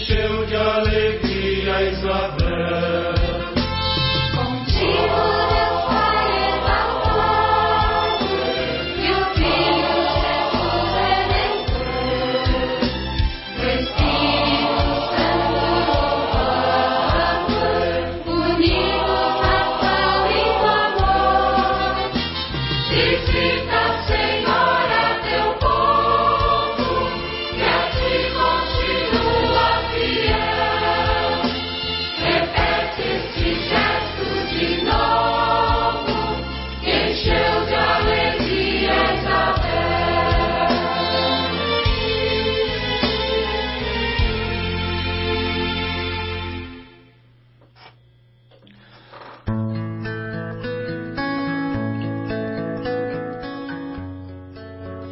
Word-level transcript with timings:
encheu 0.00 0.46
de 0.46 0.56
alegria 0.56 1.90
Isabel. 1.90 3.39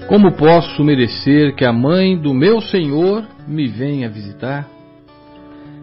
Como 0.09 0.33
posso 0.33 0.83
merecer 0.83 1.55
que 1.55 1.67
a 1.67 1.73
mãe 1.73 2.17
do 2.19 2.33
meu 2.33 2.63
Senhor 2.63 3.29
me 3.47 3.69
venha 3.69 4.09
visitar? 4.09 4.67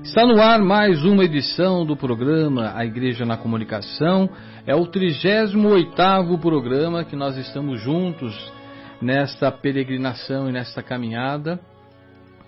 Está 0.02 0.26
no 0.26 0.42
ar 0.42 0.60
mais 0.64 1.04
uma 1.06 1.24
edição 1.24 1.86
do 1.86 1.96
programa 1.96 2.74
A 2.76 2.84
Igreja 2.84 3.24
na 3.24 3.38
Comunicação. 3.38 4.28
É 4.66 4.74
o 4.74 4.88
38º 4.88 6.40
programa 6.40 7.06
que 7.06 7.16
nós 7.16 7.38
estamos 7.38 7.80
juntos 7.80 8.52
nesta 9.00 9.52
peregrinação 9.52 10.50
e 10.50 10.52
nesta 10.52 10.82
caminhada. 10.82 11.60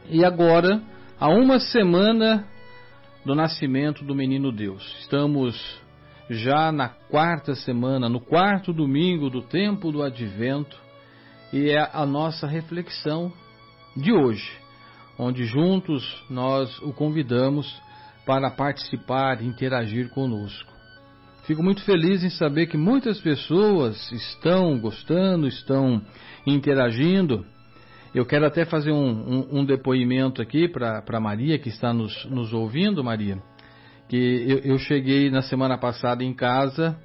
E 0.09 0.25
agora, 0.25 0.81
há 1.19 1.29
uma 1.29 1.59
semana 1.59 2.43
do 3.23 3.35
nascimento 3.35 4.03
do 4.03 4.15
menino 4.15 4.51
Deus. 4.51 4.83
Estamos 5.01 5.79
já 6.27 6.71
na 6.71 6.89
quarta 6.89 7.53
semana, 7.53 8.09
no 8.09 8.19
quarto 8.19 8.73
domingo 8.73 9.29
do 9.29 9.43
tempo 9.43 9.91
do 9.91 10.01
advento 10.01 10.86
e 11.51 11.69
é 11.69 11.89
a 11.93 12.05
nossa 12.05 12.45
reflexão 12.45 13.31
de 13.95 14.11
hoje, 14.11 14.51
onde 15.17 15.45
juntos 15.45 16.23
nós 16.29 16.77
o 16.79 16.93
convidamos 16.93 17.81
para 18.25 18.51
participar 18.51 19.41
e 19.41 19.47
interagir 19.47 20.09
conosco. 20.09 20.77
Fico 21.45 21.63
muito 21.63 21.81
feliz 21.83 22.23
em 22.25 22.29
saber 22.29 22.67
que 22.67 22.75
muitas 22.75 23.21
pessoas 23.21 24.11
estão 24.11 24.77
gostando, 24.77 25.47
estão 25.47 26.01
interagindo. 26.45 27.45
Eu 28.13 28.25
quero 28.25 28.45
até 28.45 28.65
fazer 28.65 28.91
um, 28.91 29.07
um, 29.07 29.59
um 29.59 29.65
depoimento 29.65 30.41
aqui 30.41 30.67
para 30.67 31.19
Maria, 31.21 31.57
que 31.57 31.69
está 31.69 31.93
nos, 31.93 32.25
nos 32.25 32.51
ouvindo, 32.51 33.01
Maria. 33.01 33.41
Que 34.09 34.17
eu, 34.17 34.73
eu, 34.73 34.77
cheguei 34.77 35.29
na 35.29 35.41
semana 35.41 35.77
passada 35.77 36.21
em 36.21 36.33
casa 36.33 36.97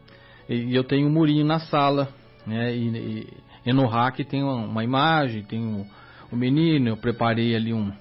e, 0.48 0.74
eu 0.74 0.82
tenho 0.82 1.06
um 1.06 1.12
murinho 1.12 1.44
na 1.44 1.60
sala. 1.60 2.08
Né, 2.44 2.74
e, 2.74 2.88
e 2.88 3.28
e 3.64 3.72
no 3.72 3.86
hack 3.86 4.18
tem 4.24 4.42
uma, 4.42 4.56
uma 4.56 4.84
imagem, 4.84 5.42
tem 5.42 5.64
o, 5.64 5.86
o, 6.30 6.36
menino, 6.36 6.88
eu 6.88 6.96
preparei 6.96 7.54
ali 7.54 7.72
um, 7.72 7.92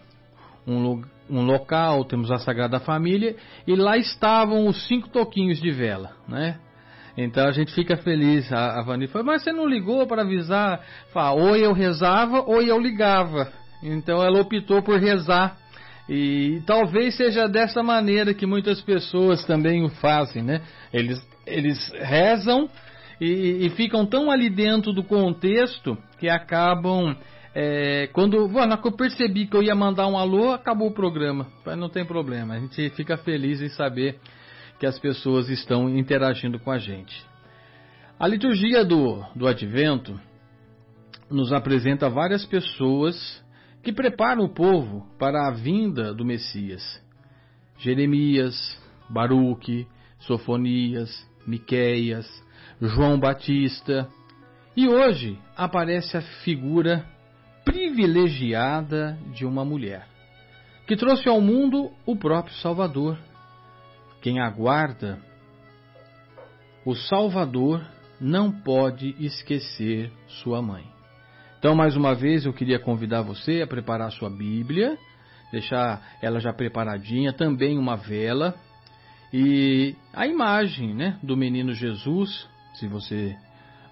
um, 0.67 1.01
um, 1.29 1.41
local, 1.41 2.03
temos 2.05 2.31
a 2.31 2.39
Sagrada 2.39 2.79
Família, 2.79 3.35
e 3.67 3.75
lá 3.75 3.97
estavam 3.97 4.67
os 4.67 4.87
cinco 4.87 5.09
toquinhos 5.09 5.59
de 5.59 5.71
vela, 5.71 6.11
né? 6.27 6.59
Então 7.17 7.45
a 7.45 7.51
gente 7.51 7.73
fica 7.73 7.97
feliz. 7.97 8.51
A, 8.51 8.79
a 8.79 8.83
Vani 8.83 9.07
falou, 9.07 9.27
mas 9.27 9.43
você 9.43 9.51
não 9.51 9.67
ligou 9.67 10.07
para 10.07 10.21
avisar? 10.21 10.81
Fala, 11.11 11.41
ou 11.41 11.55
eu 11.55 11.73
rezava 11.73 12.41
ou 12.41 12.61
eu 12.61 12.79
ligava. 12.79 13.51
Então 13.83 14.23
ela 14.23 14.39
optou 14.39 14.81
por 14.81 14.99
rezar. 14.99 15.57
E 16.09 16.61
talvez 16.65 17.15
seja 17.15 17.47
dessa 17.47 17.83
maneira 17.83 18.33
que 18.33 18.45
muitas 18.45 18.81
pessoas 18.81 19.45
também 19.45 19.83
o 19.83 19.89
fazem, 19.89 20.41
né? 20.41 20.61
Eles, 20.93 21.21
eles 21.45 21.91
rezam 21.99 22.69
e, 23.21 23.67
e 23.67 23.69
ficam 23.71 24.03
tão 24.03 24.31
ali 24.31 24.49
dentro 24.49 24.91
do 24.91 25.03
contexto 25.03 25.95
que 26.17 26.27
acabam 26.27 27.15
é, 27.53 28.07
quando 28.13 28.47
bueno, 28.47 28.79
eu 28.83 28.91
percebi 28.93 29.45
que 29.45 29.55
eu 29.55 29.61
ia 29.61 29.75
mandar 29.75 30.07
um 30.07 30.17
alô, 30.17 30.51
acabou 30.51 30.87
o 30.87 30.93
programa. 30.93 31.47
Mas 31.63 31.77
não 31.77 31.87
tem 31.87 32.03
problema, 32.03 32.55
a 32.55 32.59
gente 32.59 32.89
fica 32.91 33.17
feliz 33.17 33.61
em 33.61 33.69
saber 33.69 34.19
que 34.79 34.87
as 34.87 34.97
pessoas 34.97 35.49
estão 35.49 35.87
interagindo 35.87 36.59
com 36.59 36.71
a 36.71 36.79
gente. 36.79 37.23
A 38.19 38.27
liturgia 38.27 38.83
do, 38.83 39.23
do 39.35 39.47
Advento 39.47 40.19
nos 41.29 41.53
apresenta 41.53 42.09
várias 42.09 42.43
pessoas 42.45 43.43
que 43.83 43.93
preparam 43.93 44.43
o 44.43 44.53
povo 44.53 45.07
para 45.19 45.47
a 45.47 45.51
vinda 45.51 46.13
do 46.13 46.25
Messias. 46.25 46.81
Jeremias, 47.77 48.79
Baruque, 49.09 49.87
Sofonias, 50.19 51.27
Miqueias, 51.45 52.27
João 52.81 53.19
Batista. 53.19 54.09
E 54.75 54.87
hoje 54.87 55.37
aparece 55.55 56.17
a 56.17 56.21
figura 56.43 57.05
privilegiada 57.63 59.17
de 59.33 59.45
uma 59.45 59.63
mulher, 59.63 60.07
que 60.87 60.95
trouxe 60.95 61.29
ao 61.29 61.39
mundo 61.39 61.91
o 62.05 62.15
próprio 62.15 62.55
Salvador. 62.55 63.17
Quem 64.21 64.39
aguarda 64.39 65.19
o 66.83 66.95
Salvador 66.95 67.85
não 68.19 68.51
pode 68.51 69.15
esquecer 69.19 70.11
sua 70.41 70.61
mãe. 70.61 70.85
Então, 71.59 71.75
mais 71.75 71.95
uma 71.95 72.15
vez, 72.15 72.45
eu 72.45 72.53
queria 72.53 72.79
convidar 72.79 73.21
você 73.21 73.61
a 73.61 73.67
preparar 73.67 74.11
sua 74.11 74.29
Bíblia, 74.29 74.97
deixar 75.51 76.01
ela 76.21 76.39
já 76.39 76.51
preparadinha, 76.51 77.31
também 77.33 77.77
uma 77.77 77.95
vela 77.95 78.55
e 79.31 79.95
a 80.11 80.25
imagem 80.25 80.95
né, 80.95 81.19
do 81.21 81.37
menino 81.37 81.73
Jesus 81.73 82.49
se 82.73 82.87
você 82.87 83.35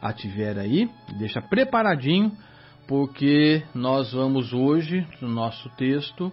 a 0.01 0.13
tiver 0.13 0.57
aí, 0.57 0.89
deixa 1.17 1.41
preparadinho, 1.41 2.31
porque 2.87 3.63
nós 3.75 4.13
vamos 4.13 4.53
hoje, 4.53 5.05
no 5.21 5.27
nosso 5.27 5.69
texto, 5.71 6.31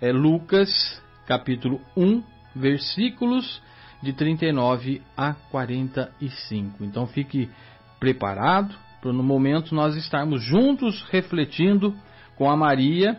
é 0.00 0.12
Lucas, 0.12 1.02
capítulo 1.26 1.80
1, 1.96 2.22
versículos 2.54 3.60
de 4.02 4.12
39 4.12 5.02
a 5.16 5.34
45. 5.50 6.84
Então 6.84 7.06
fique 7.06 7.50
preparado 7.98 8.74
para 9.00 9.12
no 9.12 9.22
momento 9.22 9.74
nós 9.74 9.96
estarmos 9.96 10.42
juntos 10.42 11.02
refletindo 11.10 11.94
com 12.36 12.50
a 12.50 12.56
Maria, 12.56 13.18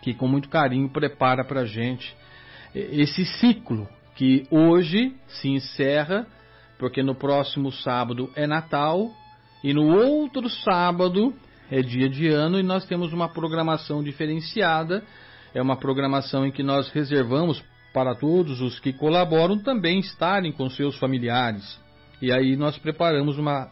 que 0.00 0.14
com 0.14 0.28
muito 0.28 0.48
carinho 0.48 0.88
prepara 0.88 1.44
para 1.44 1.62
a 1.62 1.66
gente 1.66 2.16
esse 2.74 3.24
ciclo 3.24 3.88
que 4.14 4.46
hoje 4.50 5.14
se 5.26 5.48
encerra 5.48 6.26
porque 6.80 7.02
no 7.02 7.14
próximo 7.14 7.70
sábado 7.70 8.30
é 8.34 8.46
Natal 8.46 9.10
e 9.62 9.74
no 9.74 9.86
outro 9.94 10.48
sábado 10.48 11.34
é 11.70 11.82
dia 11.82 12.08
de 12.08 12.26
ano 12.26 12.58
e 12.58 12.62
nós 12.62 12.86
temos 12.86 13.12
uma 13.12 13.28
programação 13.28 14.02
diferenciada. 14.02 15.04
É 15.54 15.60
uma 15.60 15.76
programação 15.76 16.46
em 16.46 16.50
que 16.50 16.62
nós 16.62 16.88
reservamos 16.88 17.62
para 17.92 18.14
todos 18.14 18.62
os 18.62 18.80
que 18.80 18.94
colaboram 18.94 19.58
também 19.58 20.00
estarem 20.00 20.52
com 20.52 20.70
seus 20.70 20.96
familiares. 20.98 21.78
E 22.22 22.32
aí 22.32 22.56
nós 22.56 22.78
preparamos 22.78 23.36
uma, 23.36 23.68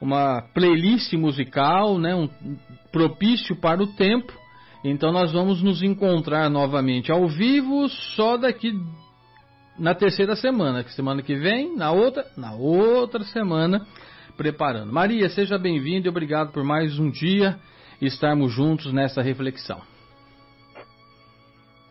uma 0.00 0.42
playlist 0.54 1.12
musical, 1.14 1.98
né, 1.98 2.14
um, 2.14 2.28
propício 2.92 3.56
para 3.56 3.82
o 3.82 3.88
tempo. 3.94 4.32
Então 4.84 5.10
nós 5.10 5.32
vamos 5.32 5.60
nos 5.60 5.82
encontrar 5.82 6.48
novamente 6.48 7.10
ao 7.10 7.26
vivo 7.26 7.88
só 8.14 8.36
daqui 8.36 8.72
na 9.78 9.94
terceira 9.94 10.36
semana, 10.36 10.84
que 10.84 10.92
semana 10.92 11.22
que 11.22 11.34
vem, 11.34 11.76
na 11.76 11.92
outra, 11.92 12.26
na 12.36 12.52
outra 12.52 13.24
semana, 13.24 13.86
preparando. 14.36 14.92
Maria, 14.92 15.28
seja 15.28 15.58
bem-vinda 15.58 16.06
e 16.06 16.10
obrigado 16.10 16.52
por 16.52 16.64
mais 16.64 16.98
um 16.98 17.10
dia 17.10 17.58
estarmos 18.00 18.52
juntos 18.52 18.92
nessa 18.92 19.22
reflexão. 19.22 19.80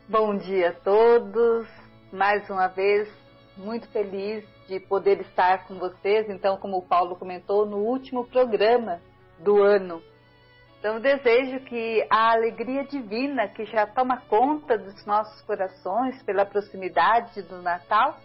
Bom 0.08 0.38
dia 0.38 0.70
a 0.70 0.74
todos. 0.74 1.68
Mais 2.12 2.50
uma 2.50 2.68
vez, 2.68 3.08
muito 3.56 3.88
feliz 3.88 4.44
de 4.68 4.80
poder 4.80 5.22
estar 5.22 5.66
com 5.66 5.76
vocês. 5.76 6.30
Então, 6.30 6.58
como 6.58 6.78
o 6.78 6.82
Paulo 6.82 7.16
comentou, 7.16 7.66
no 7.66 7.78
último 7.78 8.26
programa 8.26 9.00
do 9.40 9.64
ano. 9.64 10.02
Então, 10.82 11.00
desejo 11.00 11.60
que 11.66 12.04
a 12.10 12.32
alegria 12.32 12.84
divina 12.84 13.48
que 13.48 13.66
já 13.66 13.86
toma 13.86 14.20
conta 14.22 14.80
dos 14.80 15.06
nossos 15.06 15.40
corações 15.44 16.24
pela 16.24 16.44
proximidade 16.44 17.44
do 17.44 17.62
Natal 17.62 18.18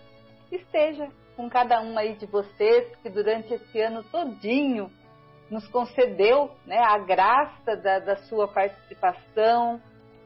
esteja 0.51 1.07
com 1.37 1.51
cada 1.51 1.83
um 1.83 1.99
aí 1.99 2.17
de 2.17 2.25
vocês 2.25 2.97
que 3.03 3.11
durante 3.11 3.53
esse 3.53 3.79
ano 3.79 4.03
todinho 4.05 4.91
nos 5.51 5.69
concedeu 5.69 6.51
né, 6.65 6.79
a 6.79 6.97
graça 6.97 7.77
da, 7.77 7.99
da 7.99 8.17
sua 8.17 8.49
participação, 8.49 9.79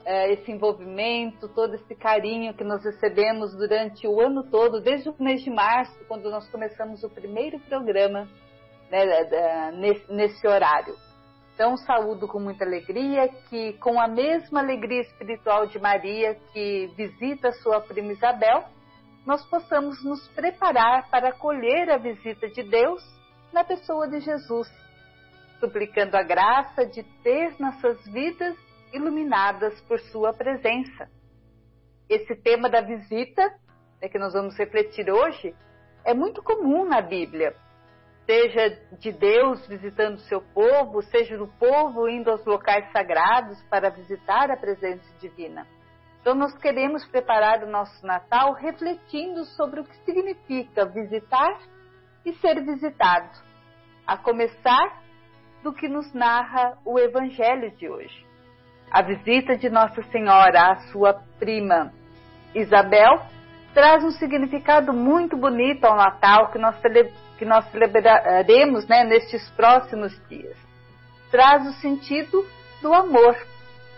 é, 0.05 0.33
esse 0.33 0.53
envolvimento, 0.53 1.49
todo 1.49 1.75
esse 1.75 1.97
carinho 1.97 2.55
que 2.55 2.63
nós 2.63 2.85
recebemos 2.85 3.57
durante 3.57 4.07
o 4.07 4.21
ano 4.21 4.45
todo, 4.49 4.81
desde 4.81 5.09
o 5.09 5.17
mês 5.19 5.43
de 5.43 5.51
março, 5.51 5.99
quando 6.07 6.31
nós 6.31 6.49
começamos 6.49 7.03
o 7.03 7.11
primeiro 7.11 7.59
programa 7.59 8.29
né, 8.89 9.73
nesse, 9.73 10.13
nesse 10.13 10.47
horário. 10.47 11.10
Então, 11.61 11.77
saúdo 11.77 12.27
com 12.27 12.41
muita 12.41 12.65
alegria 12.65 13.29
que, 13.51 13.75
com 13.75 14.01
a 14.01 14.09
mesma 14.09 14.61
alegria 14.61 15.03
espiritual 15.03 15.67
de 15.67 15.79
Maria, 15.79 16.35
que 16.55 16.87
visita 16.97 17.53
sua 17.53 17.83
prima 17.83 18.13
Isabel, 18.13 18.65
nós 19.27 19.45
possamos 19.45 20.03
nos 20.03 20.27
preparar 20.29 21.11
para 21.11 21.29
acolher 21.29 21.91
a 21.91 21.99
visita 21.99 22.49
de 22.49 22.63
Deus 22.63 23.05
na 23.53 23.63
pessoa 23.63 24.09
de 24.09 24.21
Jesus, 24.21 24.73
suplicando 25.61 26.17
a 26.17 26.23
graça 26.23 26.87
de 26.87 27.03
ter 27.23 27.55
nossas 27.61 28.03
vidas 28.07 28.57
iluminadas 28.91 29.79
por 29.83 30.01
Sua 30.01 30.33
presença. 30.33 31.11
Esse 32.09 32.37
tema 32.37 32.71
da 32.71 32.81
visita, 32.81 33.55
né, 34.01 34.09
que 34.09 34.19
nós 34.19 34.33
vamos 34.33 34.57
refletir 34.57 35.11
hoje, 35.11 35.55
é 36.07 36.15
muito 36.15 36.43
comum 36.43 36.87
na 36.87 37.03
Bíblia. 37.03 37.55
Seja 38.31 38.79
de 39.01 39.11
Deus 39.11 39.67
visitando 39.67 40.21
seu 40.21 40.41
povo, 40.41 41.03
seja 41.03 41.37
do 41.37 41.49
povo 41.49 42.09
indo 42.09 42.31
aos 42.31 42.47
locais 42.47 42.89
sagrados 42.93 43.61
para 43.65 43.91
visitar 43.91 44.53
a 44.53 44.57
presença 44.57 45.03
divina. 45.19 45.67
Então, 46.21 46.37
nós 46.37 46.57
queremos 46.59 47.05
preparar 47.09 47.65
o 47.65 47.69
nosso 47.69 48.07
Natal 48.07 48.53
refletindo 48.53 49.45
sobre 49.47 49.81
o 49.81 49.85
que 49.85 49.97
significa 50.05 50.87
visitar 50.87 51.59
e 52.25 52.33
ser 52.35 52.65
visitado, 52.65 53.37
a 54.07 54.17
começar 54.17 55.03
do 55.65 55.73
que 55.73 55.89
nos 55.89 56.15
narra 56.15 56.79
o 56.85 57.01
Evangelho 57.01 57.73
de 57.73 57.89
hoje. 57.89 58.25
A 58.93 59.03
visita 59.03 59.57
de 59.57 59.69
Nossa 59.69 60.05
Senhora 60.05 60.71
à 60.71 60.77
sua 60.93 61.15
prima 61.41 61.93
Isabel 62.55 63.23
traz 63.75 64.05
um 64.05 64.13
significado 64.13 64.93
muito 64.93 65.37
bonito 65.37 65.85
ao 65.85 65.97
Natal 65.97 66.53
que 66.53 66.59
nós, 66.59 66.77
que 67.41 67.45
nós 67.47 67.65
celebraremos 67.73 68.87
né, 68.87 69.03
nestes 69.03 69.49
próximos 69.57 70.13
dias. 70.29 70.57
Traz 71.31 71.67
o 71.67 71.73
sentido 71.81 72.47
do 72.83 72.93
amor, 72.93 73.35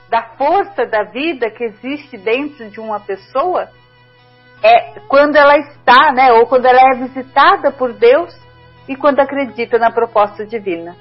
da 0.09 0.23
força 0.39 0.87
da 0.87 1.03
vida 1.03 1.51
que 1.51 1.65
existe 1.65 2.17
dentro 2.17 2.71
de 2.71 2.81
uma 2.81 3.01
pessoa 3.01 3.69
é 4.63 5.01
quando 5.09 5.35
ela 5.35 5.59
está, 5.59 6.13
né, 6.13 6.33
ou 6.35 6.47
quando 6.47 6.67
ela 6.67 6.81
é 6.95 6.99
visitada 6.99 7.73
por 7.73 7.93
Deus 7.93 8.33
e 8.89 8.95
quando 8.95 9.19
acredita 9.19 9.77
na 9.77 9.91
proposta 9.91 10.47
divina 10.47 10.97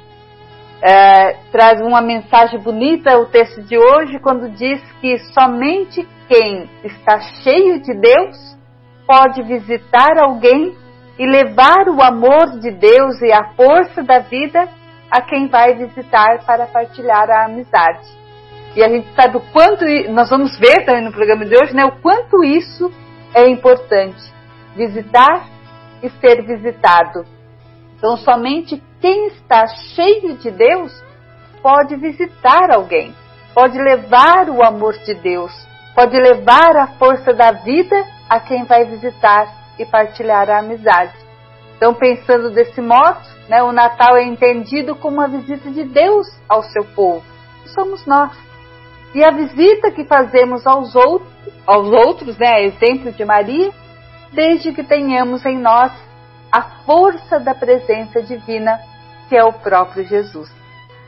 é, 0.81 1.33
traz 1.51 1.79
uma 1.79 2.01
mensagem 2.01 2.59
bonita 2.59 3.17
o 3.19 3.27
texto 3.27 3.61
de 3.61 3.77
hoje, 3.77 4.19
quando 4.19 4.49
diz 4.49 4.81
que 4.99 5.19
somente 5.31 6.07
quem 6.27 6.67
está 6.83 7.19
cheio 7.43 7.79
de 7.81 7.93
Deus 7.93 8.57
pode 9.05 9.43
visitar 9.43 10.17
alguém 10.17 10.75
e 11.17 11.25
levar 11.25 11.87
o 11.89 12.01
amor 12.01 12.59
de 12.59 12.71
Deus 12.71 13.21
e 13.21 13.31
a 13.31 13.53
força 13.53 14.03
da 14.03 14.19
vida 14.19 14.67
a 15.09 15.21
quem 15.21 15.47
vai 15.47 15.75
visitar 15.75 16.43
para 16.45 16.67
partilhar 16.67 17.29
a 17.29 17.45
amizade. 17.45 18.07
E 18.75 18.81
a 18.81 18.87
gente 18.87 19.07
sabe 19.13 19.37
o 19.37 19.41
quanto, 19.51 19.83
nós 20.09 20.29
vamos 20.29 20.57
ver 20.57 20.85
também 20.85 21.03
no 21.03 21.11
programa 21.11 21.45
de 21.45 21.55
hoje, 21.55 21.75
né, 21.75 21.83
o 21.83 22.01
quanto 22.01 22.43
isso 22.43 22.91
é 23.33 23.47
importante. 23.49 24.21
Visitar 24.75 25.47
e 26.01 26.09
ser 26.09 26.41
visitado. 26.43 27.25
Então, 27.97 28.15
somente 28.17 28.81
quem 29.01 29.27
está 29.27 29.67
cheio 29.67 30.37
de 30.37 30.49
Deus 30.49 30.91
pode 31.61 31.95
visitar 31.97 32.73
alguém, 32.73 33.13
pode 33.53 33.77
levar 33.77 34.49
o 34.49 34.63
amor 34.63 34.93
de 34.93 35.13
Deus, 35.15 35.51
pode 35.93 36.17
levar 36.17 36.75
a 36.77 36.87
força 36.97 37.33
da 37.33 37.51
vida 37.51 38.03
a 38.29 38.39
quem 38.39 38.63
vai 38.63 38.85
visitar 38.85 39.60
e 39.77 39.85
partilhar 39.85 40.49
a 40.49 40.59
amizade. 40.59 41.13
Então, 41.75 41.93
pensando 41.93 42.51
desse 42.51 42.79
modo, 42.79 43.19
né, 43.49 43.63
o 43.63 43.71
Natal 43.71 44.15
é 44.15 44.23
entendido 44.23 44.95
como 44.95 45.17
uma 45.17 45.27
visita 45.27 45.69
de 45.71 45.83
Deus 45.83 46.27
ao 46.47 46.63
seu 46.63 46.85
povo, 46.85 47.23
somos 47.73 48.05
nós. 48.05 48.31
E 49.13 49.23
a 49.23 49.31
visita 49.31 49.91
que 49.91 50.05
fazemos 50.05 50.65
aos 50.65 50.95
outros, 50.95 51.31
aos 51.65 51.87
outros, 51.87 52.37
né, 52.37 52.65
exemplo 52.65 53.11
de 53.11 53.25
Maria, 53.25 53.71
desde 54.31 54.71
que 54.71 54.83
tenhamos 54.83 55.45
em 55.45 55.57
nós 55.57 55.91
a 56.51 56.61
força 56.85 57.39
da 57.39 57.55
presença 57.55 58.21
divina, 58.21 58.79
que 59.27 59.35
é 59.35 59.43
o 59.43 59.53
próprio 59.53 60.05
Jesus. 60.05 60.53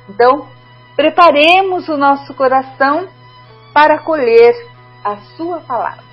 Então, 0.09 0.47
preparemos 0.95 1.87
o 1.87 1.97
nosso 1.97 2.33
coração 2.33 3.07
para 3.73 3.95
acolher 3.95 4.53
a 5.03 5.17
Sua 5.35 5.59
palavra. 5.61 6.03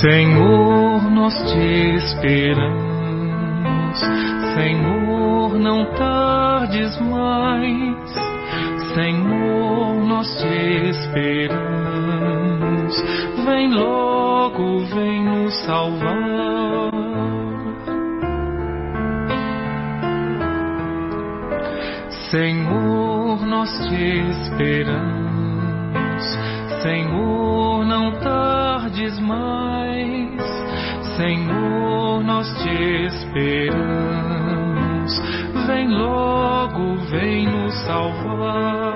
Senhor, 0.00 1.10
nós 1.10 1.34
te 1.52 1.96
esperamos. 1.96 2.80
Senhor, 4.54 5.58
não 5.58 5.84
tardes 5.92 6.98
mais. 7.02 8.10
Senhor, 8.94 9.94
nós 10.06 10.26
te 10.38 10.88
esperamos. 10.88 11.84
Vem 13.44 13.74
logo, 13.74 14.86
vem 14.86 15.22
nos 15.22 15.54
salvar. 15.66 16.90
Senhor, 22.30 23.44
nós 23.44 23.68
te 23.86 24.20
esperamos. 24.30 25.30
Senhor, 26.82 27.84
não 27.84 28.10
tardes 28.20 29.18
mais. 29.20 30.40
Senhor, 31.16 32.24
nós 32.24 32.46
te 32.62 33.06
esperamos. 33.06 34.00
Vem 35.66 35.88
logo, 35.88 36.96
vem 37.10 37.46
nos 37.46 37.74
salvar. 37.84 38.94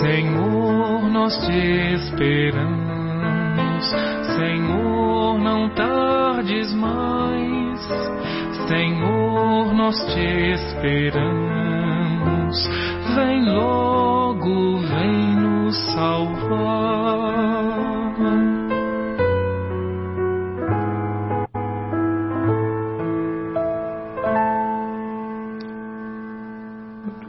Senhor, 0.00 1.08
nós 1.10 1.38
te 1.46 1.94
esperamos. 1.94 2.74
Senhor, 4.36 5.38
não 5.38 5.68
tardes 5.70 6.74
mais. 6.74 7.80
Senhor, 8.66 9.72
nós 9.72 9.94
te 10.12 10.52
esperamos. 10.52 11.93
Vem 13.14 13.44
logo, 13.44 14.78
vem 14.78 15.36
nos 15.36 15.76
salvar. 15.92 17.44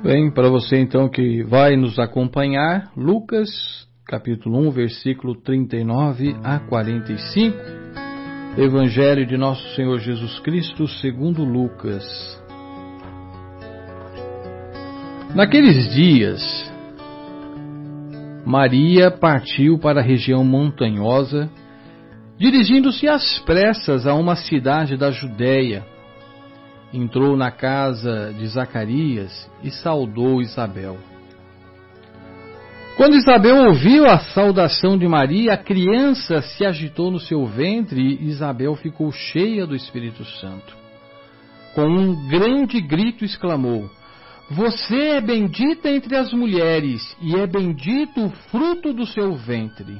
Bem, 0.04 0.30
para 0.30 0.50
você 0.50 0.78
então 0.78 1.10
que 1.10 1.42
vai 1.44 1.76
nos 1.76 1.98
acompanhar, 1.98 2.92
Lucas, 2.96 3.50
capítulo 4.06 4.68
1, 4.68 4.72
versículo 4.72 5.36
39 5.36 6.36
a 6.44 6.60
45. 6.60 7.58
Evangelho 8.56 9.26
de 9.26 9.36
Nosso 9.36 9.68
Senhor 9.76 10.00
Jesus 10.00 10.40
Cristo, 10.40 10.88
segundo 10.88 11.44
Lucas. 11.44 12.45
Naqueles 15.36 15.94
dias, 15.94 16.42
Maria 18.46 19.12
partiu 19.12 19.78
para 19.78 20.00
a 20.00 20.04
região 20.04 20.46
montanhosa, 20.46 21.52
dirigindo-se 22.38 23.06
às 23.06 23.38
pressas 23.40 24.08
a 24.08 24.14
uma 24.14 24.38
cidade 24.38 24.96
da 24.96 25.12
Judéia 25.12 25.86
entrou 26.94 27.36
na 27.36 27.52
casa 27.52 28.34
de 28.40 28.48
Zacarias 28.48 29.52
e 29.62 29.70
saudou 29.72 30.42
Isabel. 30.42 30.98
Quando 32.96 33.18
Isabel 33.18 33.58
ouviu 33.58 34.06
a 34.06 34.20
saudação 34.20 34.98
de 34.98 35.06
Maria, 35.06 35.56
a 35.56 35.58
criança 35.58 36.42
se 36.42 36.66
agitou 36.66 37.12
no 37.12 37.20
seu 37.20 37.46
ventre 37.46 38.02
e 38.02 38.30
Isabel 38.30 38.74
ficou 38.76 39.12
cheia 39.12 39.68
do 39.68 39.76
Espírito 39.76 40.24
Santo. 40.24 40.78
Com 41.74 41.88
um 41.88 42.30
grande 42.30 42.80
grito 42.80 43.26
exclamou: 43.26 43.90
Você 44.52 44.96
é 44.96 45.22
bendita 45.22 45.90
entre 45.90 46.16
as 46.16 46.32
mulheres 46.32 47.18
e 47.20 47.36
é 47.36 47.48
bendito 47.48 48.26
o 48.26 48.30
fruto 48.52 48.94
do 48.94 49.06
seu 49.06 49.36
ventre. 49.36 49.98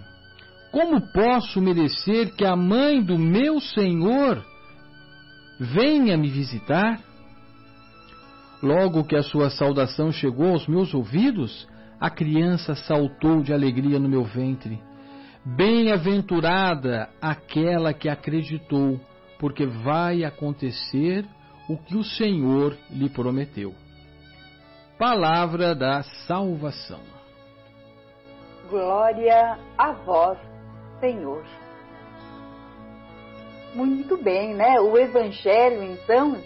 Como 0.72 1.02
posso 1.12 1.60
merecer 1.60 2.36
que 2.36 2.46
a 2.46 2.56
mãe 2.56 3.02
do 3.02 3.18
meu 3.18 3.60
Senhor 3.60 4.46
venha 5.60 6.16
me 6.16 6.30
visitar? 6.30 7.02
Logo 8.62 9.04
que 9.04 9.16
a 9.16 9.24
sua 9.24 9.50
saudação 9.50 10.12
chegou 10.12 10.50
aos 10.50 10.68
meus 10.68 10.94
ouvidos, 10.94 11.68
a 12.00 12.10
criança 12.12 12.76
saltou 12.76 13.42
de 13.42 13.52
alegria 13.52 13.98
no 14.00 14.08
meu 14.08 14.24
ventre. 14.26 14.80
Bem-aventurada 15.44 17.10
aquela 17.20 17.94
que 17.94 18.10
acreditou, 18.10 19.00
porque 19.40 19.66
vai 19.66 20.24
acontecer 20.24 21.26
o 21.68 21.78
que 21.78 21.96
o 21.96 22.04
Senhor 22.04 22.78
lhe 22.92 23.10
prometeu. 23.10 23.74
Palavra 24.98 25.76
da 25.76 26.04
salvação. 26.26 27.02
Glória 28.70 29.60
a 29.78 29.92
vós, 29.92 30.40
Senhor. 31.00 31.44
Muito 33.74 34.16
bem, 34.18 34.54
né? 34.54 34.80
O 34.80 34.98
Evangelho, 34.98 35.84
então, 35.84 36.42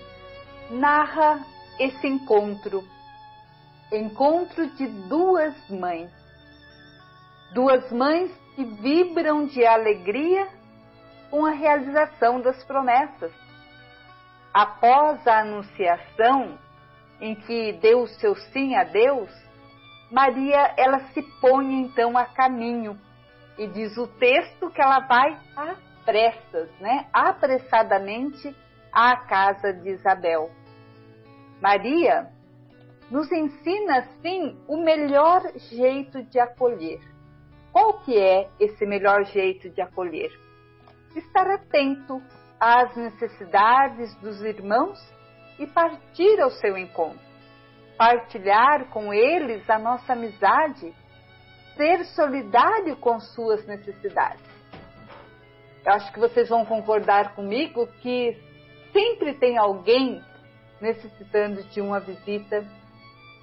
narra 0.71 1.45
esse 1.79 2.07
encontro 2.07 2.83
encontro 3.91 4.67
de 4.75 4.87
duas 5.07 5.55
mães. 5.69 6.11
Duas 7.53 7.91
mães 7.91 8.31
que 8.55 8.63
vibram 8.63 9.45
de 9.47 9.65
alegria 9.65 10.47
com 11.29 11.45
a 11.45 11.51
realização 11.51 12.41
das 12.41 12.63
promessas. 12.63 13.31
Após 14.53 15.25
a 15.27 15.41
anunciação, 15.41 16.57
em 17.21 17.35
que 17.35 17.73
deu 17.73 18.01
o 18.01 18.07
seu 18.07 18.35
sim 18.35 18.75
a 18.75 18.83
Deus, 18.83 19.29
Maria 20.11 20.73
ela 20.77 20.99
se 21.13 21.21
põe 21.39 21.81
então 21.81 22.17
a 22.17 22.25
caminho 22.25 22.99
e 23.57 23.67
diz 23.67 23.97
o 23.97 24.07
texto 24.07 24.69
que 24.71 24.81
ela 24.81 24.99
vai 25.01 25.37
a 25.55 25.75
pressas, 26.05 26.69
né, 26.79 27.07
apressadamente 27.13 28.55
à 28.91 29.15
casa 29.17 29.73
de 29.73 29.89
Isabel. 29.89 30.49
Maria 31.61 32.29
nos 33.11 33.31
ensina 33.31 33.99
assim 33.99 34.57
o 34.67 34.77
melhor 34.77 35.41
jeito 35.55 36.23
de 36.23 36.39
acolher. 36.39 36.99
Qual 37.71 37.99
que 38.01 38.17
é 38.17 38.49
esse 38.59 38.85
melhor 38.85 39.25
jeito 39.25 39.69
de 39.69 39.81
acolher? 39.81 40.31
Estar 41.15 41.47
atento 41.47 42.21
às 42.59 42.95
necessidades 42.95 44.15
dos 44.15 44.41
irmãos 44.41 44.99
e 45.59 45.67
partir 45.67 46.39
ao 46.41 46.49
seu 46.49 46.77
encontro. 46.77 47.19
Partilhar 47.97 48.89
com 48.89 49.13
eles 49.13 49.69
a 49.69 49.77
nossa 49.77 50.13
amizade, 50.13 50.95
ser 51.75 52.05
solidário 52.05 52.95
com 52.97 53.19
suas 53.19 53.65
necessidades. 53.67 54.43
Eu 55.85 55.93
acho 55.93 56.11
que 56.11 56.19
vocês 56.19 56.49
vão 56.49 56.65
concordar 56.65 57.35
comigo 57.35 57.87
que 58.01 58.37
sempre 58.93 59.33
tem 59.35 59.57
alguém 59.57 60.23
necessitando 60.81 61.63
de 61.63 61.81
uma 61.81 61.99
visita, 61.99 62.65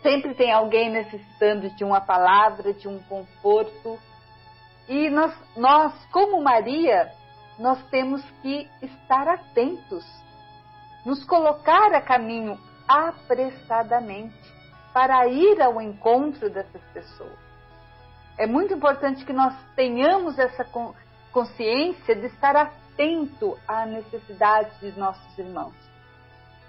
sempre 0.02 0.35
tem 0.35 0.52
alguém 0.52 0.90
necessitando 0.90 1.68
de 1.76 1.85
uma 1.85 2.00
palavra, 2.00 2.73
de 2.73 2.88
um 2.88 2.99
conforto. 3.00 3.99
E 4.88 5.11
nós, 5.11 5.35
nós 5.56 5.92
como 6.12 6.42
Maria, 6.42 7.11
nós 7.58 7.82
temos 7.90 8.23
que 8.42 8.68
estar 8.82 9.28
atentos, 9.28 10.04
nos 11.06 11.25
colocar 11.25 11.94
a 11.94 12.00
caminho 12.02 12.58
apressadamente 12.88 14.34
para 14.92 15.25
ir 15.28 15.62
ao 15.62 15.80
encontro 15.80 16.50
dessas 16.50 16.82
pessoas. 16.92 17.38
É 18.36 18.44
muito 18.44 18.75
importante 18.75 19.25
que 19.25 19.32
nós 19.32 19.54
tenhamos 19.76 20.36
essa 20.36 20.66
consciência 21.32 22.16
de 22.16 22.26
estar 22.26 22.56
atento 22.56 23.56
à 23.68 23.86
necessidade 23.86 24.70
de 24.80 24.98
nossos 24.98 25.38
irmãos. 25.38 25.75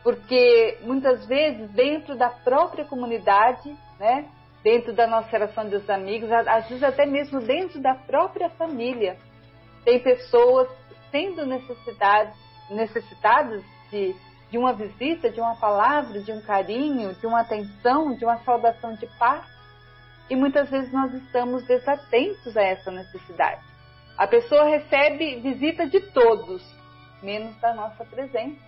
Porque 0.03 0.77
muitas 0.83 1.25
vezes, 1.25 1.71
dentro 1.71 2.15
da 2.15 2.29
própria 2.29 2.85
comunidade, 2.85 3.75
né, 3.99 4.29
dentro 4.63 4.93
da 4.93 5.07
nossa 5.07 5.29
relação 5.29 5.67
dos 5.67 5.89
amigos, 5.89 6.31
às 6.31 6.69
vezes 6.69 6.83
até 6.83 7.07
mesmo 7.07 7.41
dentro 7.41 7.81
da 7.81 7.95
própria 7.95 8.51
família, 8.51 9.17
tem 9.83 9.99
pessoas 9.99 10.69
sendo 11.09 11.43
necessitadas, 11.43 12.35
necessitadas 12.69 13.63
de, 13.89 14.15
de 14.49 14.57
uma 14.57 14.73
visita, 14.73 15.29
de 15.29 15.39
uma 15.39 15.55
palavra, 15.55 16.21
de 16.21 16.31
um 16.31 16.41
carinho, 16.41 17.13
de 17.15 17.27
uma 17.27 17.41
atenção, 17.41 18.13
de 18.15 18.23
uma 18.23 18.37
saudação 18.43 18.93
de 18.95 19.05
paz. 19.17 19.45
E 20.29 20.35
muitas 20.35 20.69
vezes 20.69 20.91
nós 20.91 21.13
estamos 21.13 21.63
desatentos 21.65 22.55
a 22.55 22.61
essa 22.61 22.91
necessidade. 22.91 23.61
A 24.17 24.25
pessoa 24.25 24.65
recebe 24.65 25.39
visita 25.41 25.87
de 25.87 25.99
todos, 25.99 26.63
menos 27.21 27.55
da 27.57 27.73
nossa 27.73 28.03
presença. 28.05 28.67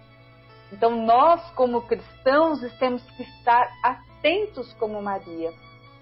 Então 0.71 1.03
nós, 1.05 1.41
como 1.51 1.81
cristãos, 1.81 2.59
temos 2.77 3.03
que 3.11 3.23
estar 3.23 3.67
atentos 3.83 4.71
como 4.73 5.01
Maria 5.01 5.51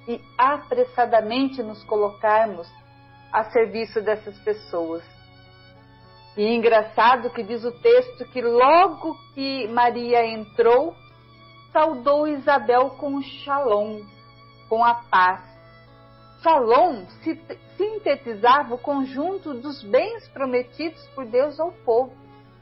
e 0.08 0.22
apressadamente 0.38 1.62
nos 1.64 1.84
colocarmos 1.84 2.68
a 3.32 3.46
serviço 3.46 4.02
dessas 4.02 4.38
pessoas. 4.40 5.04
E 6.38 6.54
engraçado 6.54 7.32
que 7.32 7.42
diz 7.42 7.66
o 7.66 7.72
texto 7.72 8.24
que 8.26 8.42
logo 8.42 9.18
que 9.34 9.68
Maria 9.70 10.24
entrou, 10.24 10.96
saudou 11.74 12.28
Isabel 12.28 12.92
com 12.92 13.20
shalom, 13.24 14.04
com 14.70 14.86
a 14.86 14.94
paz. 15.10 15.42
Shalom 16.44 17.08
sintetizava 17.76 18.76
o 18.76 18.78
conjunto 18.78 19.56
dos 19.56 19.82
bens 19.82 20.28
prometidos 20.28 21.04
por 21.16 21.26
Deus 21.26 21.60
ao 21.60 21.72
povo. 21.72 22.16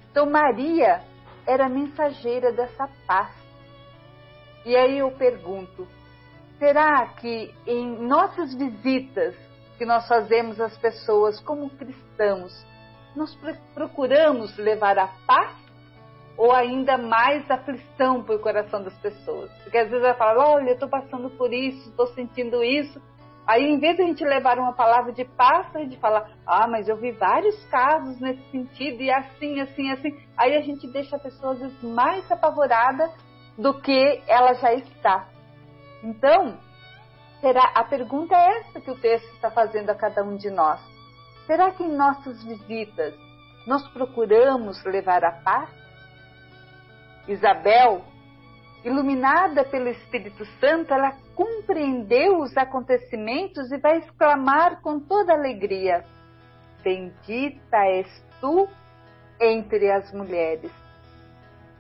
Então 0.10 0.26
Maria 0.26 1.04
era 1.46 1.68
mensageira 1.68 2.54
dessa 2.54 2.90
paz. 3.06 3.36
E 4.66 4.74
aí 4.74 5.00
eu 5.00 5.12
pergunto: 5.12 5.86
será 6.58 7.08
que 7.08 7.54
em 7.68 7.86
nossas 8.08 8.56
visitas 8.56 9.36
que 9.78 9.86
nós 9.86 10.08
fazemos 10.08 10.62
às 10.62 10.78
pessoas 10.78 11.42
como 11.42 11.70
cristãos, 11.72 12.54
nós 13.16 13.38
procuramos 13.74 14.56
levar 14.58 14.98
a 14.98 15.08
paz 15.26 15.56
ou 16.38 16.52
ainda 16.52 16.98
mais 16.98 17.50
aflição 17.50 18.22
para 18.24 18.36
o 18.36 18.40
coração 18.40 18.84
das 18.84 18.98
pessoas? 18.98 19.52
Porque 19.64 19.78
às 19.78 19.90
vezes 19.90 20.04
ela 20.04 20.16
fala: 20.16 20.48
olha, 20.50 20.70
eu 20.70 20.74
estou 20.74 20.90
passando 20.90 21.30
por 21.32 21.54
isso, 21.54 21.90
estou 21.90 22.08
sentindo 22.08 22.64
isso. 22.64 23.02
Aí, 23.48 23.64
em 23.64 23.78
vez 23.78 23.96
de 23.96 24.02
a 24.02 24.06
gente 24.08 24.24
levar 24.24 24.58
uma 24.58 24.74
palavra 24.74 25.14
de 25.14 25.24
paz, 25.24 25.68
a 25.76 25.80
gente 25.80 25.98
fala, 25.98 26.28
ah, 26.48 26.68
mas 26.68 26.90
eu 26.90 26.98
vi 26.98 27.12
vários 27.12 27.64
casos 27.66 28.20
nesse 28.20 28.42
sentido, 28.50 29.04
e 29.04 29.12
assim, 29.12 29.60
assim, 29.62 29.92
assim. 29.92 30.18
Aí 30.36 30.58
a 30.58 30.62
gente 30.62 30.88
deixa 30.88 31.16
a 31.16 31.20
pessoa, 31.20 31.54
às 31.54 31.60
vezes, 31.60 31.84
mais 31.84 32.30
apavorada 32.32 33.08
do 33.56 33.80
que 33.80 34.24
ela 34.28 34.54
já 34.56 34.74
está. 34.74 35.28
Então, 36.04 36.58
será 37.40 37.72
a 37.76 37.84
pergunta 37.84 38.36
é 38.36 38.60
essa 38.60 38.82
que 38.82 38.90
o 38.90 39.00
texto 39.00 39.32
está 39.36 39.52
fazendo 39.52 39.92
a 39.92 39.96
cada 39.96 40.24
um 40.24 40.36
de 40.36 40.50
nós. 40.50 40.80
Será 41.46 41.72
que 41.72 41.84
em 41.84 41.96
nossas 41.96 42.44
visitas 42.44 43.14
nós 43.68 43.88
procuramos 43.90 44.84
levar 44.84 45.24
a 45.24 45.32
paz? 45.32 45.70
Isabel 47.28 48.04
iluminada 48.84 49.64
pelo 49.64 49.90
Espírito 49.90 50.46
Santo, 50.60 50.94
ela 50.94 51.12
compreendeu 51.36 52.40
os 52.40 52.56
acontecimentos 52.56 53.72
e 53.72 53.78
vai 53.78 53.98
exclamar 53.98 54.80
com 54.82 55.00
toda 55.00 55.34
alegria: 55.34 56.06
Bendita 56.84 57.78
és 57.78 58.08
tu 58.40 58.70
entre 59.40 59.92
as 59.92 60.12
mulheres. 60.14 60.72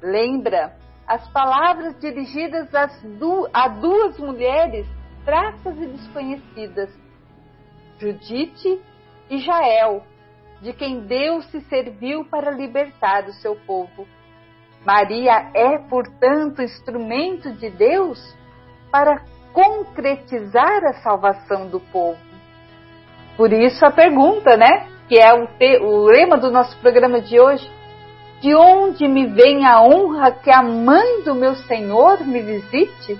Lembra 0.01 0.75
as 1.07 1.27
palavras 1.31 1.99
dirigidas 1.99 2.69
du 3.19 3.47
a 3.53 3.67
duas 3.67 4.17
mulheres 4.17 4.87
fracas 5.23 5.77
e 5.77 5.85
desconhecidas, 5.87 6.89
Judite 7.99 8.81
e 9.29 9.39
Jael, 9.39 10.03
de 10.61 10.73
quem 10.73 11.01
Deus 11.01 11.45
se 11.51 11.61
serviu 11.61 12.25
para 12.25 12.51
libertar 12.51 13.25
o 13.25 13.33
seu 13.33 13.55
povo. 13.55 14.07
Maria 14.85 15.49
é, 15.53 15.77
portanto, 15.89 16.61
instrumento 16.61 17.51
de 17.53 17.69
Deus 17.69 18.19
para 18.91 19.21
concretizar 19.51 20.83
a 20.85 20.93
salvação 21.01 21.67
do 21.67 21.79
povo. 21.79 22.19
Por 23.35 23.51
isso 23.51 23.85
a 23.85 23.91
pergunta, 23.91 24.55
né? 24.55 24.87
Que 25.07 25.19
é 25.19 25.33
o, 25.33 25.47
te, 25.47 25.77
o 25.79 26.05
lema 26.05 26.37
do 26.37 26.51
nosso 26.51 26.77
programa 26.79 27.19
de 27.19 27.39
hoje. 27.39 27.69
De 28.41 28.53
onde 28.53 29.07
me 29.07 29.25
vem 29.25 29.65
a 29.65 29.81
honra 29.81 30.31
que 30.31 30.51
a 30.51 30.61
mãe 30.61 31.23
do 31.23 31.33
meu 31.33 31.55
Senhor 31.55 32.25
me 32.25 32.41
visite? 32.41 33.19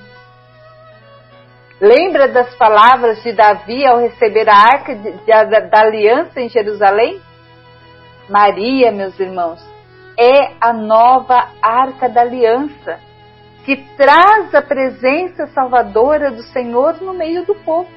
Lembra 1.79 2.29
das 2.29 2.55
palavras 2.55 3.21
de 3.21 3.33
Davi 3.33 3.85
ao 3.85 3.99
receber 3.99 4.47
a 4.49 4.55
arca 4.55 4.95
de, 4.95 5.11
de, 5.11 5.25
da, 5.25 5.59
da 5.59 5.81
aliança 5.81 6.39
em 6.39 6.47
Jerusalém? 6.47 7.21
Maria, 8.29 8.91
meus 8.91 9.19
irmãos, 9.19 9.61
é 10.17 10.53
a 10.61 10.71
nova 10.71 11.49
arca 11.61 12.07
da 12.07 12.21
aliança, 12.21 12.99
que 13.65 13.75
traz 13.97 14.55
a 14.55 14.61
presença 14.61 15.47
salvadora 15.47 16.31
do 16.31 16.43
Senhor 16.43 17.01
no 17.01 17.13
meio 17.13 17.45
do 17.45 17.53
povo. 17.53 17.89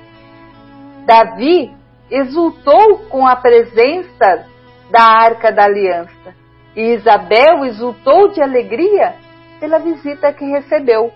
Davi 1.07 1.73
exultou 2.11 2.99
com 3.09 3.27
a 3.27 3.37
presença 3.37 4.45
da 4.91 5.03
arca 5.03 5.53
da 5.53 5.65
aliança, 5.65 6.35
e 6.75 6.95
Isabel 6.95 7.65
exultou 7.65 8.29
de 8.29 8.43
alegria 8.43 9.15
pela 9.61 9.79
visita 9.79 10.33
que 10.33 10.45
recebeu. 10.45 11.13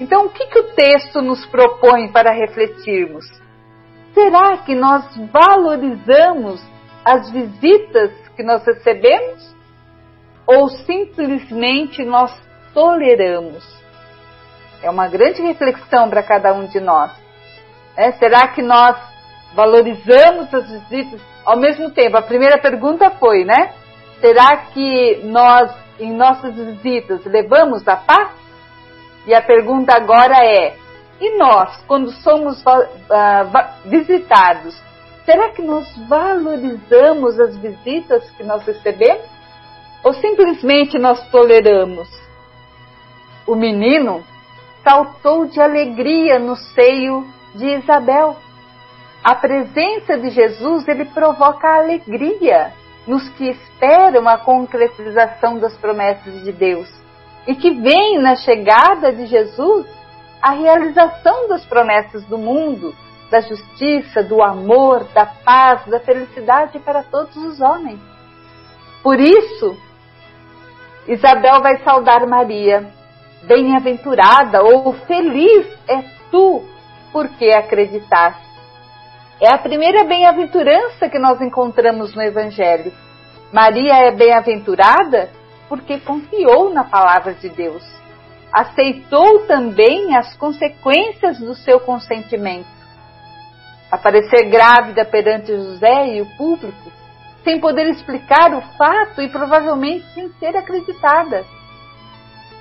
Então, 0.00 0.24
o 0.24 0.30
que, 0.30 0.46
que 0.46 0.58
o 0.58 0.72
texto 0.72 1.20
nos 1.20 1.44
propõe 1.46 2.10
para 2.10 2.32
refletirmos? 2.32 3.26
Será 4.14 4.56
que 4.58 4.74
nós 4.74 5.04
valorizamos 5.30 6.64
as 7.04 7.30
visitas 7.30 8.10
que 8.34 8.42
nós 8.42 8.64
recebemos? 8.64 9.54
Ou 10.46 10.70
simplesmente 10.70 12.02
nós 12.02 12.34
toleramos? 12.72 13.62
É 14.82 14.88
uma 14.88 15.06
grande 15.06 15.42
reflexão 15.42 16.08
para 16.08 16.22
cada 16.22 16.54
um 16.54 16.64
de 16.66 16.80
nós. 16.80 17.12
É, 17.94 18.12
será 18.12 18.48
que 18.48 18.62
nós 18.62 18.96
valorizamos 19.54 20.52
as 20.54 20.70
visitas? 20.70 21.20
Ao 21.44 21.58
mesmo 21.58 21.90
tempo, 21.90 22.16
a 22.16 22.22
primeira 22.22 22.58
pergunta 22.58 23.10
foi, 23.10 23.44
né? 23.44 23.74
Será 24.20 24.56
que 24.72 25.20
nós, 25.24 25.70
em 25.98 26.12
nossas 26.12 26.54
visitas, 26.54 27.24
levamos 27.26 27.86
a 27.86 27.96
paz? 27.96 28.39
E 29.26 29.34
a 29.34 29.42
pergunta 29.42 29.94
agora 29.94 30.44
é: 30.44 30.76
e 31.20 31.36
nós, 31.36 31.76
quando 31.86 32.10
somos 32.10 32.62
uh, 32.64 32.88
visitados, 33.84 34.74
será 35.26 35.50
que 35.50 35.60
nós 35.60 35.86
valorizamos 36.08 37.38
as 37.38 37.56
visitas 37.56 38.28
que 38.30 38.42
nós 38.42 38.64
recebemos? 38.64 39.28
Ou 40.02 40.14
simplesmente 40.14 40.98
nós 40.98 41.22
toleramos? 41.30 42.08
O 43.46 43.54
menino 43.54 44.24
saltou 44.82 45.44
de 45.44 45.60
alegria 45.60 46.38
no 46.38 46.56
seio 46.56 47.26
de 47.54 47.66
Isabel. 47.66 48.36
A 49.22 49.34
presença 49.34 50.16
de 50.16 50.30
Jesus 50.30 50.88
ele 50.88 51.04
provoca 51.04 51.68
alegria 51.68 52.72
nos 53.06 53.28
que 53.30 53.50
esperam 53.50 54.26
a 54.26 54.38
concretização 54.38 55.58
das 55.58 55.76
promessas 55.76 56.42
de 56.42 56.52
Deus 56.52 56.99
e 57.50 57.54
que 57.56 57.70
veem 57.72 58.20
na 58.20 58.36
chegada 58.36 59.12
de 59.12 59.26
Jesus 59.26 59.84
a 60.40 60.52
realização 60.52 61.48
das 61.48 61.64
promessas 61.66 62.24
do 62.26 62.38
mundo, 62.38 62.94
da 63.28 63.40
justiça, 63.40 64.22
do 64.22 64.40
amor, 64.40 65.02
da 65.12 65.26
paz, 65.26 65.84
da 65.86 65.98
felicidade 65.98 66.78
para 66.78 67.02
todos 67.02 67.36
os 67.36 67.60
homens. 67.60 67.98
Por 69.02 69.18
isso, 69.18 69.76
Isabel 71.08 71.60
vai 71.60 71.78
saudar 71.82 72.24
Maria. 72.24 72.86
Bem-aventurada 73.42 74.62
ou 74.62 74.92
feliz 74.92 75.66
é 75.88 76.04
tu, 76.30 76.62
porque 77.10 77.50
acreditaste. 77.50 78.48
É 79.40 79.52
a 79.52 79.58
primeira 79.58 80.04
bem-aventurança 80.04 81.08
que 81.08 81.18
nós 81.18 81.40
encontramos 81.40 82.14
no 82.14 82.22
Evangelho. 82.22 82.92
Maria 83.52 84.06
é 84.06 84.12
bem-aventurada 84.12 85.39
porque 85.70 85.98
confiou 86.00 86.74
na 86.74 86.84
palavra 86.84 87.32
de 87.32 87.48
Deus 87.48 88.00
aceitou 88.52 89.46
também 89.46 90.16
as 90.16 90.36
consequências 90.36 91.38
do 91.38 91.54
seu 91.54 91.80
consentimento. 91.80 92.68
Aparecer 93.90 94.48
grávida 94.50 95.04
perante 95.04 95.52
José 95.52 96.16
e 96.16 96.20
o 96.20 96.26
público, 96.36 96.90
sem 97.42 97.60
poder 97.60 97.86
explicar 97.88 98.54
o 98.54 98.60
fato 98.76 99.22
e 99.22 99.28
provavelmente 99.28 100.04
sem 100.14 100.28
ser 100.34 100.56
acreditada. 100.56 101.44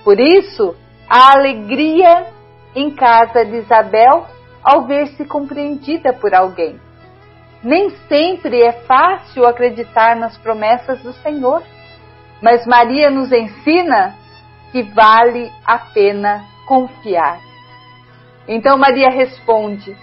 Por 0.04 0.20
isso, 0.20 0.76
a 1.08 1.34
alegria 1.34 2.28
em 2.76 2.92
casa 2.92 3.44
de 3.46 3.58
Isabel 3.58 4.28
ao 4.64 4.86
ver-se 4.86 5.26
compreendida 5.26 6.14
por 6.14 6.34
alguém. 6.34 6.80
Nem 7.64 7.90
sempre 8.08 8.62
é 8.62 8.72
fácil 8.72 9.46
acreditar 9.46 10.16
nas 10.16 10.38
promessas 10.38 11.02
do 11.02 11.12
Senhor, 11.14 11.62
mas 12.42 12.66
Maria 12.66 13.10
nos 13.10 13.32
ensina 13.32 14.16
que 14.72 14.84
vale 14.84 15.52
a 15.66 15.78
pena 15.78 16.46
confiar. 16.68 17.40
Então 18.48 18.78
Maria 18.78 19.10
responde: 19.10 19.96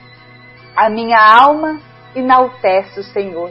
A 0.77 0.89
minha 0.91 1.19
alma 1.19 1.81
enaltece 2.15 3.01
o 3.01 3.05
Senhor. 3.05 3.51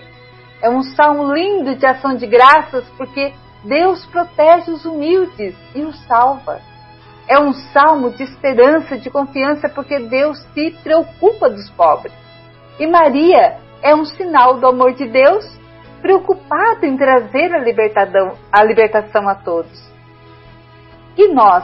É 0.62 0.70
um 0.70 0.82
salmo 0.82 1.34
lindo 1.34 1.76
de 1.76 1.86
ação 1.86 2.16
de 2.16 2.26
graças 2.26 2.88
porque 2.98 3.34
Deus 3.64 4.06
protege 4.06 4.72
os 4.72 4.86
humildes 4.86 5.56
e 5.74 5.82
os 5.82 6.00
salva. 6.06 6.62
É 7.28 7.40
um 7.40 7.54
salmo 7.54 8.12
de 8.12 8.24
esperança, 8.24 8.98
de 8.98 9.10
confiança, 9.10 9.68
porque 9.68 10.00
Deus 10.00 10.40
se 10.54 10.72
preocupa 10.84 11.50
dos 11.50 11.70
pobres. 11.72 12.14
E 12.80 12.86
Maria 12.86 13.58
é 13.82 13.96
um 13.96 14.06
sinal 14.06 14.60
do 14.60 14.68
amor 14.68 14.94
de 14.94 15.08
Deus, 15.08 15.44
preocupado 16.06 16.86
em 16.86 16.96
trazer 16.96 17.52
a, 17.56 17.64
a 18.52 18.64
libertação 18.64 19.28
a 19.28 19.34
todos. 19.34 19.92
E 21.18 21.34
nós? 21.34 21.64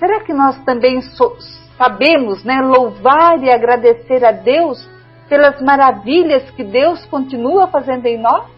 Será 0.00 0.24
que 0.24 0.34
nós 0.34 0.58
também 0.64 1.00
so 1.00 1.36
sabemos 1.78 2.42
né, 2.42 2.60
louvar 2.62 3.40
e 3.44 3.48
agradecer 3.48 4.24
a 4.24 4.32
Deus 4.32 4.90
pelas 5.28 5.60
maravilhas 5.62 6.50
que 6.50 6.64
Deus 6.64 7.06
continua 7.06 7.68
fazendo 7.68 8.06
em 8.06 8.18
nós? 8.18 8.50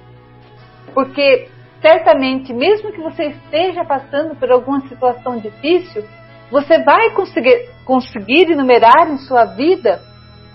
Porque 0.94 1.50
certamente, 1.82 2.50
mesmo 2.54 2.90
que 2.90 3.02
você 3.02 3.26
esteja 3.26 3.84
passando 3.84 4.34
por 4.34 4.50
alguma 4.50 4.80
situação 4.88 5.36
difícil, 5.38 6.04
você 6.50 6.82
vai 6.84 7.10
conseguir, 7.10 7.68
conseguir 7.84 8.50
enumerar 8.50 9.10
em 9.10 9.18
sua 9.18 9.44
vida 9.44 10.00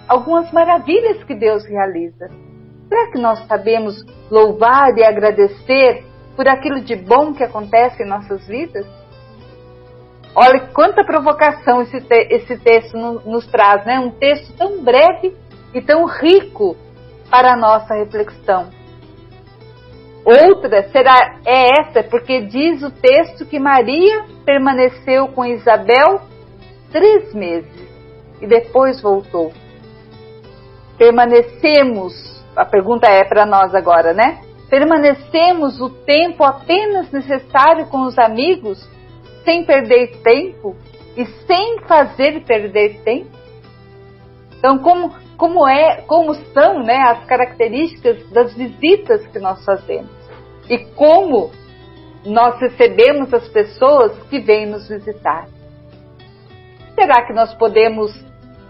algumas 0.08 0.52
maravilhas 0.52 1.24
que 1.26 1.36
Deus 1.36 1.64
realiza. 1.68 2.53
Será 2.89 3.12
que 3.12 3.17
nós 3.17 3.46
sabemos 3.48 4.06
louvar 4.30 4.98
e 4.98 5.04
agradecer 5.04 6.06
por 6.36 6.48
aquilo 6.48 6.82
de 6.82 6.96
bom 6.96 7.34
que 7.34 7.43
acontece 7.43 8.04
em 8.04 8.08
nossas 8.08 8.46
vidas? 8.48 8.86
Olha 10.36 10.67
quanta 10.74 11.04
provocação 11.04 11.84
esse, 11.84 12.02
te 12.02 12.28
esse 12.32 12.58
texto 12.58 12.98
no, 12.98 13.19
nos 13.22 13.46
traz, 13.48 13.86
né? 13.86 14.00
Um 14.00 14.12
texto 14.12 14.52
tão 14.58 14.84
breve 14.84 15.36
e 15.74 15.82
tão 15.82 16.06
rico 16.06 16.76
para 17.30 17.54
a 17.54 17.58
nossa 17.58 17.93
reflexão. 17.93 18.69
Outra 20.26 20.89
será 20.89 21.39
é 21.46 21.82
essa, 21.82 22.02
porque 22.04 22.41
diz 22.41 22.82
o 22.82 22.89
texto 22.89 23.46
que 23.46 23.60
Maria 23.60 24.26
permaneceu 24.46 25.28
com 25.28 25.46
Isabel 25.46 26.22
três 26.91 27.34
meses 27.34 27.88
e 28.41 28.48
depois 28.48 29.02
voltou. 29.02 29.52
Permanecemos, 30.98 32.33
a 32.56 32.66
pergunta 32.66 33.08
é 33.08 33.24
para 33.24 33.46
nós 33.46 33.74
agora, 33.74 34.13
né? 34.13 34.42
Permanecemos 34.70 35.80
o 35.82 35.89
tempo 35.89 36.44
apenas 36.44 37.12
necessário 37.12 37.88
com 37.88 38.02
os 38.02 38.18
amigos, 38.18 38.88
sem 39.44 39.66
perder 39.66 40.22
tempo 40.24 40.76
e 41.16 41.26
sem 41.26 41.80
fazer 41.88 42.44
perder 42.44 43.02
tempo? 43.04 43.30
Então, 44.58 44.80
como, 44.80 45.13
como, 45.38 45.68
é, 45.68 46.02
como 46.08 46.34
são 46.54 46.82
né, 46.82 46.98
as 47.08 47.26
características 47.26 48.30
das 48.30 48.54
visitas 48.56 49.26
que 49.28 49.39
nós 49.39 49.63
fazemos? 49.66 50.12
E 50.70 50.80
como 50.96 51.52
nós 52.26 52.60
recebemos 52.60 53.34
as 53.34 53.48
pessoas 53.50 54.18
que 54.30 54.39
vêm 54.39 54.66
nos 54.66 54.88
visitar? 54.88 55.48
Será 56.96 57.26
que 57.28 57.34
nós 57.34 57.54
podemos, 57.56 58.12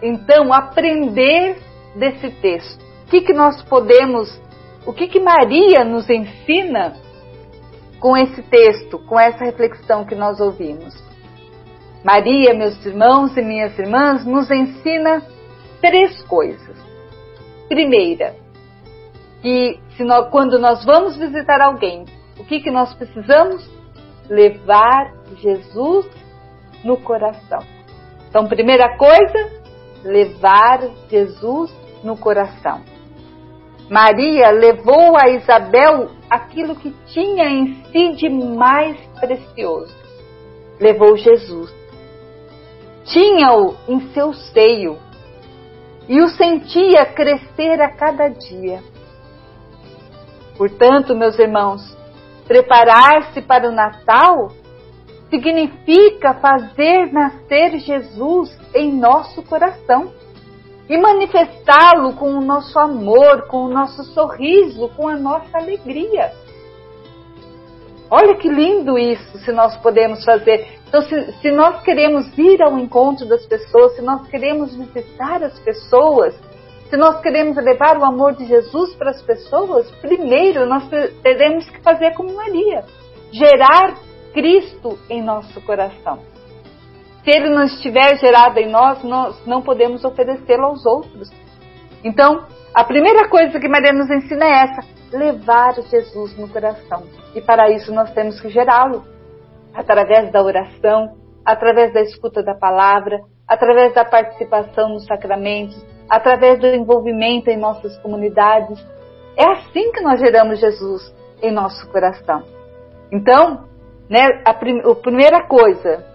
então, 0.01 0.51
aprender 0.51 1.57
desse 1.95 2.31
texto? 2.41 2.82
Que, 3.13 3.21
que 3.21 3.33
nós 3.33 3.61
podemos 3.61 4.41
o 4.87 4.91
que, 4.91 5.07
que 5.07 5.19
Maria 5.19 5.83
nos 5.83 6.09
ensina 6.09 6.95
com 7.99 8.17
esse 8.17 8.41
texto, 8.41 8.97
com 8.97 9.19
essa 9.19 9.45
reflexão 9.45 10.03
que 10.03 10.15
nós 10.15 10.39
ouvimos? 10.41 10.95
Maria, 12.03 12.55
meus 12.55 12.83
irmãos 12.83 13.37
e 13.37 13.41
minhas 13.43 13.77
irmãs, 13.77 14.25
nos 14.25 14.49
ensina 14.49 15.21
três 15.79 16.23
coisas. 16.23 16.75
Primeira, 17.69 18.35
que 19.43 19.79
nós, 19.99 20.31
quando 20.31 20.57
nós 20.57 20.83
vamos 20.83 21.15
visitar 21.15 21.61
alguém, 21.61 22.05
o 22.39 22.43
que, 22.43 22.61
que 22.61 22.71
nós 22.71 22.95
precisamos? 22.95 23.69
Levar 24.27 25.13
Jesus 25.35 26.09
no 26.83 26.97
coração. 26.97 27.59
Então, 28.27 28.47
primeira 28.47 28.97
coisa, 28.97 29.51
levar 30.03 30.79
Jesus 31.11 31.71
no 32.03 32.17
coração. 32.17 32.91
Maria 33.89 34.49
levou 34.51 35.17
a 35.17 35.29
Isabel 35.29 36.09
aquilo 36.29 36.75
que 36.75 36.91
tinha 37.07 37.45
em 37.45 37.83
si 37.91 38.15
de 38.15 38.29
mais 38.29 38.97
precioso. 39.19 39.93
Levou 40.79 41.17
Jesus. 41.17 41.73
Tinha-o 43.05 43.75
em 43.87 43.99
seu 44.13 44.33
seio 44.33 44.97
e 46.07 46.21
o 46.21 46.29
sentia 46.29 47.05
crescer 47.05 47.81
a 47.81 47.89
cada 47.89 48.29
dia. 48.29 48.81
Portanto, 50.57 51.15
meus 51.15 51.37
irmãos, 51.37 51.81
preparar-se 52.47 53.41
para 53.41 53.67
o 53.67 53.71
Natal 53.71 54.51
significa 55.29 56.35
fazer 56.35 57.11
nascer 57.11 57.79
Jesus 57.79 58.55
em 58.73 58.91
nosso 58.91 59.41
coração 59.43 60.11
e 60.89 60.97
manifestá-lo 60.97 62.13
com 62.13 62.33
o 62.33 62.41
nosso 62.41 62.77
amor, 62.77 63.47
com 63.47 63.65
o 63.65 63.69
nosso 63.69 64.03
sorriso, 64.03 64.89
com 64.89 65.07
a 65.07 65.15
nossa 65.15 65.57
alegria. 65.57 66.31
Olha 68.09 68.35
que 68.35 68.47
lindo 68.47 68.97
isso, 68.99 69.39
se 69.39 69.51
nós 69.51 69.75
podemos 69.77 70.23
fazer. 70.23 70.79
Então, 70.87 71.01
se, 71.01 71.31
se 71.41 71.51
nós 71.51 71.81
queremos 71.81 72.37
ir 72.37 72.61
ao 72.61 72.77
encontro 72.77 73.25
das 73.27 73.45
pessoas, 73.45 73.95
se 73.95 74.01
nós 74.01 74.27
queremos 74.27 74.75
visitar 74.75 75.41
as 75.41 75.57
pessoas, 75.59 76.35
se 76.89 76.97
nós 76.97 77.19
queremos 77.21 77.55
levar 77.55 77.97
o 77.97 78.03
amor 78.03 78.33
de 78.33 78.45
Jesus 78.45 78.93
para 78.95 79.09
as 79.09 79.21
pessoas, 79.23 79.89
primeiro 80.01 80.67
nós 80.67 80.87
teremos 81.23 81.67
que 81.67 81.81
fazer 81.81 82.13
como 82.13 82.35
Maria, 82.35 82.85
gerar 83.31 83.95
Cristo 84.31 84.99
em 85.09 85.23
nosso 85.23 85.59
coração. 85.61 86.32
Se 87.23 87.29
ele 87.29 87.49
não 87.49 87.63
estiver 87.63 88.17
gerado 88.17 88.59
em 88.59 88.69
nós, 88.69 89.01
nós 89.03 89.45
não 89.45 89.61
podemos 89.61 90.03
oferecê-lo 90.03 90.65
aos 90.65 90.85
outros. 90.85 91.31
Então, 92.03 92.45
a 92.73 92.83
primeira 92.83 93.29
coisa 93.29 93.59
que 93.59 93.67
Maria 93.67 93.93
nos 93.93 94.09
ensina 94.09 94.45
é 94.45 94.63
essa: 94.63 94.81
levar 95.11 95.73
Jesus 95.89 96.37
no 96.37 96.49
coração. 96.49 97.03
E 97.33 97.41
para 97.41 97.69
isso 97.71 97.93
nós 97.93 98.11
temos 98.13 98.41
que 98.41 98.49
gerá-lo 98.49 99.05
através 99.73 100.31
da 100.31 100.43
oração, 100.43 101.15
através 101.45 101.93
da 101.93 102.01
escuta 102.01 102.43
da 102.43 102.55
palavra, 102.55 103.21
através 103.47 103.93
da 103.93 104.03
participação 104.03 104.89
nos 104.89 105.05
sacramentos, 105.05 105.81
através 106.09 106.59
do 106.59 106.67
envolvimento 106.67 107.49
em 107.49 107.57
nossas 107.57 107.97
comunidades. 107.99 108.85
É 109.37 109.45
assim 109.45 109.91
que 109.91 110.01
nós 110.01 110.19
geramos 110.19 110.59
Jesus 110.59 111.15
em 111.41 111.51
nosso 111.51 111.89
coração. 111.89 112.43
Então, 113.11 113.65
né, 114.09 114.41
a, 114.45 114.53
prim 114.53 114.79
a 114.79 114.95
primeira 114.95 115.47
coisa 115.47 116.12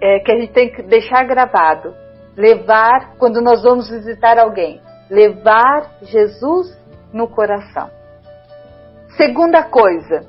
é, 0.00 0.20
que 0.20 0.32
a 0.32 0.38
gente 0.38 0.52
tem 0.52 0.70
que 0.70 0.82
deixar 0.82 1.24
gravado, 1.24 1.94
levar, 2.36 3.16
quando 3.18 3.40
nós 3.40 3.62
vamos 3.62 3.90
visitar 3.90 4.38
alguém, 4.38 4.80
levar 5.10 5.98
Jesus 6.02 6.76
no 7.12 7.28
coração. 7.28 7.90
Segunda 9.16 9.64
coisa 9.64 10.20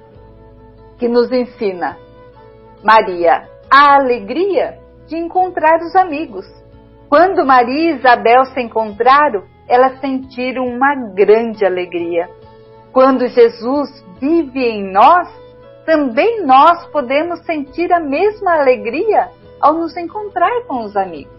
que 0.97 1.07
nos 1.07 1.31
ensina 1.31 1.97
Maria, 2.83 3.47
a 3.69 3.95
alegria 3.95 4.79
de 5.07 5.17
encontrar 5.17 5.79
os 5.81 5.95
amigos. 5.95 6.45
Quando 7.09 7.45
Maria 7.45 7.91
e 7.91 7.95
Isabel 7.97 8.45
se 8.45 8.61
encontraram, 8.61 9.43
elas 9.67 9.99
sentiram 9.99 10.65
uma 10.65 10.95
grande 11.13 11.65
alegria. 11.65 12.29
Quando 12.91 13.27
Jesus 13.27 13.89
vive 14.19 14.59
em 14.59 14.91
nós, 14.91 15.27
também 15.89 16.45
nós 16.45 16.85
podemos 16.91 17.43
sentir 17.47 17.91
a 17.91 17.99
mesma 17.99 18.59
alegria 18.59 19.29
ao 19.59 19.73
nos 19.73 19.97
encontrar 19.97 20.61
com 20.67 20.83
os 20.83 20.95
amigos. 20.95 21.33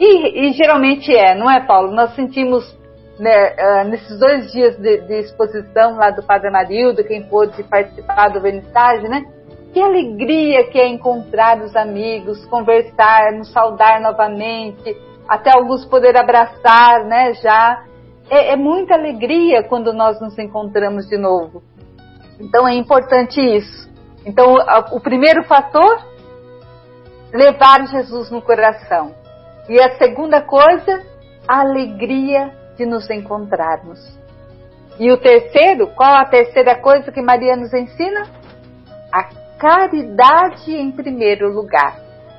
E, 0.00 0.48
e 0.48 0.52
geralmente 0.54 1.14
é, 1.14 1.36
não 1.36 1.48
é, 1.48 1.64
Paulo? 1.64 1.92
Nós 1.92 2.12
sentimos 2.16 2.76
né, 3.16 3.54
uh, 3.54 3.88
nesses 3.88 4.18
dois 4.18 4.50
dias 4.50 4.76
de, 4.76 5.02
de, 5.02 5.20
exposição 5.20 5.94
lá 5.94 6.10
do 6.10 6.20
Padre 6.20 6.48
Amarildo, 6.48 7.04
quem 7.04 7.22
pôde 7.22 7.62
participar 7.62 8.30
do 8.30 8.40
vernissage, 8.40 9.06
né? 9.08 9.24
Que 9.72 9.80
alegria 9.80 10.64
que 10.64 10.80
é 10.80 10.88
encontrar 10.88 11.62
os 11.62 11.76
amigos, 11.76 12.44
conversar, 12.46 13.30
nos 13.34 13.52
saudar 13.52 14.00
novamente, 14.00 14.96
até 15.28 15.52
alguns 15.54 15.84
poder 15.84 16.16
abraçar, 16.16 17.04
né? 17.04 17.34
Já 17.34 17.84
é, 18.28 18.54
é 18.54 18.56
muita 18.56 18.94
alegria 18.94 19.62
quando 19.62 19.92
nós 19.92 20.20
nos 20.20 20.36
encontramos 20.40 21.06
de 21.06 21.16
novo. 21.16 21.62
Então 22.40 22.66
é 22.66 22.74
importante 22.74 23.40
isso. 23.40 23.88
Então 24.24 24.54
o 24.92 25.00
primeiro 25.00 25.44
fator, 25.44 26.04
levar 27.32 27.86
Jesus 27.86 28.30
no 28.30 28.40
coração. 28.40 29.14
E 29.68 29.80
a 29.80 29.96
segunda 29.96 30.40
coisa, 30.40 31.04
a 31.46 31.60
alegria 31.60 32.52
de 32.76 32.86
nos 32.86 33.08
encontrarmos. 33.10 34.00
E 34.98 35.10
o 35.12 35.18
terceiro, 35.18 35.88
qual 35.94 36.14
a 36.14 36.24
terceira 36.24 36.76
coisa 36.76 37.12
que 37.12 37.22
Maria 37.22 37.56
nos 37.56 37.72
ensina? 37.72 38.26
A 39.12 39.24
caridade 39.58 40.74
em 40.74 40.90
primeiro 40.90 41.52
lugar. 41.52 41.96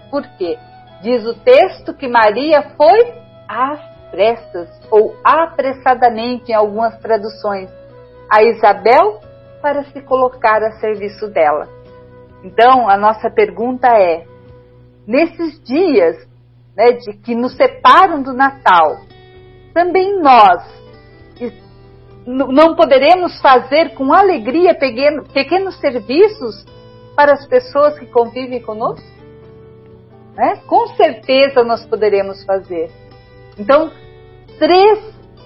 Por 0.10 0.24
quê? 0.38 0.58
Diz 1.02 1.26
o 1.26 1.34
texto 1.34 1.94
que 1.94 2.08
Maria 2.08 2.74
foi 2.76 3.14
às 3.48 3.80
pressas 4.12 4.70
ou 4.92 5.16
apressadamente 5.24 6.52
em 6.52 6.56
algumas 6.56 6.98
traduções 7.00 7.70
a 8.30 8.44
Isabel 8.44 9.20
para 9.62 9.84
se 9.86 10.02
colocar 10.02 10.63
a 10.63 10.71
serviço 10.80 11.28
dela. 11.30 11.67
Então, 12.43 12.89
a 12.89 12.97
nossa 12.97 13.30
pergunta 13.30 13.88
é: 13.88 14.26
nesses 15.08 15.62
dias 15.63 16.17
né, 16.76 16.93
de 16.93 17.13
que 17.13 17.36
nos 17.36 17.56
separam 17.56 18.21
do 18.21 18.34
Natal, 18.34 18.97
também 19.74 20.19
nós 20.19 20.82
não 22.26 22.76
poderemos 22.76 23.39
fazer 23.41 23.95
com 23.95 24.13
alegria 24.13 24.76
pequenos 24.76 25.80
serviços 25.80 26.65
para 27.15 27.34
as 27.34 27.45
pessoas 27.47 27.97
que 27.97 28.06
convivem 28.06 28.62
conosco? 28.62 29.06
Né? 30.36 30.62
Com 30.67 30.88
certeza 30.95 31.63
nós 31.63 31.86
poderemos 31.86 32.43
fazer. 32.45 32.91
Então, 33.58 33.91
três 34.58 35.00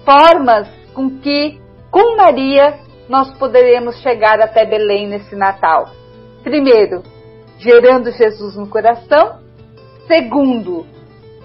formas 0.04 0.68
com 0.94 1.18
que, 1.18 1.60
com 1.90 2.16
Maria, 2.16 2.78
nós 3.08 3.32
poderemos 3.38 4.00
chegar 4.00 4.40
até 4.40 4.64
Belém 4.64 5.08
nesse 5.08 5.34
Natal. 5.36 5.90
Primeiro, 6.42 7.02
gerando 7.58 8.10
Jesus 8.10 8.56
no 8.56 8.68
coração. 8.68 9.40
Segundo, 10.06 10.86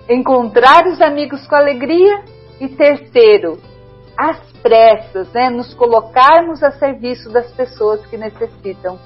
encontrar 0.10 0.86
os 0.88 1.02
amigos 1.02 1.46
com 1.48 1.56
alegria. 1.56 2.24
E 2.60 2.68
terceiro, 2.70 3.58
às 4.16 4.40
pressas, 4.62 5.32
né, 5.34 5.50
nos 5.50 5.74
colocarmos 5.74 6.62
a 6.62 6.72
serviço 6.72 7.32
das 7.32 7.52
pessoas 7.54 8.06
que 8.06 8.18
necessitam. 8.18 9.00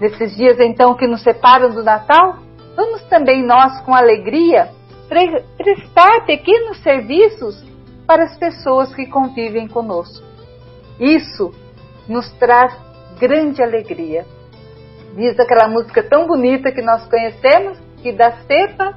Nesses 0.00 0.34
dias 0.34 0.58
então 0.58 0.94
que 0.94 1.06
nos 1.06 1.22
separam 1.22 1.70
do 1.70 1.84
Natal, 1.84 2.38
vamos 2.74 3.02
também 3.02 3.44
nós 3.44 3.80
com 3.82 3.94
alegria 3.94 4.70
pre 5.06 5.42
prestar 5.56 6.24
pequenos 6.24 6.82
serviços 6.82 7.62
para 8.06 8.24
as 8.24 8.38
pessoas 8.38 8.94
que 8.94 9.06
convivem 9.06 9.68
conosco. 9.68 10.24
Isso 10.98 11.52
nos 12.08 12.30
traz 12.38 12.74
grande 13.20 13.62
alegria. 13.62 14.24
Diz 15.14 15.38
aquela 15.38 15.68
música 15.68 16.02
tão 16.02 16.26
bonita 16.26 16.72
que 16.72 16.82
nós 16.82 17.06
conhecemos, 17.08 17.78
que 18.02 18.12
da 18.12 18.32
cepa 18.42 18.96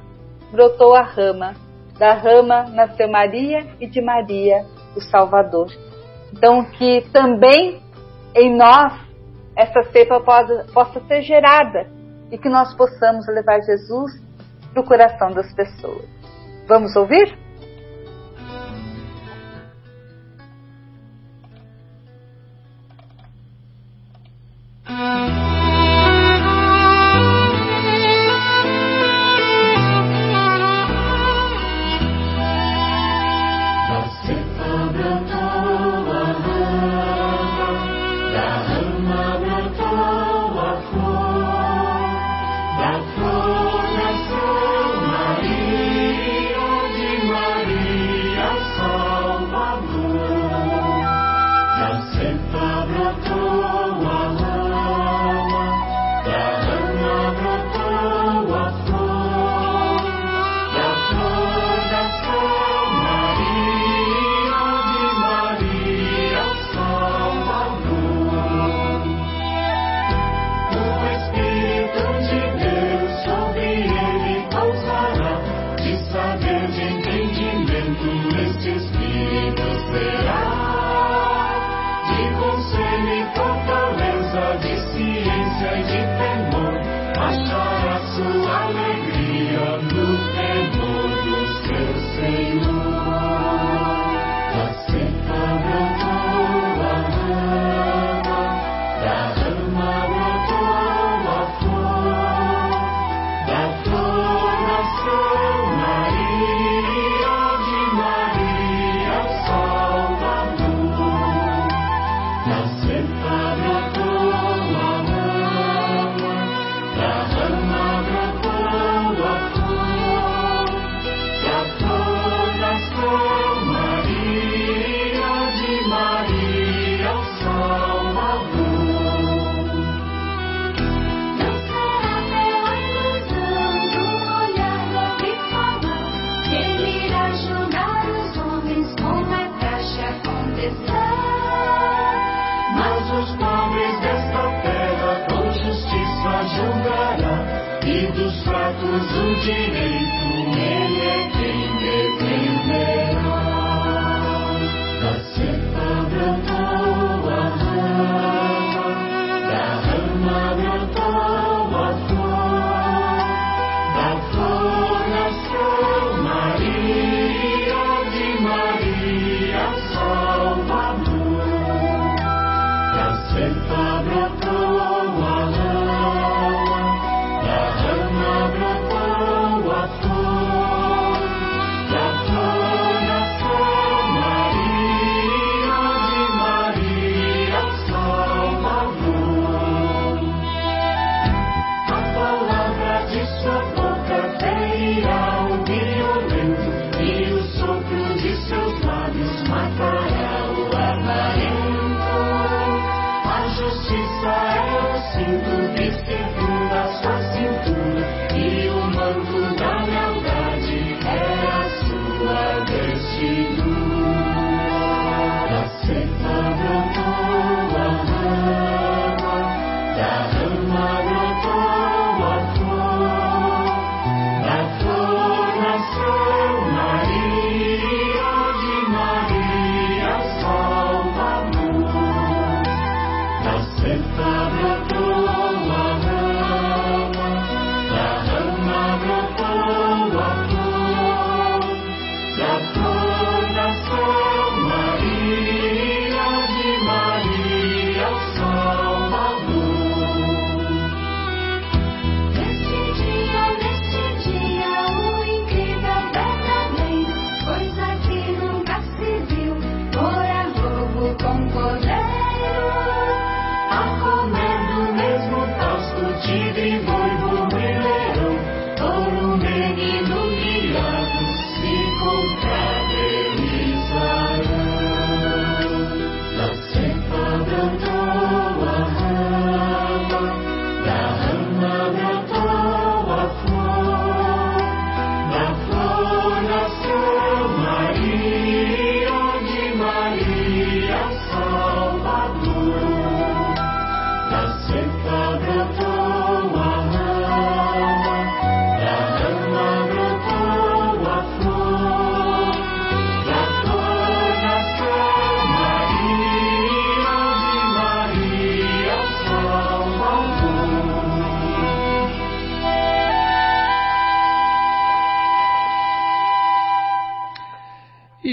brotou 0.50 0.94
a 0.94 1.02
rama, 1.02 1.54
da 1.98 2.14
rama 2.14 2.64
nasceu 2.70 3.08
Maria 3.08 3.66
e 3.80 3.86
de 3.86 4.00
Maria 4.00 4.64
o 4.96 5.00
Salvador. 5.00 5.68
Então 6.32 6.64
que 6.64 7.02
também 7.12 7.82
em 8.34 8.56
nós 8.56 8.92
essa 9.56 9.82
cepa 9.90 10.20
possa, 10.20 10.66
possa 10.72 11.00
ser 11.06 11.22
gerada 11.22 11.86
e 12.30 12.38
que 12.38 12.48
nós 12.48 12.74
possamos 12.74 13.26
levar 13.28 13.60
Jesus 13.60 14.12
para 14.72 14.82
o 14.82 14.86
coração 14.86 15.32
das 15.32 15.52
pessoas. 15.52 16.08
Vamos 16.66 16.96
ouvir? 16.96 17.41
Música 24.92 25.51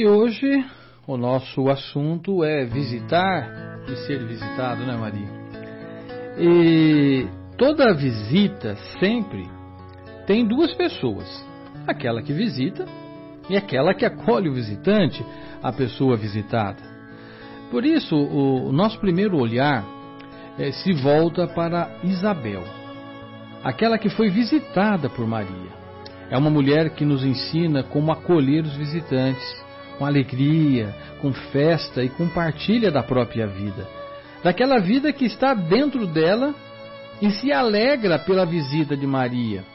hoje 0.09 0.65
o 1.07 1.15
nosso 1.15 1.69
assunto 1.69 2.43
é 2.43 2.65
visitar 2.65 3.79
e 3.87 3.95
ser 4.07 4.19
visitado, 4.25 4.85
né, 4.85 4.97
Maria? 4.97 5.29
E 6.37 7.27
toda 7.57 7.93
visita 7.93 8.75
sempre 8.99 9.47
tem 10.25 10.45
duas 10.45 10.73
pessoas: 10.73 11.27
aquela 11.87 12.21
que 12.21 12.33
visita 12.33 12.85
e 13.49 13.57
aquela 13.57 13.93
que 13.93 14.05
acolhe 14.05 14.49
o 14.49 14.53
visitante, 14.53 15.23
a 15.61 15.71
pessoa 15.71 16.15
visitada. 16.15 16.81
Por 17.71 17.85
isso, 17.85 18.15
o 18.15 18.71
nosso 18.71 18.99
primeiro 18.99 19.37
olhar 19.37 19.83
eh, 20.57 20.71
se 20.71 20.93
volta 20.93 21.47
para 21.47 21.89
Isabel, 22.03 22.63
aquela 23.63 23.97
que 23.97 24.09
foi 24.09 24.29
visitada 24.29 25.09
por 25.09 25.27
Maria. 25.27 25.79
É 26.31 26.37
uma 26.37 26.49
mulher 26.49 26.91
que 26.91 27.03
nos 27.03 27.23
ensina 27.23 27.81
como 27.83 28.11
acolher 28.11 28.63
os 28.63 28.75
visitantes, 28.75 29.68
com 29.99 30.05
alegria, 30.05 30.95
com 31.21 31.33
festa 31.33 32.01
e 32.01 32.07
com 32.07 32.29
partilha 32.29 32.89
da 32.89 33.03
própria 33.03 33.45
vida. 33.45 33.85
Daquela 34.41 34.79
vida 34.79 35.11
que 35.11 35.25
está 35.25 35.53
dentro 35.53 36.07
dela 36.07 36.55
e 37.21 37.29
se 37.31 37.51
alegra 37.51 38.17
pela 38.17 38.45
visita 38.45 38.95
de 38.95 39.05
Maria. 39.05 39.65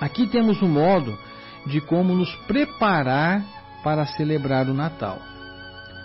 Aqui 0.00 0.26
temos 0.26 0.62
um 0.62 0.68
modo 0.68 1.16
de 1.66 1.78
como 1.82 2.14
nos 2.14 2.34
preparar 2.46 3.44
para 3.84 4.06
celebrar 4.06 4.66
o 4.66 4.74
Natal. 4.74 5.20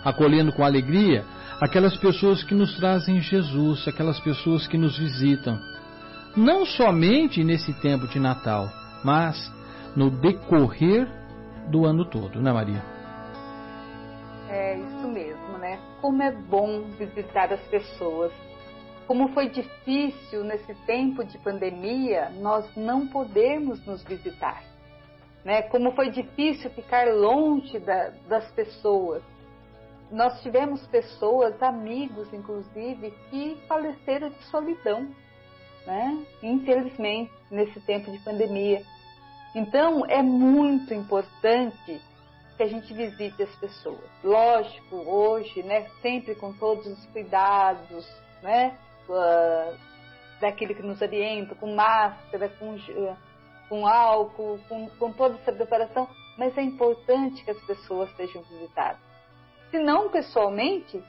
Acolhendo 0.04 0.52
com 0.52 0.62
alegria 0.62 1.24
aquelas 1.60 1.96
pessoas 1.96 2.42
que 2.42 2.54
nos 2.54 2.76
trazem 2.76 3.20
Jesus, 3.20 3.88
aquelas 3.88 4.20
pessoas 4.20 4.66
que 4.66 4.76
nos 4.76 4.98
visitam. 4.98 5.58
Não 6.36 6.66
somente 6.66 7.42
nesse 7.42 7.72
tempo 7.80 8.06
de 8.06 8.20
Natal, 8.20 8.68
mas 9.02 9.50
no 9.96 10.10
decorrer 10.10 11.08
do 11.70 11.86
ano 11.86 12.04
todo, 12.04 12.40
né, 12.40 12.52
Maria? 12.52 12.99
É 14.52 14.74
isso 14.74 15.06
mesmo, 15.06 15.58
né? 15.58 15.78
Como 16.00 16.20
é 16.20 16.32
bom 16.32 16.82
visitar 16.98 17.52
as 17.52 17.60
pessoas. 17.68 18.32
Como 19.06 19.28
foi 19.28 19.48
difícil 19.48 20.42
nesse 20.42 20.74
tempo 20.86 21.24
de 21.24 21.38
pandemia 21.38 22.30
nós 22.40 22.68
não 22.76 23.06
podermos 23.06 23.84
nos 23.86 24.02
visitar. 24.02 24.64
Né? 25.44 25.62
Como 25.62 25.92
foi 25.92 26.10
difícil 26.10 26.68
ficar 26.70 27.06
longe 27.14 27.78
da, 27.78 28.08
das 28.28 28.50
pessoas. 28.50 29.22
Nós 30.10 30.42
tivemos 30.42 30.84
pessoas, 30.88 31.62
amigos 31.62 32.32
inclusive, 32.34 33.14
que 33.30 33.56
faleceram 33.68 34.30
de 34.30 34.42
solidão, 34.46 35.08
né? 35.86 36.24
infelizmente, 36.42 37.30
nesse 37.48 37.78
tempo 37.82 38.10
de 38.10 38.18
pandemia. 38.18 38.82
Então, 39.54 40.04
é 40.06 40.20
muito 40.20 40.92
importante 40.92 42.00
que 42.60 42.64
a 42.64 42.68
gente 42.68 42.92
visite 42.92 43.42
as 43.42 43.56
pessoas. 43.56 44.04
Lógico, 44.22 44.96
hoje, 44.96 45.62
né, 45.62 45.88
sempre 46.02 46.34
com 46.34 46.52
todos 46.52 46.86
os 46.86 47.06
cuidados, 47.06 48.06
né, 48.42 48.76
uh, 49.08 49.74
daquele 50.38 50.74
que 50.74 50.82
nos 50.82 51.00
orienta, 51.00 51.54
com 51.54 51.74
máscara, 51.74 52.50
com, 52.50 52.76
com 53.66 53.86
álcool, 53.86 54.60
com, 54.68 54.90
com 54.90 55.10
toda 55.10 55.36
essa 55.36 55.52
preparação, 55.52 56.06
mas 56.36 56.54
é 56.58 56.60
importante 56.60 57.42
que 57.42 57.50
as 57.50 57.60
pessoas 57.62 58.14
sejam 58.14 58.42
visitadas. 58.42 59.00
Se 59.70 59.78
não 59.78 60.10
pessoalmente, 60.10 61.02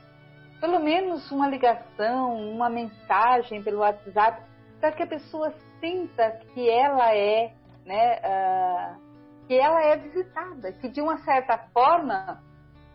pelo 0.62 0.80
menos 0.80 1.30
uma 1.34 1.50
ligação, 1.50 2.34
uma 2.34 2.70
mensagem 2.70 3.62
pelo 3.62 3.80
WhatsApp, 3.80 4.42
para 4.80 4.94
que 4.94 5.04
a 5.04 5.08
pessoa 5.08 5.54
sinta 5.82 6.32
que 6.54 6.70
ela 6.70 7.14
é, 7.14 7.52
né, 7.86 8.22
uh, 8.24 9.11
que 9.52 9.60
ela 9.60 9.84
é 9.84 9.98
visitada, 9.98 10.72
que 10.72 10.88
de 10.88 11.02
uma 11.02 11.18
certa 11.26 11.58
forma 11.74 12.42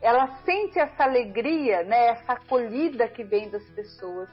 ela 0.01 0.39
sente 0.43 0.79
essa 0.79 1.05
alegria, 1.05 1.83
né, 1.83 2.07
essa 2.07 2.33
acolhida 2.33 3.07
que 3.09 3.23
vem 3.23 3.51
das 3.51 3.63
pessoas. 3.75 4.27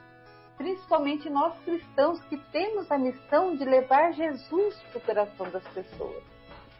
principalmente 0.56 1.28
nós 1.28 1.52
cristãos 1.66 2.18
que 2.24 2.38
temos 2.50 2.90
a 2.90 2.96
missão 2.96 3.54
de 3.54 3.66
levar 3.66 4.14
Jesus 4.14 4.74
para 4.84 4.98
o 4.98 5.00
coração 5.02 5.50
das 5.50 5.68
pessoas. 5.74 6.22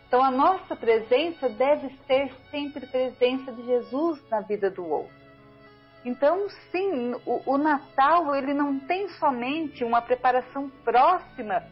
Então 0.09 0.25
a 0.25 0.31
nossa 0.31 0.75
presença 0.75 1.47
deve 1.51 1.95
ser 2.07 2.33
sempre 2.51 2.87
presença 2.87 3.53
de 3.53 3.67
Jesus 3.67 4.27
na 4.31 4.41
vida 4.41 4.71
do 4.71 4.89
outro. 4.89 5.13
Então, 6.07 6.49
sim, 6.73 7.15
o, 7.27 7.43
o, 7.45 7.59
Natal 7.59 8.35
ele 8.35 8.55
não 8.55 8.81
tem 8.81 9.11
somente 9.19 9.85
uma 9.85 10.01
preparação 10.01 10.71
próxima 10.83 11.63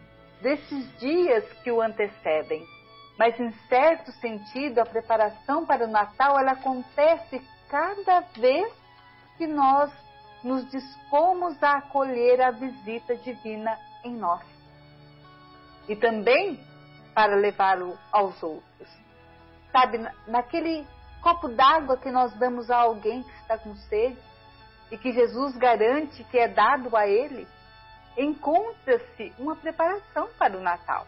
desses 0.42 0.98
dias 0.98 1.50
que 1.62 1.70
o 1.70 1.80
antecedem, 1.80 2.66
mas 3.18 3.38
em 3.38 3.50
certo 3.68 4.10
sentido 4.12 4.78
a 4.78 4.86
preparação 4.86 5.66
para 5.66 5.84
o 5.84 5.90
Natal 5.90 6.38
ela 6.38 6.52
acontece 6.52 7.40
cada 7.68 8.20
vez 8.20 8.72
que 9.36 9.46
nós 9.46 9.90
nos 10.42 10.68
dispomos 10.70 11.60
a 11.62 11.78
acolher 11.78 12.40
a 12.40 12.50
visita 12.50 13.16
divina 13.16 13.78
em 14.04 14.14
nós. 14.14 14.42
E 15.88 15.96
também 15.96 16.60
para 17.14 17.36
levá-lo 17.36 17.98
aos 18.10 18.42
outros. 18.42 18.88
Sabe, 19.70 19.98
naquele 20.26 20.86
copo 21.22 21.48
d'água 21.48 21.96
que 21.96 22.10
nós 22.10 22.32
damos 22.34 22.70
a 22.70 22.78
alguém 22.78 23.22
que 23.22 23.34
está 23.40 23.56
com 23.56 23.74
sede 23.76 24.18
e 24.90 24.98
que 24.98 25.12
Jesus 25.12 25.56
garante 25.56 26.24
que 26.24 26.38
é 26.38 26.48
dado 26.48 26.94
a 26.96 27.06
ele, 27.06 27.46
encontra-se 28.16 29.32
uma 29.38 29.56
preparação 29.56 30.28
para 30.38 30.56
o 30.56 30.60
Natal. 30.60 31.06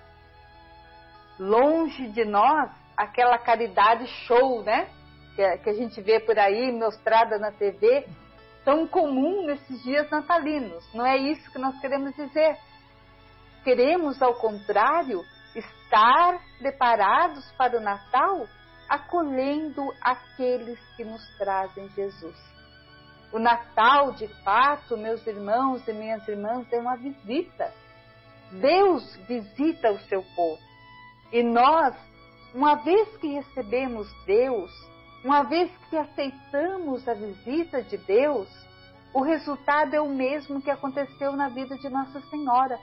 Longe 1.38 2.08
de 2.08 2.24
nós 2.24 2.70
aquela 2.96 3.38
caridade 3.38 4.06
show, 4.26 4.62
né? 4.62 4.88
Que 5.34 5.70
a 5.70 5.74
gente 5.74 6.00
vê 6.00 6.20
por 6.20 6.38
aí 6.38 6.70
mostrada 6.70 7.38
na 7.38 7.50
TV, 7.50 8.06
tão 8.64 8.86
comum 8.86 9.44
nesses 9.46 9.82
dias 9.82 10.08
natalinos. 10.10 10.88
Não 10.94 11.04
é 11.04 11.16
isso 11.16 11.50
que 11.50 11.58
nós 11.58 11.78
queremos 11.80 12.14
dizer. 12.14 12.56
Queremos, 13.64 14.22
ao 14.22 14.34
contrário, 14.34 15.24
estar 15.56 16.40
preparados 16.58 17.50
para 17.52 17.76
o 17.76 17.80
Natal, 17.80 18.46
acolhendo 18.88 19.92
aqueles 20.00 20.78
que 20.96 21.04
nos 21.04 21.26
trazem 21.36 21.88
Jesus. 21.90 22.36
O 23.32 23.38
Natal, 23.40 24.12
de 24.12 24.28
fato, 24.44 24.96
meus 24.96 25.26
irmãos 25.26 25.86
e 25.88 25.92
minhas 25.92 26.26
irmãs, 26.28 26.72
é 26.72 26.78
uma 26.78 26.96
visita. 26.96 27.72
Deus 28.52 29.16
visita 29.26 29.90
o 29.90 29.98
seu 30.02 30.22
povo. 30.36 30.73
E 31.34 31.42
nós, 31.42 31.94
uma 32.54 32.76
vez 32.76 33.14
que 33.18 33.26
recebemos 33.26 34.10
Deus, 34.24 34.70
uma 35.22 35.42
vez 35.42 35.70
que 35.90 35.96
aceitamos 35.98 37.06
a 37.06 37.12
visita 37.12 37.82
de 37.82 37.98
Deus, 37.98 38.48
o 39.12 39.20
resultado 39.20 39.94
é 39.94 40.00
o 40.00 40.08
mesmo 40.08 40.62
que 40.62 40.70
aconteceu 40.70 41.32
na 41.32 41.50
vida 41.50 41.76
de 41.76 41.90
Nossa 41.90 42.22
Senhora 42.30 42.78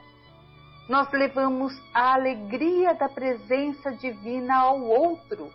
nós 0.88 1.10
levamos 1.12 1.72
a 1.94 2.14
alegria 2.14 2.94
da 2.94 3.08
presença 3.08 3.92
divina 3.92 4.56
ao 4.56 4.82
outro, 4.82 5.50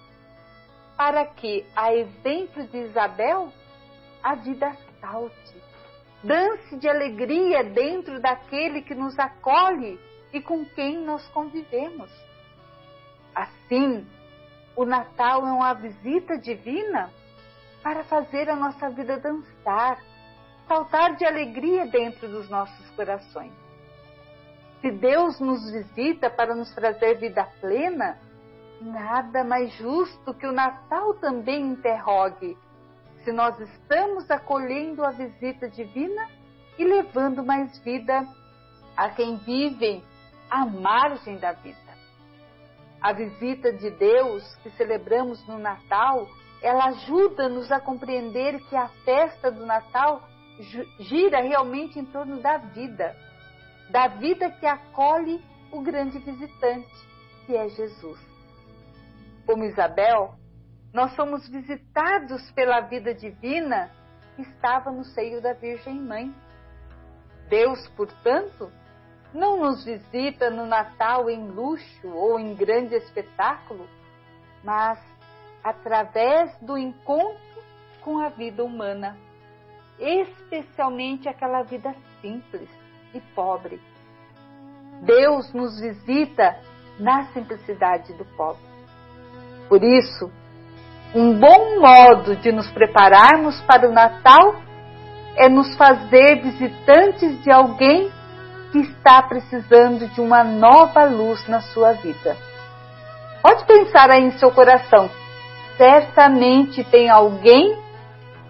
para 0.96 1.26
que, 1.26 1.66
a 1.76 1.94
exemplo 1.94 2.66
de 2.68 2.78
Isabel, 2.78 3.52
a 4.24 4.36
vida 4.36 4.76
salte. 5.00 5.62
Dance 6.24 6.78
de 6.78 6.90
alegria 6.90 7.64
dentro 7.64 8.20
daquele 8.20 8.82
que 8.82 8.96
nos 8.96 9.18
acolhe 9.20 10.00
e 10.34 10.42
com 10.42 10.66
quem 10.66 10.98
nós 11.04 11.28
convivemos. 11.28 12.10
Assim, 13.38 14.04
o 14.76 14.84
Natal 14.84 15.46
é 15.46 15.52
uma 15.52 15.74
visita 15.76 16.40
divina 16.40 17.12
para 17.84 18.04
fazer 18.06 18.50
a 18.50 18.56
nossa 18.56 18.90
vida 18.90 19.20
dançar, 19.20 20.00
saltar 20.68 21.16
de 21.16 21.24
alegria 21.24 21.86
dentro 21.86 22.28
dos 22.28 22.50
nossos 22.50 22.90
corações. 22.96 23.54
Se 24.82 24.92
Deus 24.92 25.40
nos 25.40 25.72
visita 25.72 26.32
para 26.32 26.56
nos 26.56 26.74
trazer 26.74 27.20
vida 27.20 27.48
plena, 27.62 28.18
nada 28.82 29.44
mais 29.44 29.72
justo 29.76 30.34
que 30.34 30.48
o 30.48 30.52
Natal 30.52 31.14
também 31.16 31.62
interrogue 31.62 32.58
se 33.24 33.32
nós 33.32 33.60
estamos 33.60 34.32
acolhendo 34.32 35.04
a 35.04 35.12
visita 35.12 35.70
divina 35.70 36.28
e 36.76 36.84
levando 36.84 37.46
mais 37.46 37.78
vida 37.80 38.26
a 38.96 39.10
quem 39.10 39.38
vive 39.38 40.04
à 40.50 40.66
margem 40.66 41.38
da 41.38 41.52
vida. 41.52 41.87
A 43.02 43.14
visita 43.14 43.72
de 43.72 43.90
Deus 43.92 44.44
que 44.64 44.70
celebramos 44.72 45.46
no 45.48 45.58
Natal, 45.58 46.28
ela 46.62 46.86
ajuda-nos 46.86 47.72
a 47.72 47.80
compreender 47.80 48.60
que 48.68 48.76
a 48.76 48.88
festa 49.06 49.52
do 49.52 49.66
Natal 49.66 50.28
gira 51.00 51.40
realmente 51.42 52.00
em 52.00 52.06
torno 52.06 52.42
da 52.42 52.58
vida 52.58 53.16
da 53.90 54.08
vida 54.08 54.50
que 54.52 54.66
acolhe 54.66 55.44
o 55.72 55.82
grande 55.82 56.20
visitante, 56.20 56.92
que 57.46 57.56
é 57.56 57.70
Jesus. 57.70 58.20
Como 59.46 59.64
Isabel, 59.64 60.36
nós 60.94 61.14
somos 61.16 61.48
visitados 61.48 62.52
pela 62.52 62.82
vida 62.82 63.14
divina 63.14 63.92
que 64.36 64.42
estava 64.42 64.92
no 64.92 65.04
seio 65.04 65.42
da 65.42 65.54
Virgem 65.54 65.96
Mãe. 66.02 66.34
Deus, 67.50 67.88
portanto, 67.90 68.72
não 69.34 69.58
nos 69.58 69.84
visita 69.84 70.50
no 70.50 70.66
Natal 70.66 71.30
em 71.30 71.48
luxo 71.50 72.08
ou 72.08 72.40
em 72.40 72.56
grande 72.56 72.96
espetáculo, 72.96 73.88
mas 74.64 75.00
através 75.64 76.56
do 76.62 76.78
encontro 76.78 77.38
com 78.02 78.20
a 78.20 78.30
vida 78.30 78.64
humana, 78.64 79.18
especialmente 80.00 81.28
aquela 81.28 81.64
vida 81.64 81.94
simples, 82.22 82.70
e 83.14 83.22
pobre. 83.34 83.82
Deus 85.02 85.54
nos 85.54 85.80
visita 85.80 86.58
na 87.00 87.26
simplicidade 87.28 88.14
do 88.14 88.26
pobre. 88.36 88.62
Por 89.70 89.84
isso, 89.84 90.32
um 91.14 91.40
bom 91.40 91.80
modo 91.80 92.36
de 92.38 92.52
nos 92.52 92.70
prepararmos 92.72 93.62
para 93.62 93.90
o 93.90 93.94
Natal 93.94 94.56
é 95.36 95.48
nos 95.48 95.76
fazer 95.78 96.42
visitantes 96.42 97.44
de 97.44 97.52
alguém 97.52 98.12
que 98.72 98.80
está 98.80 99.22
precisando 99.22 100.08
de 100.08 100.22
uma 100.22 100.44
nova 100.44 101.06
luz 101.06 101.48
na 101.48 101.62
sua 101.62 101.94
vida. 101.94 102.36
Pode 103.42 103.66
pensar 103.66 104.10
aí 104.10 104.26
em 104.26 104.32
seu 104.38 104.52
coração. 104.52 105.10
Certamente 105.78 106.84
tem 106.84 107.10
alguém 107.10 107.78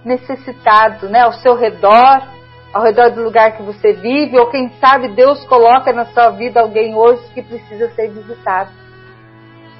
necessitado, 0.03 1.09
né, 1.09 1.21
ao 1.21 1.33
seu 1.33 1.55
redor, 1.55 2.27
ao 2.73 2.83
redor 2.83 3.11
do 3.11 3.23
lugar 3.23 3.57
que 3.57 3.63
você 3.63 3.93
vive, 3.93 4.37
ou 4.37 4.49
quem 4.49 4.69
sabe 4.79 5.09
Deus 5.09 5.43
coloca 5.45 5.91
na 5.91 6.05
sua 6.05 6.29
vida 6.29 6.61
alguém 6.61 6.95
hoje 6.95 7.21
que 7.33 7.41
precisa 7.41 7.89
ser 7.91 8.09
visitado. 8.09 8.71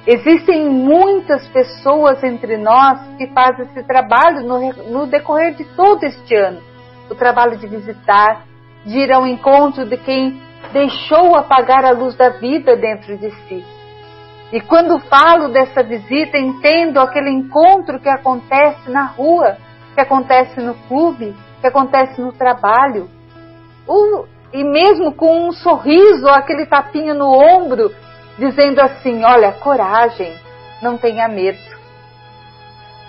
Existem 0.06 0.68
muitas 0.70 1.46
pessoas 1.48 2.22
entre 2.24 2.56
nós 2.56 2.98
que 3.18 3.26
fazem 3.28 3.66
esse 3.66 3.82
trabalho 3.82 4.42
no, 4.42 4.72
no 4.90 5.06
decorrer 5.06 5.54
de 5.54 5.64
todo 5.76 6.02
este 6.04 6.34
ano. 6.34 6.62
O 7.10 7.14
trabalho 7.14 7.58
de 7.58 7.66
visitar, 7.66 8.44
de 8.88 9.00
ir 9.00 9.12
ao 9.12 9.26
encontro 9.26 9.84
de 9.84 9.98
quem 9.98 10.40
deixou 10.72 11.36
apagar 11.36 11.84
a 11.84 11.90
luz 11.90 12.16
da 12.16 12.30
vida 12.30 12.74
dentro 12.74 13.18
de 13.18 13.30
si. 13.30 13.64
E 14.50 14.62
quando 14.62 14.98
falo 15.00 15.48
dessa 15.48 15.82
visita, 15.82 16.38
entendo 16.38 16.98
aquele 16.98 17.28
encontro 17.28 18.00
que 18.00 18.08
acontece 18.08 18.90
na 18.90 19.04
rua, 19.04 19.58
que 19.94 20.00
acontece 20.00 20.58
no 20.60 20.74
clube, 20.88 21.36
que 21.60 21.66
acontece 21.66 22.18
no 22.20 22.32
trabalho. 22.32 23.08
e 24.52 24.64
mesmo 24.64 25.12
com 25.12 25.48
um 25.48 25.52
sorriso, 25.52 26.26
aquele 26.28 26.64
tapinha 26.64 27.12
no 27.12 27.30
ombro, 27.30 27.94
dizendo 28.38 28.80
assim: 28.80 29.22
Olha, 29.22 29.52
coragem, 29.52 30.32
não 30.80 30.96
tenha 30.96 31.28
medo. 31.28 31.58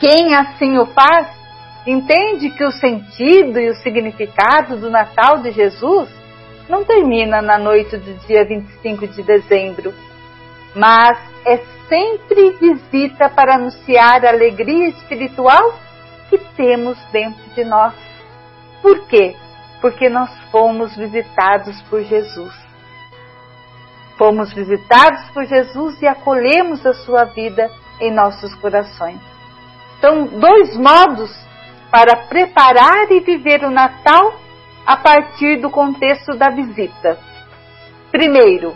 Quem 0.02 0.36
assim 0.36 0.78
o 0.78 0.86
faz, 0.88 1.39
entende 1.86 2.50
que 2.50 2.64
o 2.64 2.72
sentido 2.72 3.60
e 3.60 3.70
o 3.70 3.76
significado 3.76 4.78
do 4.78 4.90
Natal 4.90 5.40
de 5.40 5.52
Jesus 5.52 6.10
não 6.68 6.84
termina 6.84 7.42
na 7.42 7.58
noite 7.58 7.98
do 7.98 8.14
dia 8.28 8.46
25 8.46 9.08
de 9.08 9.24
dezembro, 9.24 9.94
mas 10.76 11.18
é 11.46 11.58
sempre 11.88 12.52
visita 12.52 13.30
para 13.30 13.56
anunciar 13.56 14.24
a 14.24 14.30
alegria 14.30 14.90
espiritual 14.90 15.80
que 16.30 16.38
temos 16.56 16.98
dentro 17.12 17.44
de 17.56 17.64
nós. 17.64 17.96
Por 18.82 19.08
quê? 19.08 19.36
Porque 19.82 20.08
nós 20.10 20.30
fomos 20.52 20.96
visitados 20.96 21.82
por 21.84 22.02
Jesus. 22.04 22.54
Fomos 24.18 24.54
visitados 24.54 25.30
por 25.32 25.46
Jesus 25.46 26.00
e 26.02 26.08
acolhemos 26.08 26.86
a 26.86 26.94
sua 26.94 27.24
vida 27.26 27.72
em 28.00 28.14
nossos 28.14 28.54
corações. 28.56 29.20
São 30.00 30.26
dois 30.26 30.78
modos 30.78 31.49
para 31.92 32.28
preparar 32.28 33.12
e 33.12 33.20
viver 33.22 33.64
o 33.64 33.72
Natal 33.72 34.34
a 34.86 34.98
partir 34.98 35.58
do 35.58 35.70
contexto 35.70 36.36
da 36.36 36.50
visita. 36.50 37.18
Primeiro, 38.12 38.76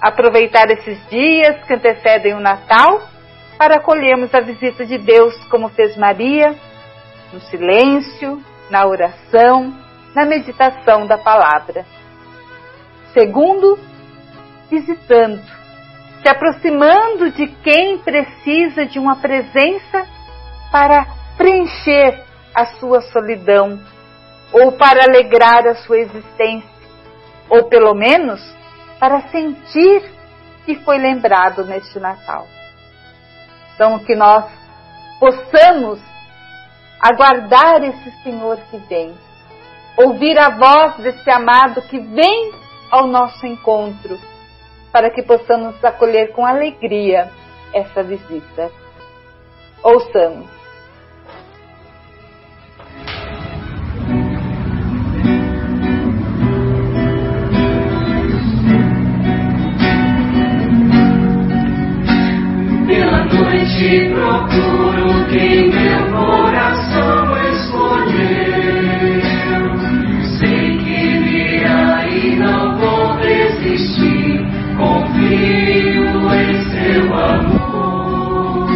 aproveitar 0.00 0.70
esses 0.70 0.98
dias 1.08 1.64
que 1.64 1.74
antecedem 1.74 2.34
o 2.34 2.40
Natal 2.40 3.02
para 3.58 3.76
acolhermos 3.76 4.34
a 4.34 4.40
visita 4.40 4.86
de 4.86 4.96
Deus, 4.96 5.34
como 5.50 5.68
fez 5.68 5.96
Maria, 5.96 6.54
no 7.32 7.40
silêncio, 7.40 8.42
na 8.70 8.86
oração, 8.86 9.74
na 10.14 10.24
meditação 10.24 11.06
da 11.06 11.18
palavra. 11.18 11.84
Segundo, 13.12 13.78
visitando, 14.70 15.42
se 16.22 16.28
aproximando 16.28 17.30
de 17.30 17.48
quem 17.48 17.98
precisa 17.98 18.86
de 18.86 18.98
uma 18.98 19.16
presença 19.16 20.06
para 20.70 21.06
preencher 21.36 22.29
a 22.54 22.66
sua 22.78 23.00
solidão 23.00 23.80
ou 24.52 24.72
para 24.72 25.04
alegrar 25.04 25.66
a 25.66 25.76
sua 25.76 25.98
existência, 25.98 26.68
ou 27.48 27.68
pelo 27.68 27.94
menos 27.94 28.40
para 28.98 29.28
sentir 29.28 30.02
que 30.64 30.74
foi 30.76 30.98
lembrado 30.98 31.64
neste 31.64 31.98
Natal. 31.98 32.46
Então, 33.74 33.98
que 34.00 34.14
nós 34.14 34.44
possamos 35.18 36.00
aguardar 37.00 37.82
esse 37.82 38.10
Senhor 38.22 38.58
que 38.70 38.76
vem, 38.88 39.14
ouvir 39.96 40.38
a 40.38 40.50
voz 40.50 40.96
desse 40.96 41.30
amado 41.30 41.80
que 41.82 41.98
vem 41.98 42.52
ao 42.90 43.06
nosso 43.06 43.46
encontro, 43.46 44.18
para 44.92 45.10
que 45.10 45.22
possamos 45.22 45.82
acolher 45.84 46.32
com 46.32 46.44
alegria 46.44 47.30
essa 47.72 48.02
visita. 48.02 48.70
Ouçamos. 49.82 50.59
Noite 63.70 64.10
procuro 64.12 65.26
quem 65.30 65.70
meu 65.70 66.00
coração 66.12 67.36
escolheu. 67.52 69.20
Sei 70.38 70.76
que 70.78 71.00
virá 71.18 72.08
e 72.08 72.36
não 72.36 72.76
vou 72.78 73.16
desistir. 73.18 74.44
Confio 74.76 76.34
em 76.34 76.52
seu 76.70 77.14
amor. 77.14 78.68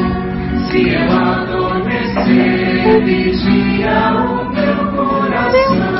Se 0.70 0.80
eu 0.90 1.10
adormecer, 1.10 3.02
vigia 3.04 3.98
o 4.14 4.50
meu 4.52 4.78
coração. 4.92 5.94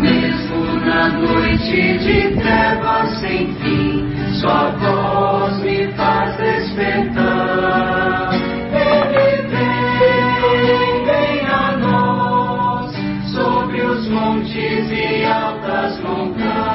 Mesmo 0.00 0.60
na 0.86 1.08
noite 1.08 1.98
de 1.98 2.16
trevas 2.40 3.20
sem 3.20 3.54
fim, 3.56 4.13
sua 4.44 4.70
voz 4.72 5.58
me 5.62 5.90
faz 5.94 6.36
despertar. 6.36 8.30
Ele 8.74 9.48
vem, 9.48 11.04
vem 11.04 11.46
a 11.46 11.76
nós, 11.78 12.94
sobre 13.32 13.80
os 13.80 14.06
montes 14.08 14.90
e 14.90 15.24
altas 15.24 15.98
montanhas, 16.00 16.73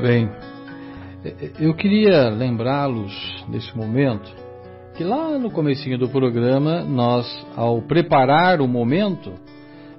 Bem, 0.00 0.30
eu 1.58 1.74
queria 1.74 2.30
lembrá-los 2.30 3.44
nesse 3.46 3.76
momento 3.76 4.34
que 4.94 5.04
lá 5.04 5.38
no 5.38 5.50
comecinho 5.50 5.98
do 5.98 6.08
programa, 6.08 6.82
nós, 6.82 7.26
ao 7.54 7.82
preparar 7.82 8.62
o 8.62 8.68
momento, 8.68 9.34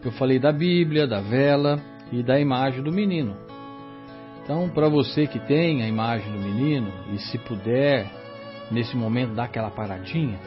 eu 0.03 0.11
falei 0.13 0.39
da 0.39 0.51
Bíblia, 0.51 1.05
da 1.05 1.21
vela 1.21 1.79
e 2.11 2.23
da 2.23 2.39
imagem 2.39 2.81
do 2.81 2.91
menino. 2.91 3.37
Então, 4.43 4.67
para 4.69 4.89
você 4.89 5.27
que 5.27 5.39
tem 5.39 5.83
a 5.83 5.87
imagem 5.87 6.31
do 6.31 6.39
menino 6.39 6.91
e 7.13 7.19
se 7.19 7.37
puder 7.37 8.11
nesse 8.71 8.97
momento 8.97 9.35
dar 9.35 9.43
aquela 9.43 9.69
paradinha, 9.69 10.39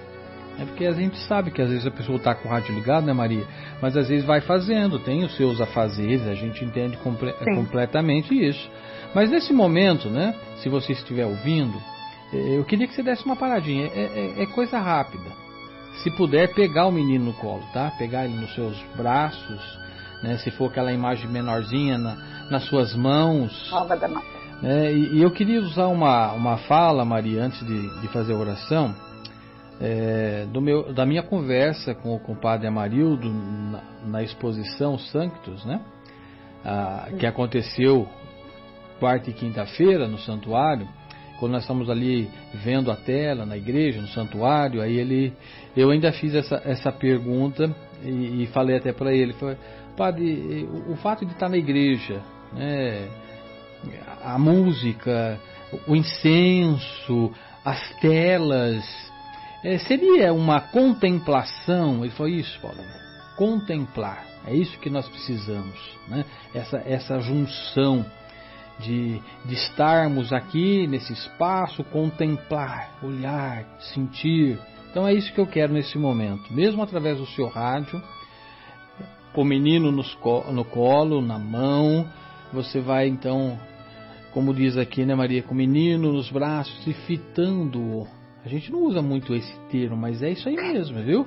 é 0.59 0.65
porque 0.65 0.85
a 0.85 0.93
gente 0.93 1.17
sabe 1.29 1.53
que 1.53 1.63
às 1.63 1.69
vezes 1.69 1.87
a 1.87 1.93
pessoa 1.93 2.17
está 2.17 2.35
com 2.35 2.49
o 2.49 2.51
rádio 2.51 2.75
ligado, 2.75 3.07
né, 3.07 3.13
Maria? 3.13 3.45
Mas 3.81 3.97
às 3.97 4.09
vezes 4.09 4.25
vai 4.25 4.41
fazendo, 4.41 4.99
tem 4.99 5.25
os 5.25 5.37
seus 5.37 5.61
afazeres, 5.61 6.27
a 6.27 6.35
gente 6.35 6.65
entende 6.65 6.97
comple 6.97 7.33
Sim. 7.33 7.55
completamente 7.55 8.35
isso. 8.35 8.69
Mas 9.15 9.31
nesse 9.31 9.53
momento, 9.53 10.09
né, 10.11 10.35
se 10.57 10.69
você 10.69 10.93
estiver 10.93 11.25
ouvindo, 11.27 11.79
eh, 12.33 12.59
eu 12.59 12.65
queria 12.65 12.87
que 12.87 12.95
você 12.95 13.03
desse 13.03 13.25
uma 13.25 13.37
paradinha. 13.37 13.87
É, 13.95 14.35
é- 14.39 14.43
é 14.43 14.47
coisa 14.47 14.79
rápida. 14.79 15.31
Se 16.03 16.11
puder, 16.17 16.53
pegar 16.55 16.87
o 16.87 16.93
menino 16.93 17.27
no 17.27 17.33
colo, 17.35 17.63
tá? 17.73 17.93
Pegar 17.97 18.25
ele 18.25 18.35
nos 18.35 18.53
seus 18.55 18.77
braços, 18.97 19.79
né? 20.23 20.37
Se 20.39 20.51
for 20.51 20.69
aquela 20.71 20.93
imagem 20.93 21.29
menorzinha 21.29 21.97
na- 21.97 22.17
nas 22.51 22.65
suas 22.65 22.95
mãos. 22.97 23.73
Alva 23.73 23.97
da 23.97 24.09
mata. 24.09 24.27
né? 24.61 24.93
E, 24.93 25.17
e 25.19 25.23
eu 25.23 25.31
queria 25.31 25.61
usar 25.61 25.87
uma, 25.87 26.33
uma 26.33 26.57
fala, 26.59 27.05
Maria, 27.05 27.45
antes 27.45 27.65
de, 27.67 28.01
de 28.01 28.09
fazer 28.09 28.33
a 28.33 28.37
oração, 28.37 28.95
é, 29.81 30.47
do 30.53 30.61
meu, 30.61 30.93
da 30.93 31.05
minha 31.07 31.23
conversa 31.23 31.95
com 31.95 32.15
o 32.15 32.19
compadre 32.21 32.67
Amarildo 32.67 33.29
na, 33.33 33.81
na 34.07 34.23
exposição 34.23 34.99
Sanctus, 34.99 35.65
né? 35.65 35.81
Ah, 36.65 37.09
que 37.19 37.27
aconteceu 37.27 38.09
quarta 38.99 39.31
e 39.31 39.33
quinta-feira 39.33 40.07
no 40.09 40.19
santuário, 40.19 40.89
quando 41.39 41.53
nós 41.53 41.63
estamos 41.63 41.91
ali 41.91 42.31
vendo 42.55 42.91
a 42.91 42.97
tela 42.97 43.45
na 43.45 43.57
igreja, 43.57 44.01
no 44.01 44.09
santuário, 44.09 44.81
aí 44.81 44.97
ele, 44.97 45.33
eu 45.77 45.91
ainda 45.91 46.13
fiz 46.13 46.35
essa, 46.35 46.63
essa 46.65 46.93
pergunta 46.93 47.75
e, 48.03 48.45
e 48.45 48.47
falei 48.49 48.77
até 48.77 48.93
para 48.93 49.13
ele, 49.13 49.33
falei, 49.35 49.57
padre, 49.97 50.69
o, 50.71 50.93
o 50.93 50.97
fato 50.97 51.27
de 51.27 51.33
estar 51.33 51.49
na 51.49 51.57
igreja, 51.57 52.23
né, 52.53 53.09
a 54.23 54.39
música, 54.39 55.39
o 55.87 55.95
incenso, 55.95 57.33
as 57.65 57.81
telas. 58.01 58.85
É, 59.63 59.79
seria 59.79 60.33
uma 60.33 60.61
contemplação, 60.61 62.05
ele 62.05 62.13
falou 62.13 62.33
isso, 62.33 62.59
Paulo, 62.61 62.79
contemplar. 63.37 64.25
É 64.47 64.55
isso 64.55 64.79
que 64.79 64.91
nós 64.91 65.09
precisamos, 65.09 65.75
né? 66.07 66.25
essa, 66.55 66.83
essa 66.87 67.19
junção 67.21 68.05
de, 68.79 69.21
de 69.45 69.55
estarmos 69.55 70.33
aqui 70.33 70.87
nesse 70.87 71.13
espaço, 71.13 71.85
contemplar, 71.85 72.99
olhar, 73.03 73.65
sentir. 73.95 74.59
Então 74.91 75.07
é 75.07 75.15
isso 75.15 75.33
que 75.33 75.41
eu 75.41 75.47
quero 75.47 75.73
nesse 75.73 75.99
momento, 75.99 76.53
mesmo 76.53 76.83
através 76.83 77.19
do 77.19 77.27
seu 77.27 77.47
rádio, 77.47 78.03
com 79.33 79.43
o 79.43 79.45
menino 79.45 79.91
nos, 79.91 80.17
no 80.53 80.65
colo, 80.65 81.21
na 81.21 81.39
mão, 81.39 82.07
você 82.53 82.81
vai 82.81 83.09
então, 83.09 83.59
como 84.33 84.55
diz 84.55 84.77
aqui, 84.77 85.05
né, 85.05 85.15
Maria, 85.15 85.43
com 85.43 85.53
o 85.53 85.57
menino 85.57 86.13
nos 86.13 86.31
braços 86.31 86.87
e 86.87 86.93
fitando. 86.93 88.07
A 88.45 88.49
gente 88.49 88.71
não 88.71 88.85
usa 88.85 89.03
muito 89.03 89.35
esse 89.35 89.53
termo, 89.71 89.97
mas 89.97 90.23
é 90.23 90.31
isso 90.31 90.49
aí 90.49 90.55
mesmo, 90.55 91.03
viu? 91.03 91.27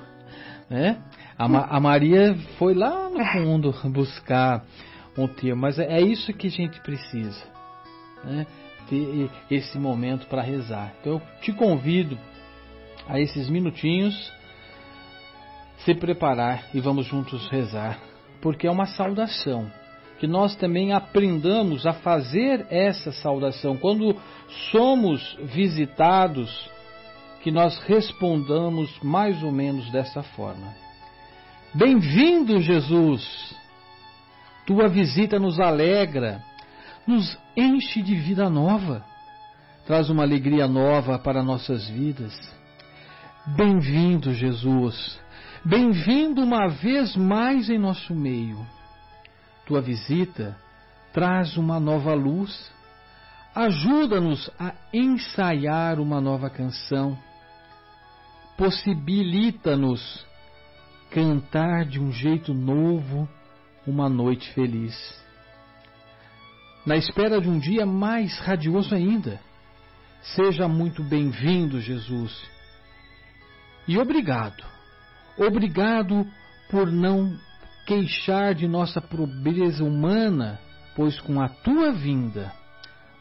Né? 0.69 0.97
A, 1.37 1.47
Ma 1.47 1.65
a 1.65 1.79
Maria 1.79 2.35
foi 2.57 2.73
lá 2.73 3.09
no 3.09 3.23
fundo 3.25 3.73
buscar 3.91 4.63
um 5.17 5.27
termo, 5.27 5.61
mas 5.61 5.79
é, 5.79 5.99
é 5.99 6.01
isso 6.01 6.33
que 6.33 6.47
a 6.47 6.51
gente 6.51 6.79
precisa, 6.81 7.43
né? 8.23 8.45
ter 8.89 9.29
esse 9.49 9.77
momento 9.77 10.27
para 10.27 10.41
rezar. 10.41 10.93
Então 10.99 11.13
eu 11.13 11.21
te 11.41 11.51
convido 11.51 12.17
a 13.07 13.19
esses 13.19 13.49
minutinhos 13.49 14.31
se 15.79 15.93
preparar 15.93 16.65
e 16.73 16.79
vamos 16.79 17.05
juntos 17.05 17.47
rezar, 17.49 17.99
porque 18.41 18.67
é 18.67 18.71
uma 18.71 18.85
saudação. 18.85 19.71
Que 20.19 20.25
nós 20.25 20.55
também 20.55 20.93
aprendamos 20.93 21.85
a 21.85 21.93
fazer 21.93 22.65
essa 22.71 23.11
saudação. 23.11 23.77
Quando 23.77 24.15
somos 24.71 25.37
visitados, 25.43 26.67
que 27.43 27.51
nós 27.51 27.77
respondamos 27.79 28.91
mais 29.03 29.43
ou 29.43 29.51
menos 29.51 29.91
dessa 29.91 30.23
forma. 30.23 30.73
Bem-vindo, 31.73 32.59
Jesus! 32.59 33.55
Tua 34.67 34.89
visita 34.89 35.39
nos 35.39 35.61
alegra, 35.61 36.43
nos 37.07 37.39
enche 37.55 38.01
de 38.01 38.13
vida 38.15 38.49
nova, 38.49 39.01
traz 39.85 40.09
uma 40.09 40.23
alegria 40.23 40.67
nova 40.67 41.17
para 41.17 41.41
nossas 41.41 41.87
vidas. 41.87 42.37
Bem-vindo, 43.55 44.33
Jesus! 44.33 45.17
Bem-vindo 45.63 46.43
uma 46.43 46.67
vez 46.67 47.15
mais 47.15 47.69
em 47.69 47.77
nosso 47.77 48.13
meio. 48.13 48.59
Tua 49.65 49.79
visita 49.79 50.57
traz 51.13 51.55
uma 51.55 51.79
nova 51.79 52.13
luz, 52.13 52.69
ajuda-nos 53.55 54.51
a 54.59 54.73
ensaiar 54.93 55.97
uma 55.97 56.19
nova 56.19 56.49
canção, 56.49 57.17
possibilita-nos 58.57 60.27
cantar 61.09 61.85
de 61.85 62.01
um 62.01 62.11
jeito 62.11 62.53
novo 62.53 63.29
uma 63.87 64.09
noite 64.09 64.51
feliz. 64.53 64.95
Na 66.85 66.95
espera 66.97 67.41
de 67.41 67.49
um 67.49 67.57
dia 67.57 67.85
mais 67.85 68.37
radioso 68.39 68.93
ainda. 68.93 69.39
Seja 70.35 70.67
muito 70.67 71.03
bem-vindo, 71.03 71.79
Jesus. 71.79 72.39
E 73.87 73.97
obrigado 73.97 74.77
Obrigado 75.37 76.25
por 76.69 76.91
não 76.91 77.37
queixar 77.85 78.55
de 78.55 78.67
nossa 78.67 78.99
pobreza 78.99 79.83
humana, 79.83 80.59
pois 80.95 81.21
com 81.21 81.39
a 81.39 81.47
tua 81.47 81.93
vinda 81.93 82.51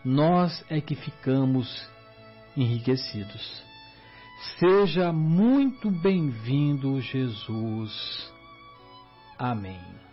nós 0.02 0.64
é 0.70 0.80
que 0.80 0.94
ficamos 0.94 1.68
enriquecidos. 2.56 3.62
Seja 4.58 5.12
muito 5.12 5.90
bem-vindo, 5.90 7.00
Jesus. 7.02 8.32
Amém. 9.38 10.05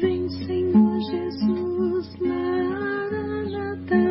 Vem, 0.00 0.28
Senhor 0.28 1.00
Jesus, 1.10 2.16
Maranata. 2.18 4.02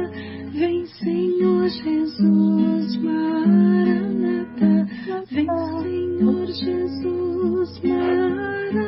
Vem, 0.54 0.86
Senhor 0.86 1.68
Jesus, 1.68 2.96
Maranata. 2.98 4.88
Vem, 5.30 5.48
Senhor 5.82 6.48
Jesus, 6.48 7.82
Maranata. 7.84 8.83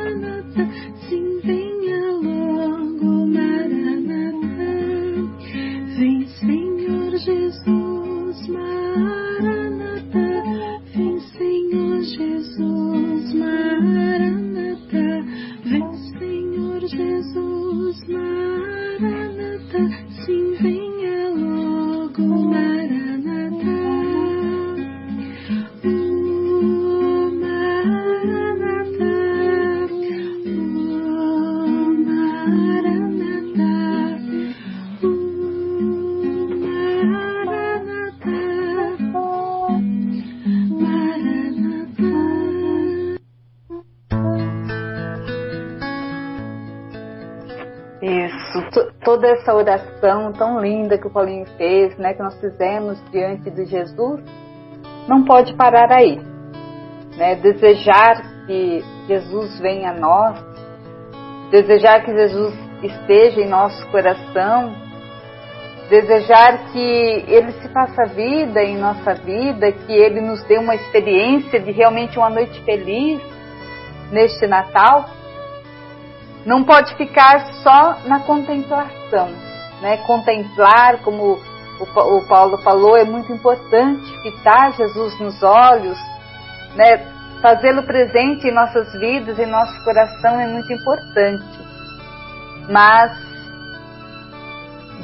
Toda 49.15 49.29
essa 49.29 49.53
oração 49.53 50.33
tão 50.33 50.59
linda 50.59 50.97
que 50.97 51.07
o 51.07 51.09
Paulinho 51.09 51.45
fez, 51.57 51.95
né, 51.97 52.13
que 52.13 52.21
nós 52.21 52.37
fizemos 52.37 53.01
diante 53.11 53.49
de 53.49 53.63
Jesus, 53.63 54.21
não 55.07 55.23
pode 55.23 55.53
parar 55.53 55.89
aí. 55.89 56.19
Né? 57.15 57.35
Desejar 57.35 58.21
que 58.45 58.83
Jesus 59.07 59.57
venha 59.59 59.91
a 59.91 59.93
nós, 59.93 60.43
desejar 61.49 62.03
que 62.03 62.11
Jesus 62.11 62.53
esteja 62.83 63.39
em 63.39 63.47
nosso 63.47 63.89
coração, 63.89 64.75
desejar 65.89 66.73
que 66.73 67.23
Ele 67.25 67.53
se 67.53 67.69
faça 67.69 68.13
vida 68.13 68.61
em 68.61 68.77
nossa 68.77 69.13
vida, 69.13 69.71
que 69.71 69.93
Ele 69.93 70.19
nos 70.19 70.43
dê 70.43 70.57
uma 70.57 70.75
experiência 70.75 71.57
de 71.57 71.71
realmente 71.71 72.19
uma 72.19 72.29
noite 72.29 72.61
feliz 72.63 73.21
neste 74.11 74.45
Natal 74.45 75.05
não 76.45 76.63
pode 76.63 76.95
ficar 76.95 77.53
só 77.63 77.97
na 78.05 78.19
contemplação. 78.19 79.29
Né? 79.81 79.97
Contemplar, 80.05 80.99
como 80.99 81.39
o, 81.79 81.85
Pa- 81.87 82.03
o 82.03 82.27
Paulo 82.27 82.57
falou, 82.59 82.95
é 82.95 83.03
muito 83.03 83.31
importante 83.31 84.05
fitar 84.21 84.71
Jesus 84.73 85.19
nos 85.19 85.41
olhos, 85.41 85.97
né? 86.75 87.13
fazê-lo 87.41 87.83
presente 87.83 88.47
em 88.47 88.53
nossas 88.53 88.93
vidas, 88.93 89.37
em 89.39 89.45
nosso 89.45 89.83
coração 89.83 90.39
é 90.39 90.47
muito 90.47 90.71
importante. 90.71 91.59
Mas, 92.69 93.11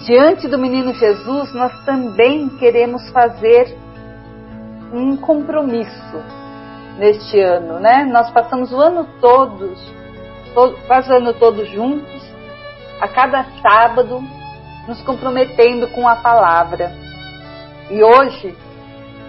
diante 0.06 0.48
do 0.48 0.58
menino 0.58 0.94
Jesus, 0.94 1.54
nós 1.54 1.86
também 1.86 2.50
queremos 2.58 3.08
fazer 3.10 3.78
um 4.94 5.16
compromisso 5.18 6.18
neste 6.98 7.40
ano, 7.40 7.80
né? 7.80 8.04
Nós 8.06 8.30
passamos 8.32 8.72
o 8.74 8.80
ano 8.80 9.08
todo 9.22 9.74
quase 10.88 11.12
o 11.12 11.18
ano 11.18 11.34
todo 11.34 11.66
juntos, 11.66 12.22
a 13.00 13.08
cada 13.08 13.46
sábado, 13.62 14.24
nos 14.88 15.02
comprometendo 15.02 15.88
com 15.90 16.08
a 16.08 16.16
palavra. 16.16 16.92
E 17.90 18.04
hoje, 18.04 18.56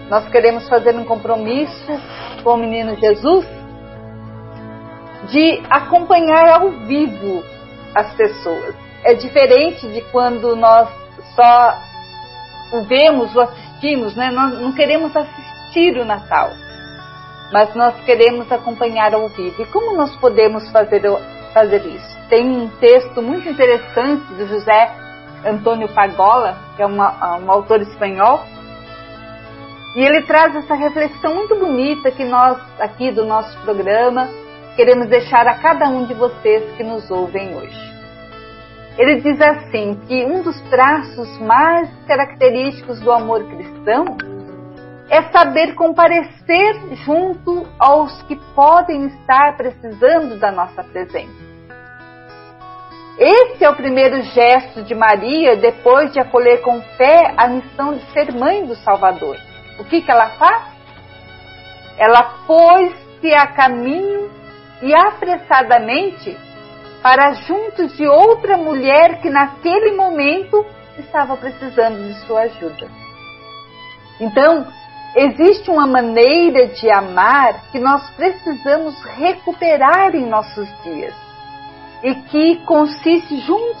nós 0.09 0.27
queremos 0.29 0.67
fazer 0.67 0.95
um 0.95 1.05
compromisso 1.05 1.91
com 2.43 2.51
o 2.51 2.57
menino 2.57 2.95
Jesus 2.95 3.45
de 5.29 5.63
acompanhar 5.69 6.49
ao 6.49 6.69
vivo 6.71 7.43
as 7.95 8.13
pessoas. 8.13 8.75
É 9.03 9.13
diferente 9.13 9.87
de 9.87 10.01
quando 10.11 10.55
nós 10.55 10.89
só 11.35 11.77
o 12.73 12.81
vemos, 12.83 13.35
o 13.35 13.41
assistimos, 13.41 14.15
né? 14.15 14.31
Nós 14.31 14.59
não 14.59 14.73
queremos 14.73 15.15
assistir 15.15 15.97
o 15.97 16.05
Natal 16.05 16.51
mas 17.53 17.73
nós 17.75 17.93
queremos 18.03 18.51
acompanhar 18.51 19.13
ao 19.13 19.29
vivo. 19.29 19.61
E 19.61 19.65
como 19.67 19.95
nós 19.95 20.13
podemos 20.15 20.67
fazer, 20.71 21.03
fazer 21.53 21.85
isso? 21.85 22.17
Tem 22.27 22.43
um 22.49 22.67
texto 22.79 23.21
muito 23.21 23.47
interessante 23.47 24.25
do 24.33 24.47
José 24.47 24.91
Antônio 25.45 25.87
Pagola, 25.89 26.57
que 26.75 26.81
é 26.81 26.85
uma, 26.85 27.37
um 27.37 27.51
autor 27.51 27.79
espanhol, 27.81 28.43
e 29.95 30.03
ele 30.03 30.23
traz 30.23 30.55
essa 30.55 30.73
reflexão 30.73 31.35
muito 31.35 31.55
bonita 31.55 32.09
que 32.09 32.23
nós, 32.23 32.57
aqui 32.79 33.11
do 33.11 33.23
nosso 33.23 33.55
programa, 33.61 34.27
queremos 34.75 35.07
deixar 35.07 35.45
a 35.45 35.53
cada 35.53 35.87
um 35.89 36.07
de 36.07 36.15
vocês 36.15 36.75
que 36.75 36.83
nos 36.83 37.11
ouvem 37.11 37.55
hoje. 37.55 37.93
Ele 38.97 39.21
diz 39.21 39.39
assim 39.39 39.99
que 40.07 40.25
um 40.25 40.41
dos 40.41 40.59
traços 40.69 41.37
mais 41.39 41.87
característicos 42.07 42.99
do 42.99 43.11
amor 43.11 43.43
cristão 43.43 44.17
é 45.13 45.21
saber 45.31 45.75
comparecer 45.75 46.95
junto 47.05 47.67
aos 47.77 48.23
que 48.23 48.35
podem 48.55 49.05
estar 49.05 49.55
precisando 49.55 50.39
da 50.39 50.51
nossa 50.51 50.83
presença. 50.83 51.53
Esse 53.19 53.63
é 53.63 53.69
o 53.69 53.75
primeiro 53.75 54.23
gesto 54.23 54.81
de 54.81 54.95
Maria 54.95 55.55
depois 55.55 56.11
de 56.11 56.19
acolher 56.19 56.63
com 56.63 56.81
fé 56.97 57.31
a 57.37 57.47
missão 57.47 57.93
de 57.93 58.11
ser 58.11 58.33
mãe 58.33 58.65
do 58.65 58.75
Salvador. 58.77 59.37
O 59.77 59.83
que, 59.83 60.01
que 60.01 60.09
ela 60.09 60.29
faz? 60.29 60.63
Ela 61.99 62.23
pôs-se 62.47 63.35
a 63.35 63.45
caminho 63.45 64.31
e 64.81 64.95
apressadamente 64.95 66.35
para 67.03 67.33
junto 67.33 67.87
de 67.89 68.07
outra 68.07 68.57
mulher 68.57 69.21
que 69.21 69.29
naquele 69.29 69.91
momento 69.91 70.65
estava 70.97 71.37
precisando 71.37 72.07
de 72.07 72.19
sua 72.25 72.41
ajuda. 72.41 72.89
Então, 74.19 74.65
existe 75.15 75.69
uma 75.69 75.85
maneira 75.85 76.67
de 76.67 76.89
amar 76.89 77.61
que 77.71 77.79
nós 77.79 78.09
precisamos 78.11 78.99
recuperar 79.15 80.15
em 80.15 80.25
nossos 80.25 80.67
dias. 80.83 81.13
E 82.01 82.15
que 82.15 82.57
consiste 82.65 83.39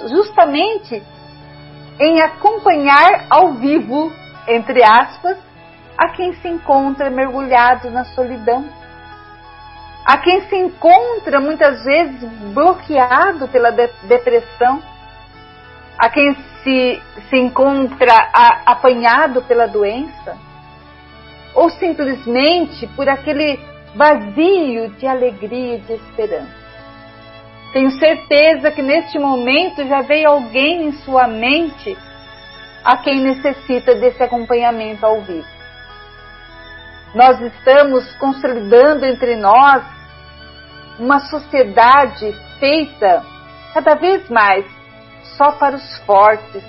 justamente 0.09 1.03
em 1.99 2.21
acompanhar 2.21 3.25
ao 3.29 3.53
vivo, 3.53 4.11
entre 4.47 4.81
aspas, 4.83 5.37
a 5.97 6.09
quem 6.09 6.33
se 6.33 6.47
encontra 6.47 7.09
mergulhado 7.09 7.91
na 7.91 8.05
solidão, 8.05 8.65
a 10.05 10.17
quem 10.17 10.41
se 10.47 10.55
encontra 10.55 11.39
muitas 11.39 11.83
vezes 11.83 12.23
bloqueado 12.53 13.47
pela 13.49 13.71
de 13.71 13.89
depressão, 14.03 14.81
a 15.97 16.09
quem 16.09 16.35
se, 16.63 17.01
se 17.29 17.37
encontra 17.37 18.13
apanhado 18.65 19.41
pela 19.43 19.67
doença, 19.67 20.37
ou 21.55 21.69
simplesmente 21.69 22.87
por 22.95 23.07
aquele 23.07 23.59
vazio 23.95 24.89
de 24.97 25.05
alegria 25.07 25.75
e 25.75 25.81
de 25.81 25.93
esperança. 25.93 26.63
Tenho 27.71 27.91
certeza 27.91 28.71
que 28.71 28.81
neste 28.81 29.17
momento 29.17 29.85
já 29.87 30.01
veio 30.01 30.29
alguém 30.29 30.87
em 30.87 30.91
sua 30.91 31.27
mente 31.27 31.97
a 32.83 32.97
quem 32.97 33.19
necessita 33.19 33.95
desse 33.95 34.21
acompanhamento 34.21 35.05
ao 35.05 35.21
vivo. 35.21 35.47
Nós 37.15 37.39
estamos 37.41 38.13
consolidando 38.15 39.05
entre 39.05 39.35
nós 39.35 39.83
uma 40.99 41.19
sociedade 41.19 42.33
feita 42.59 43.23
cada 43.73 43.95
vez 43.95 44.29
mais 44.29 44.65
só 45.37 45.51
para 45.53 45.75
os 45.75 45.97
fortes, 46.05 46.63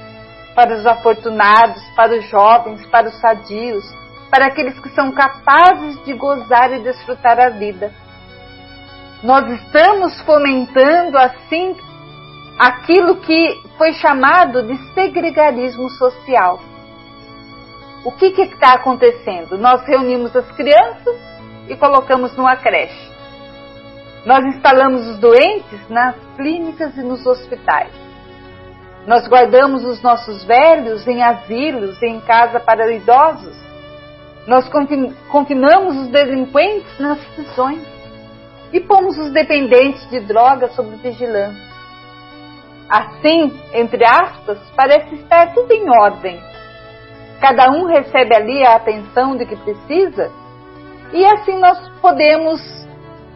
para 0.55 0.75
os 0.77 0.87
afortunados, 0.87 1.83
para 1.95 2.17
os 2.17 2.25
jovens, 2.31 2.87
para 2.87 3.09
os 3.09 3.21
sadios, 3.21 3.85
para 4.35 4.47
aqueles 4.47 4.77
que 4.81 4.89
são 4.91 5.13
capazes 5.13 6.03
de 6.05 6.13
gozar 6.15 6.73
e 6.73 6.81
desfrutar 6.81 7.39
a 7.39 7.51
vida 7.51 7.93
nós 9.25 9.51
estamos 9.53 10.21
fomentando 10.21 11.17
assim 11.17 11.75
aquilo 12.59 13.17
que 13.17 13.59
foi 13.79 13.95
chamado 13.95 14.63
de 14.65 14.77
segregarismo 14.93 15.89
social. 15.89 16.61
O 18.05 18.13
que 18.13 18.27
está 18.27 18.75
acontecendo? 18.75 19.57
Nós 19.57 19.83
reunimos 19.87 20.37
as 20.37 20.47
crianças 20.53 21.17
e 21.67 21.75
colocamos 21.75 22.37
numa 22.37 22.55
creche. 22.55 23.11
Nós 24.27 24.45
instalamos 24.45 25.07
os 25.07 25.19
doentes 25.19 25.89
nas 25.89 26.15
clínicas 26.37 26.95
e 26.99 27.03
nos 27.03 27.25
hospitais. 27.25 27.93
Nós 29.07 29.27
guardamos 29.27 29.85
os 29.85 30.03
nossos 30.03 30.45
velhos 30.45 31.07
em 31.07 31.23
asilos, 31.23 32.03
em 32.03 32.21
casa 32.21 32.61
para 32.61 32.93
idosos. 32.93 33.57
Nós 34.47 34.69
confinamos 35.31 35.97
os 35.97 36.09
delinquentes 36.09 36.99
nas 36.99 37.19
prisões 37.35 37.83
e 38.73 38.81
pomos 38.81 39.17
os 39.17 39.33
dependentes 39.33 40.09
de 40.11 40.21
drogas 40.21 40.75
sob 40.75 40.95
vigilância. 40.97 41.75
Assim, 42.89 43.53
entre 43.73 44.05
aspas, 44.05 44.59
parece 44.77 45.15
estar 45.15 45.55
tudo 45.55 45.73
em 45.73 45.89
ordem. 45.89 46.39
Cada 47.41 47.71
um 47.71 47.87
recebe 47.87 48.35
ali 48.35 48.65
a 48.65 48.77
atenção 48.77 49.37
de 49.37 49.47
que 49.47 49.57
precisa 49.57 50.31
e 51.13 51.25
assim 51.25 51.59
nós 51.59 51.89
podemos 52.01 52.61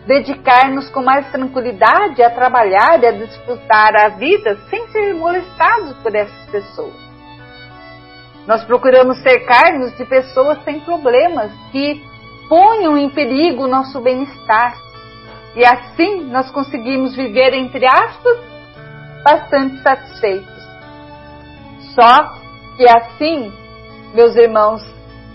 dedicar-nos 0.07 0.89
com 0.91 1.03
mais 1.03 1.31
tranquilidade 1.31 2.23
a 2.23 2.31
trabalhar 2.31 3.03
e 3.03 3.07
a 3.07 3.13
desfrutar 3.13 3.95
a 3.95 4.09
vida 4.09 4.57
sem 4.69 4.89
ser 4.89 5.15
molestados 5.15 5.97
por 5.99 6.15
essas 6.15 6.47
pessoas. 6.51 7.08
Nós 8.49 8.65
procuramos 8.65 9.19
cercar-nos 9.19 9.95
de 9.99 10.07
pessoas 10.07 10.65
sem 10.65 10.81
problemas 10.81 11.53
que 11.71 12.03
ponham 12.49 12.97
em 12.97 13.11
perigo 13.11 13.65
o 13.65 13.69
nosso 13.69 14.01
bem-estar 14.01 14.75
e 15.55 15.63
assim 15.67 16.25
nós 16.31 16.51
conseguimos 16.51 17.15
viver, 17.15 17.53
entre 17.53 17.85
aspas, 17.85 18.39
bastante 19.23 19.83
satisfeitos. 19.83 20.67
Só 21.95 22.39
que 22.79 22.89
assim, 22.89 23.53
meus 24.15 24.35
irmãos, 24.35 24.83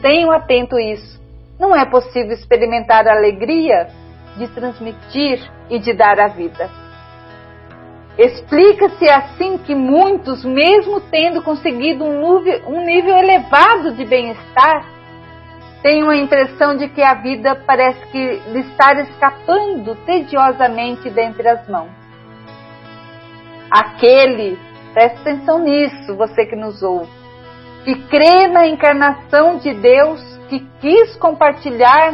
tenham 0.02 0.32
atento 0.32 0.80
isso. 0.80 1.22
Não 1.60 1.76
é 1.76 1.86
possível 1.86 2.32
experimentar 2.32 3.08
a 3.08 3.16
alegria 3.16 3.90
de 4.38 4.48
transmitir 4.48 5.40
e 5.70 5.78
de 5.78 5.94
dar 5.94 6.20
a 6.20 6.30
vida. 6.30 6.83
Explica-se 8.18 9.10
assim 9.10 9.58
que 9.58 9.74
muitos, 9.74 10.46
mesmo 10.46 11.02
tendo 11.02 11.42
conseguido 11.42 12.04
um 12.06 12.86
nível, 12.86 13.18
elevado 13.18 13.94
de 13.96 14.06
bem-estar, 14.06 14.86
tenho 15.82 16.10
a 16.10 16.16
impressão 16.16 16.78
de 16.78 16.88
que 16.90 17.02
a 17.02 17.16
vida 17.16 17.56
parece 17.66 18.06
que 18.08 18.42
lhe 18.52 18.60
está 18.60 18.94
escapando 19.02 19.96
tediosamente 20.06 21.10
dentre 21.10 21.48
as 21.50 21.68
mãos. 21.68 21.90
Aquele, 23.70 24.60
preste 24.94 25.20
atenção 25.22 25.60
nisso, 25.60 26.16
você 26.16 26.46
que 26.46 26.56
nos 26.56 26.84
ouve, 26.84 27.10
que 27.84 27.96
crê 28.08 28.48
na 28.48 28.68
encarnação 28.68 29.58
de 29.58 29.74
Deus, 29.74 30.22
que 30.50 30.60
quis 30.80 31.18
compartilhar 31.18 32.14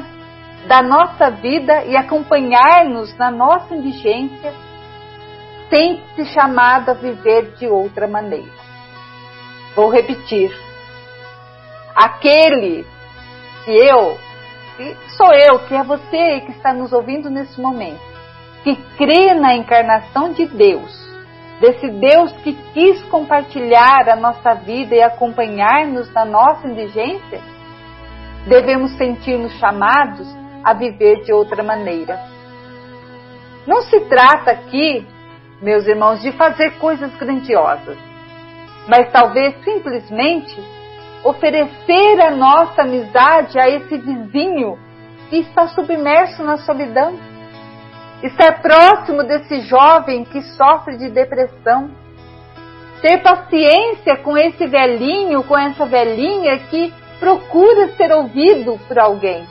da 0.65 0.81
nossa 0.81 1.29
vida 1.29 1.83
e 1.83 1.97
acompanhar-nos 1.97 3.15
na 3.17 3.29
nossa 3.29 3.75
indigência, 3.75 4.53
sente-se 5.69 6.25
chamado 6.33 6.89
a 6.89 6.93
viver 6.93 7.51
de 7.57 7.67
outra 7.67 8.07
maneira. 8.07 8.51
Vou 9.75 9.89
repetir. 9.89 10.51
Aquele 11.95 12.85
que 13.63 13.71
eu, 13.71 14.17
que 14.77 14.95
sou 15.15 15.33
eu, 15.33 15.59
que 15.67 15.75
é 15.75 15.83
você 15.83 16.41
que 16.41 16.51
está 16.51 16.73
nos 16.73 16.91
ouvindo 16.91 17.29
nesse 17.29 17.59
momento, 17.59 18.01
que 18.63 18.75
crê 18.97 19.33
na 19.33 19.55
encarnação 19.55 20.33
de 20.33 20.45
Deus, 20.45 20.91
desse 21.59 21.89
Deus 21.89 22.31
que 22.43 22.53
quis 22.73 23.01
compartilhar 23.03 24.09
a 24.09 24.15
nossa 24.15 24.53
vida 24.55 24.95
e 24.95 25.01
acompanhar-nos 25.01 26.11
na 26.13 26.25
nossa 26.25 26.67
indigência, 26.67 27.41
devemos 28.47 28.91
sentir-nos 28.97 29.53
chamados 29.59 30.27
a 30.63 30.73
viver 30.73 31.23
de 31.23 31.33
outra 31.33 31.63
maneira. 31.63 32.19
Não 33.67 33.81
se 33.83 33.99
trata 34.01 34.51
aqui, 34.51 35.05
meus 35.61 35.87
irmãos, 35.87 36.21
de 36.21 36.31
fazer 36.31 36.71
coisas 36.77 37.13
grandiosas, 37.15 37.97
mas 38.87 39.11
talvez 39.11 39.55
simplesmente 39.63 40.55
oferecer 41.23 42.21
a 42.21 42.31
nossa 42.31 42.83
amizade 42.83 43.59
a 43.59 43.69
esse 43.69 43.97
vizinho 43.97 44.77
que 45.29 45.37
está 45.37 45.67
submerso 45.67 46.43
na 46.43 46.57
solidão, 46.57 47.13
estar 48.23 48.61
próximo 48.61 49.23
desse 49.23 49.61
jovem 49.61 50.23
que 50.23 50.41
sofre 50.41 50.97
de 50.97 51.09
depressão, 51.09 51.91
ter 53.01 53.21
paciência 53.21 54.17
com 54.17 54.37
esse 54.37 54.65
velhinho, 54.65 55.43
com 55.43 55.57
essa 55.57 55.85
velhinha 55.85 56.57
que 56.69 56.93
procura 57.19 57.89
ser 57.95 58.11
ouvido 58.13 58.79
por 58.87 58.97
alguém, 58.97 59.45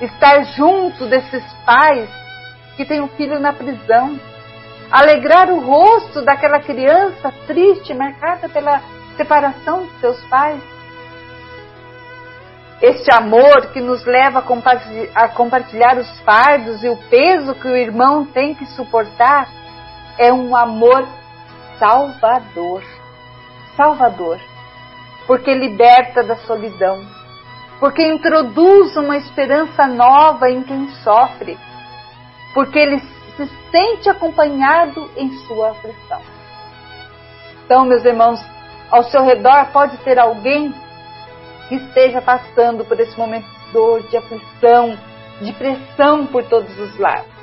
estar 0.00 0.44
junto 0.44 1.06
desses 1.06 1.44
pais 1.66 2.08
que 2.76 2.84
têm 2.84 3.00
um 3.00 3.08
filho 3.08 3.40
na 3.40 3.52
prisão, 3.52 4.18
alegrar 4.90 5.50
o 5.50 5.60
rosto 5.60 6.22
daquela 6.22 6.60
criança 6.60 7.32
triste, 7.46 7.92
marcada 7.94 8.48
pela 8.48 8.80
separação 9.16 9.84
de 9.84 10.00
seus 10.00 10.20
pais. 10.26 10.62
Este 12.80 13.12
amor 13.12 13.72
que 13.72 13.80
nos 13.80 14.04
leva 14.04 14.44
a 15.14 15.28
compartilhar 15.28 15.98
os 15.98 16.20
fardos 16.20 16.82
e 16.84 16.88
o 16.88 16.96
peso 17.10 17.54
que 17.56 17.66
o 17.66 17.76
irmão 17.76 18.24
tem 18.24 18.54
que 18.54 18.64
suportar 18.66 19.48
é 20.16 20.32
um 20.32 20.54
amor 20.54 21.06
salvador. 21.78 22.82
Salvador. 23.76 24.38
Porque 25.26 25.52
liberta 25.52 26.22
da 26.22 26.36
solidão. 26.36 27.04
Porque 27.80 28.04
introduz 28.06 28.96
uma 28.96 29.16
esperança 29.16 29.86
nova 29.86 30.48
em 30.48 30.62
quem 30.62 30.88
sofre. 31.02 31.58
porque 32.54 32.78
ele 32.78 33.00
se 33.46 33.70
sente 33.70 34.08
acompanhado 34.08 35.08
em 35.16 35.30
sua 35.46 35.70
aflição. 35.70 36.20
Então, 37.64 37.84
meus 37.84 38.04
irmãos, 38.04 38.40
ao 38.90 39.04
seu 39.04 39.22
redor 39.22 39.66
pode 39.72 39.96
ter 39.98 40.18
alguém 40.18 40.74
que 41.68 41.76
esteja 41.76 42.20
passando 42.20 42.84
por 42.84 42.98
esse 42.98 43.16
momento 43.18 43.46
de 43.46 43.72
dor, 43.72 44.02
de 44.08 44.16
aflição, 44.16 44.98
de 45.40 45.52
pressão 45.52 46.26
por 46.26 46.42
todos 46.44 46.76
os 46.78 46.98
lados. 46.98 47.38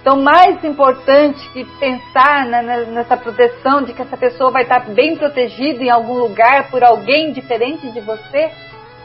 Então, 0.00 0.16
mais 0.16 0.62
importante 0.64 1.46
que 1.50 1.64
pensar 1.78 2.46
nessa 2.46 3.16
proteção 3.16 3.82
de 3.82 3.92
que 3.92 4.00
essa 4.00 4.16
pessoa 4.16 4.50
vai 4.50 4.62
estar 4.62 4.80
bem 4.90 5.16
protegida 5.16 5.82
em 5.82 5.90
algum 5.90 6.14
lugar 6.14 6.70
por 6.70 6.82
alguém 6.84 7.32
diferente 7.32 7.90
de 7.90 8.00
você, 8.00 8.50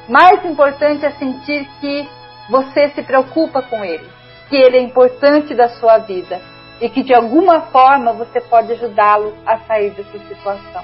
mais 0.07 0.45
importante 0.45 1.05
é 1.05 1.11
sentir 1.11 1.67
que 1.81 2.07
você 2.49 2.89
se 2.89 3.01
preocupa 3.01 3.61
com 3.63 3.83
ele, 3.83 4.07
que 4.53 4.57
ele 4.57 4.77
é 4.77 4.81
importante 4.81 5.55
da 5.55 5.67
sua 5.67 5.97
vida 5.97 6.39
e 6.79 6.87
que 6.87 7.01
de 7.01 7.11
alguma 7.11 7.61
forma 7.71 8.13
você 8.13 8.39
pode 8.39 8.71
ajudá-lo 8.73 9.33
a 9.47 9.57
sair 9.61 9.89
dessa 9.89 10.19
situação. 10.27 10.83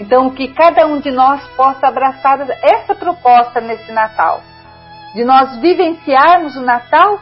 Então, 0.00 0.30
que 0.30 0.48
cada 0.48 0.86
um 0.86 0.98
de 0.98 1.10
nós 1.10 1.46
possa 1.48 1.86
abraçar 1.86 2.40
essa 2.62 2.94
proposta 2.94 3.60
nesse 3.60 3.92
Natal, 3.92 4.40
de 5.14 5.22
nós 5.22 5.58
vivenciarmos 5.58 6.56
o 6.56 6.62
Natal 6.62 7.20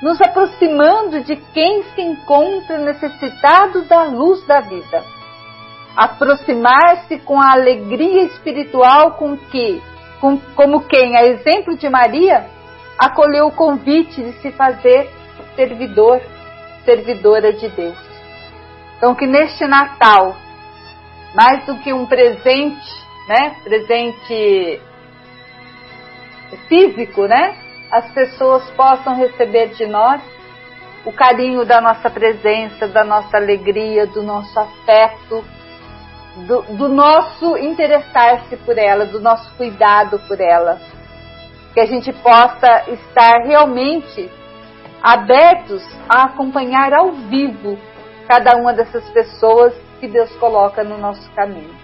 nos 0.00 0.18
aproximando 0.22 1.20
de 1.20 1.36
quem 1.36 1.82
se 1.94 2.00
encontra 2.00 2.78
necessitado 2.78 3.82
da 3.82 4.04
luz 4.04 4.46
da 4.46 4.62
vida. 4.62 5.04
Aproximar-se 5.94 7.18
com 7.18 7.38
a 7.38 7.52
alegria 7.52 8.22
espiritual 8.22 9.12
com 9.18 9.36
que, 9.36 9.82
com, 10.22 10.38
como 10.54 10.84
quem, 10.84 11.18
a 11.18 11.26
exemplo 11.26 11.76
de 11.76 11.86
Maria, 11.90 12.55
acolheu 12.98 13.48
o 13.48 13.52
convite 13.52 14.22
de 14.22 14.32
se 14.40 14.50
fazer 14.52 15.10
servidor, 15.54 16.20
servidora 16.84 17.52
de 17.52 17.68
Deus. 17.68 17.96
Então, 18.96 19.14
que 19.14 19.26
neste 19.26 19.66
Natal, 19.66 20.36
mais 21.34 21.64
do 21.66 21.76
que 21.78 21.92
um 21.92 22.06
presente, 22.06 23.06
né, 23.28 23.56
presente 23.62 24.80
físico, 26.68 27.26
né, 27.26 27.56
as 27.90 28.10
pessoas 28.12 28.68
possam 28.70 29.14
receber 29.14 29.68
de 29.68 29.86
nós 29.86 30.22
o 31.04 31.12
carinho 31.12 31.64
da 31.64 31.80
nossa 31.80 32.10
presença, 32.10 32.88
da 32.88 33.04
nossa 33.04 33.36
alegria, 33.36 34.06
do 34.06 34.22
nosso 34.22 34.58
afeto, 34.58 35.44
do, 36.48 36.62
do 36.62 36.88
nosso 36.88 37.56
interessar-se 37.56 38.56
por 38.56 38.76
ela, 38.76 39.06
do 39.06 39.20
nosso 39.20 39.54
cuidado 39.54 40.18
por 40.26 40.40
ela. 40.40 40.80
Que 41.76 41.80
a 41.80 41.86
gente 41.86 42.10
possa 42.10 42.90
estar 42.90 43.42
realmente 43.44 44.30
abertos 45.02 45.86
a 46.08 46.24
acompanhar 46.24 46.94
ao 46.94 47.12
vivo 47.12 47.76
cada 48.26 48.56
uma 48.56 48.72
dessas 48.72 49.06
pessoas 49.10 49.74
que 50.00 50.08
Deus 50.08 50.34
coloca 50.36 50.82
no 50.82 50.96
nosso 50.96 51.30
caminho. 51.32 51.74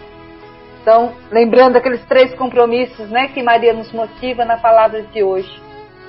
Então, 0.80 1.12
lembrando 1.30 1.76
aqueles 1.76 2.02
três 2.06 2.34
compromissos 2.36 3.10
né, 3.10 3.28
que 3.28 3.42
Maria 3.42 3.74
nos 3.74 3.92
motiva 3.92 4.46
na 4.46 4.56
palavra 4.56 5.02
de 5.02 5.22
hoje 5.22 5.62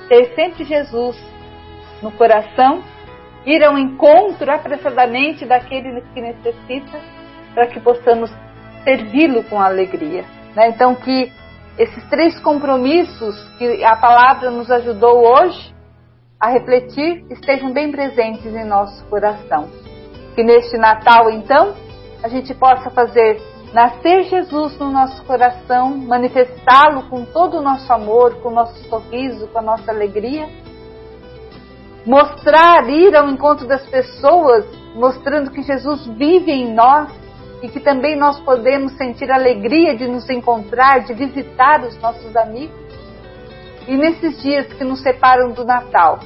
ter 0.08 0.34
sempre 0.34 0.64
Jesus 0.64 1.16
no 2.00 2.10
coração, 2.12 2.82
ir 3.44 3.62
ao 3.62 3.76
encontro 3.78 4.50
apressadamente 4.50 5.44
daquele 5.44 6.00
que 6.14 6.20
necessita, 6.22 6.98
para 7.54 7.66
que 7.66 7.80
possamos 7.80 8.30
servi-lo 8.82 9.44
com 9.44 9.60
alegria. 9.60 10.24
Né? 10.56 10.68
Então, 10.68 10.94
que 10.94 11.30
esses 11.78 12.04
três 12.08 12.38
compromissos 12.40 13.36
que 13.58 13.84
a 13.84 13.96
palavra 13.96 14.50
nos 14.50 14.70
ajudou 14.70 15.26
hoje 15.26 15.74
a 16.38 16.50
refletir 16.50 17.24
estejam 17.30 17.72
bem 17.72 17.90
presentes 17.90 18.46
em 18.46 18.64
nosso 18.64 19.04
coração. 19.06 19.68
Que 20.34 20.42
neste 20.42 20.76
Natal, 20.76 21.30
então, 21.30 21.74
a 22.22 22.28
gente 22.28 22.54
possa 22.54 22.90
fazer 22.90 23.40
nascer 23.72 24.24
Jesus 24.24 24.78
no 24.78 24.90
nosso 24.90 25.24
coração, 25.24 25.96
manifestá-lo 25.96 27.08
com 27.08 27.24
todo 27.24 27.58
o 27.58 27.62
nosso 27.62 27.92
amor, 27.92 28.36
com 28.40 28.50
o 28.50 28.54
nosso 28.54 28.76
sorriso, 28.88 29.48
com 29.48 29.58
a 29.58 29.62
nossa 29.62 29.90
alegria. 29.90 30.48
Mostrar, 32.06 32.88
ir 32.88 33.16
ao 33.16 33.28
encontro 33.28 33.66
das 33.66 33.84
pessoas, 33.86 34.64
mostrando 34.94 35.50
que 35.50 35.62
Jesus 35.62 36.06
vive 36.06 36.52
em 36.52 36.72
nós 36.72 37.10
e 37.64 37.68
que 37.70 37.80
também 37.80 38.14
nós 38.14 38.38
podemos 38.40 38.92
sentir 38.98 39.30
alegria 39.30 39.96
de 39.96 40.06
nos 40.06 40.28
encontrar, 40.28 41.00
de 41.00 41.14
visitar 41.14 41.82
os 41.82 41.96
nossos 41.98 42.36
amigos. 42.36 42.76
E 43.88 43.96
nesses 43.96 44.42
dias 44.42 44.70
que 44.74 44.84
nos 44.84 45.00
separam 45.00 45.50
do 45.50 45.64
Natal, 45.64 46.20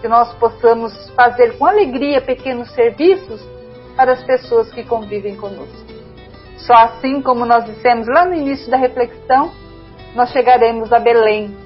que 0.00 0.08
nós 0.08 0.34
possamos 0.34 0.92
fazer 1.10 1.56
com 1.56 1.64
alegria 1.64 2.20
pequenos 2.20 2.72
serviços 2.72 3.40
para 3.94 4.14
as 4.14 4.22
pessoas 4.24 4.68
que 4.72 4.82
convivem 4.82 5.36
conosco. 5.36 5.86
Só 6.56 6.74
assim, 6.74 7.22
como 7.22 7.46
nós 7.46 7.64
dissemos 7.66 8.08
lá 8.08 8.24
no 8.24 8.34
início 8.34 8.68
da 8.68 8.76
reflexão, 8.76 9.52
nós 10.16 10.32
chegaremos 10.32 10.92
a 10.92 10.98
Belém. 10.98 11.56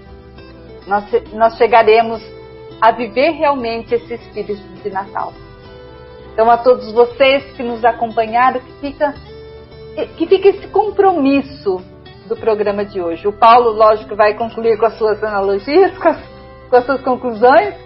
Nós, 0.86 1.02
nós 1.32 1.56
chegaremos 1.56 2.22
a 2.78 2.90
viver 2.90 3.30
realmente 3.30 3.94
esse 3.94 4.16
espírito 4.16 4.62
de 4.82 4.90
Natal. 4.90 5.32
Então, 6.35 6.51
a 6.51 6.59
todos 6.59 6.91
vocês 6.91 7.45
que 7.57 7.62
nos 7.62 7.85
acompanharam, 7.85 8.59
que 8.59 8.72
fica, 8.80 9.14
que 10.16 10.26
fica 10.26 10.49
esse 10.49 10.66
compromisso 10.66 11.80
do 12.26 12.37
programa 12.37 12.85
de 12.85 13.01
hoje. 13.01 13.28
O 13.28 13.32
Paulo, 13.32 13.70
lógico, 13.70 14.16
vai 14.16 14.35
concluir 14.35 14.76
com 14.76 14.87
as 14.87 14.99
suas 14.99 15.22
analogias, 15.22 15.97
com 15.97 16.09
as, 16.09 16.18
com 16.68 16.76
as 16.76 16.85
suas 16.87 17.03
conclusões, 17.03 17.76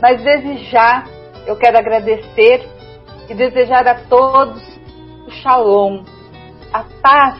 mas 0.00 0.20
desde 0.20 0.64
já 0.68 1.04
eu 1.46 1.54
quero 1.54 1.78
agradecer 1.78 2.68
e 3.28 3.34
desejar 3.34 3.86
a 3.86 3.94
todos 3.94 4.60
o 5.28 5.30
shalom, 5.30 6.02
a 6.72 6.84
paz 7.00 7.38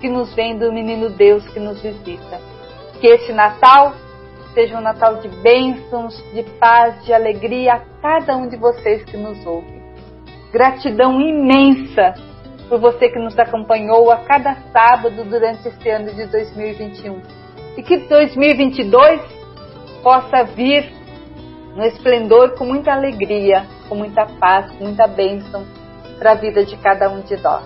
que 0.00 0.08
nos 0.08 0.32
vem 0.32 0.56
do 0.56 0.72
menino 0.72 1.10
Deus 1.10 1.44
que 1.48 1.58
nos 1.58 1.82
visita. 1.82 2.38
Que 3.00 3.08
este 3.08 3.32
Natal 3.32 3.94
seja 4.54 4.78
um 4.78 4.80
Natal 4.80 5.16
de 5.16 5.28
bênçãos, 5.28 6.16
de 6.32 6.44
paz, 6.60 7.04
de 7.04 7.12
alegria 7.12 7.74
a 7.74 7.80
cada 8.00 8.36
um 8.36 8.48
de 8.48 8.56
vocês 8.56 9.02
que 9.04 9.16
nos 9.16 9.44
ouve. 9.44 9.77
Gratidão 10.52 11.20
imensa 11.20 12.14
por 12.68 12.80
você 12.80 13.08
que 13.08 13.18
nos 13.18 13.38
acompanhou 13.38 14.10
a 14.10 14.18
cada 14.18 14.54
sábado 14.72 15.24
durante 15.24 15.68
este 15.68 15.88
ano 15.90 16.12
de 16.14 16.26
2021. 16.26 17.20
E 17.76 17.82
que 17.82 17.96
2022 17.96 19.20
possa 20.02 20.44
vir 20.44 20.90
no 21.74 21.84
esplendor 21.84 22.56
com 22.56 22.64
muita 22.64 22.92
alegria, 22.92 23.66
com 23.88 23.94
muita 23.94 24.26
paz, 24.26 24.70
com 24.72 24.84
muita 24.84 25.06
bênção 25.06 25.64
para 26.18 26.32
a 26.32 26.34
vida 26.34 26.64
de 26.64 26.76
cada 26.78 27.10
um 27.10 27.20
de 27.20 27.36
nós. 27.36 27.64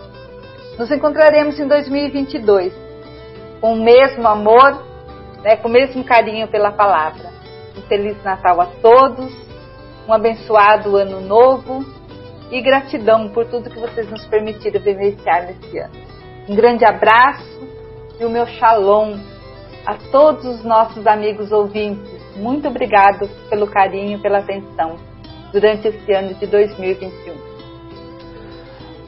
Nos 0.78 0.91
encontraremos 0.91 1.59
em 1.59 1.66
2022 1.66 2.72
com 3.61 3.74
o 3.74 3.83
mesmo 3.83 4.26
amor, 4.26 4.83
né, 5.43 5.57
com 5.57 5.68
o 5.68 5.70
mesmo 5.70 6.03
carinho 6.05 6.49
pela 6.49 6.72
palavra. 6.72 7.30
Um 7.76 7.83
feliz 7.83 8.22
Natal 8.24 8.61
a 8.61 8.66
todos, 8.66 9.33
um 10.07 10.12
abençoado 10.12 10.97
ano 10.97 11.20
novo 11.20 12.01
e 12.53 12.61
gratidão 12.61 13.30
por 13.30 13.46
tudo 13.46 13.70
que 13.70 13.80
vocês 13.80 14.09
nos 14.11 14.24
permitiram 14.26 14.78
vivenciar 14.80 15.46
nesse 15.46 15.78
ano. 15.78 15.94
Um 16.46 16.55
grande 16.55 16.84
abraço 16.84 17.66
e 18.20 18.24
o 18.24 18.30
meu 18.30 18.46
shalom 18.46 19.16
a 19.86 19.94
todos 20.12 20.44
os 20.44 20.62
nossos 20.62 21.07
amigos 21.07 21.50
ouvintes. 21.50 22.20
Muito 22.36 22.68
obrigado 22.68 23.28
pelo 23.48 23.66
carinho, 23.66 24.20
pela 24.20 24.38
atenção 24.38 24.96
durante 25.50 25.88
esse 25.88 26.12
ano 26.12 26.34
de 26.34 26.46
2021. 26.46 27.34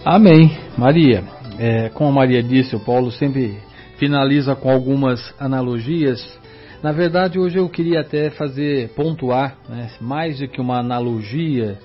Amém, 0.04 0.58
Maria. 0.76 1.24
É, 1.58 1.90
como 1.90 2.12
Maria 2.12 2.42
disse, 2.42 2.74
o 2.74 2.80
Paulo 2.80 3.10
sempre 3.10 3.58
finaliza 3.98 4.56
com 4.56 4.70
algumas 4.70 5.34
analogias. 5.38 6.38
Na 6.82 6.92
verdade, 6.92 7.38
hoje 7.38 7.58
eu 7.58 7.68
queria 7.68 8.00
até 8.00 8.30
fazer, 8.30 8.88
pontuar, 8.90 9.56
né, 9.68 9.90
mais 10.00 10.38
do 10.38 10.48
que 10.48 10.60
uma 10.60 10.78
analogia, 10.78 11.78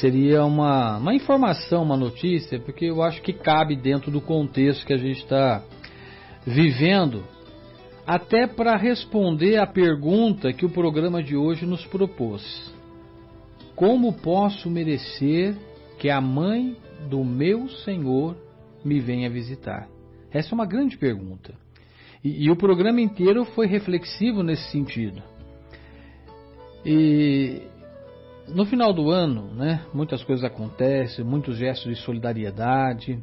seria 0.00 0.44
uma, 0.44 0.98
uma 0.98 1.14
informação, 1.14 1.82
uma 1.82 1.96
notícia, 1.96 2.58
porque 2.58 2.86
eu 2.86 3.02
acho 3.02 3.22
que 3.22 3.32
cabe 3.32 3.76
dentro 3.76 4.10
do 4.10 4.20
contexto 4.20 4.86
que 4.86 4.92
a 4.92 4.98
gente 4.98 5.20
está 5.20 5.62
vivendo, 6.46 7.24
até 8.06 8.46
para 8.46 8.76
responder 8.76 9.58
a 9.58 9.66
pergunta 9.66 10.52
que 10.52 10.66
o 10.66 10.70
programa 10.70 11.22
de 11.22 11.36
hoje 11.36 11.64
nos 11.64 11.84
propôs: 11.86 12.42
Como 13.74 14.12
posso 14.12 14.68
merecer 14.68 15.56
que 15.98 16.10
a 16.10 16.20
mãe 16.20 16.76
do 17.08 17.24
meu 17.24 17.68
Senhor 17.68 18.36
me 18.84 19.00
venha 19.00 19.30
visitar? 19.30 19.88
Essa 20.30 20.50
é 20.50 20.54
uma 20.54 20.66
grande 20.66 20.98
pergunta. 20.98 21.54
E, 22.22 22.46
e 22.46 22.50
o 22.50 22.56
programa 22.56 23.00
inteiro 23.00 23.44
foi 23.44 23.66
reflexivo 23.66 24.42
nesse 24.42 24.70
sentido. 24.70 25.22
E 26.84 27.62
no 28.48 28.64
final 28.66 28.92
do 28.92 29.10
ano, 29.10 29.54
né, 29.54 29.82
muitas 29.92 30.22
coisas 30.22 30.44
acontecem, 30.44 31.24
muitos 31.24 31.56
gestos 31.56 31.94
de 31.94 32.02
solidariedade. 32.02 33.18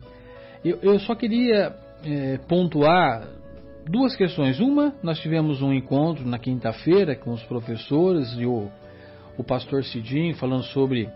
Eu, 0.63 0.79
eu 0.81 0.99
só 0.99 1.15
queria 1.15 1.75
é, 2.03 2.37
pontuar 2.47 3.27
duas 3.89 4.15
questões. 4.15 4.59
Uma, 4.59 4.93
nós 5.01 5.19
tivemos 5.19 5.61
um 5.61 5.73
encontro 5.73 6.25
na 6.25 6.39
quinta-feira 6.39 7.15
com 7.15 7.31
os 7.31 7.43
professores 7.43 8.33
e 8.37 8.45
o, 8.45 8.69
o 9.37 9.43
pastor 9.43 9.83
Cidinho 9.83 10.35
falando 10.35 10.63
sobre 10.63 11.09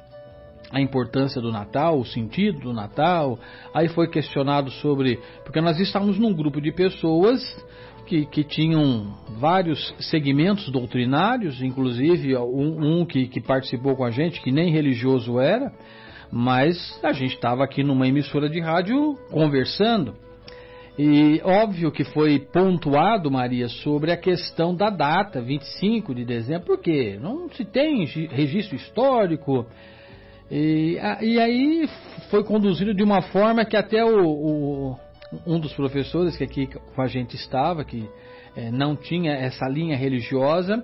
a 0.72 0.82
importância 0.82 1.41
do 1.41 1.51
Natal, 1.51 1.99
o 1.99 2.06
sentido 2.06 2.60
do 2.60 2.74
Natal. 2.74 3.39
Aí 3.74 3.88
foi 3.88 4.10
questionado 4.10 4.72
sobre. 4.72 5.20
Porque 5.43 5.62
nós 5.62 5.80
estávamos 5.80 6.18
num 6.18 6.34
grupo 6.34 6.60
de 6.60 6.72
pessoas 6.72 7.41
que, 8.06 8.26
que 8.26 8.43
tinham 8.43 9.14
vários 9.39 9.93
segmentos 9.99 10.70
doutrinários, 10.70 11.62
inclusive 11.62 12.36
um, 12.38 13.01
um 13.01 13.06
que, 13.06 13.28
que 13.28 13.41
participou 13.41 13.95
com 13.95 14.03
a 14.03 14.12
gente, 14.12 14.41
que 14.41 14.51
nem 14.51 14.72
religioso 14.72 15.39
era, 15.39 15.72
mas 16.32 16.78
a 17.03 17.12
gente 17.12 17.36
estava 17.36 17.64
aqui 17.64 17.84
numa 17.84 18.08
emissora 18.08 18.49
de 18.49 18.60
rádio 18.60 19.16
conversando. 19.32 20.16
E 20.97 21.41
óbvio 21.43 21.91
que 21.91 22.06
foi 22.06 22.39
pontuado, 22.39 23.30
Maria, 23.30 23.68
sobre 23.68 24.12
a 24.12 24.18
questão 24.18 24.74
da 24.74 24.89
data, 24.89 25.41
25 25.41 26.16
de 26.16 26.24
dezembro, 26.24 26.66
porque 26.68 27.20
não 27.22 27.49
se 27.49 27.66
tem 27.66 28.06
registro 28.06 28.78
histórico. 28.78 29.66
E, 30.49 30.97
e 31.22 31.39
aí 31.39 31.89
foi 32.30 32.45
conduzido 32.45 32.93
de 32.93 33.03
uma 33.03 33.22
forma 33.22 33.66
que 33.66 33.76
até 33.76 34.06
o, 34.06 34.26
o 34.26 35.05
um 35.45 35.59
dos 35.59 35.73
professores 35.73 36.38
que 36.38 36.43
aqui 36.43 36.67
com 36.67 37.01
a 37.01 37.07
gente 37.07 37.36
estava, 37.36 37.83
que 37.83 38.07
é, 38.55 38.71
não 38.71 38.95
tinha 38.95 39.33
essa 39.33 39.67
linha 39.67 39.97
religiosa, 39.97 40.83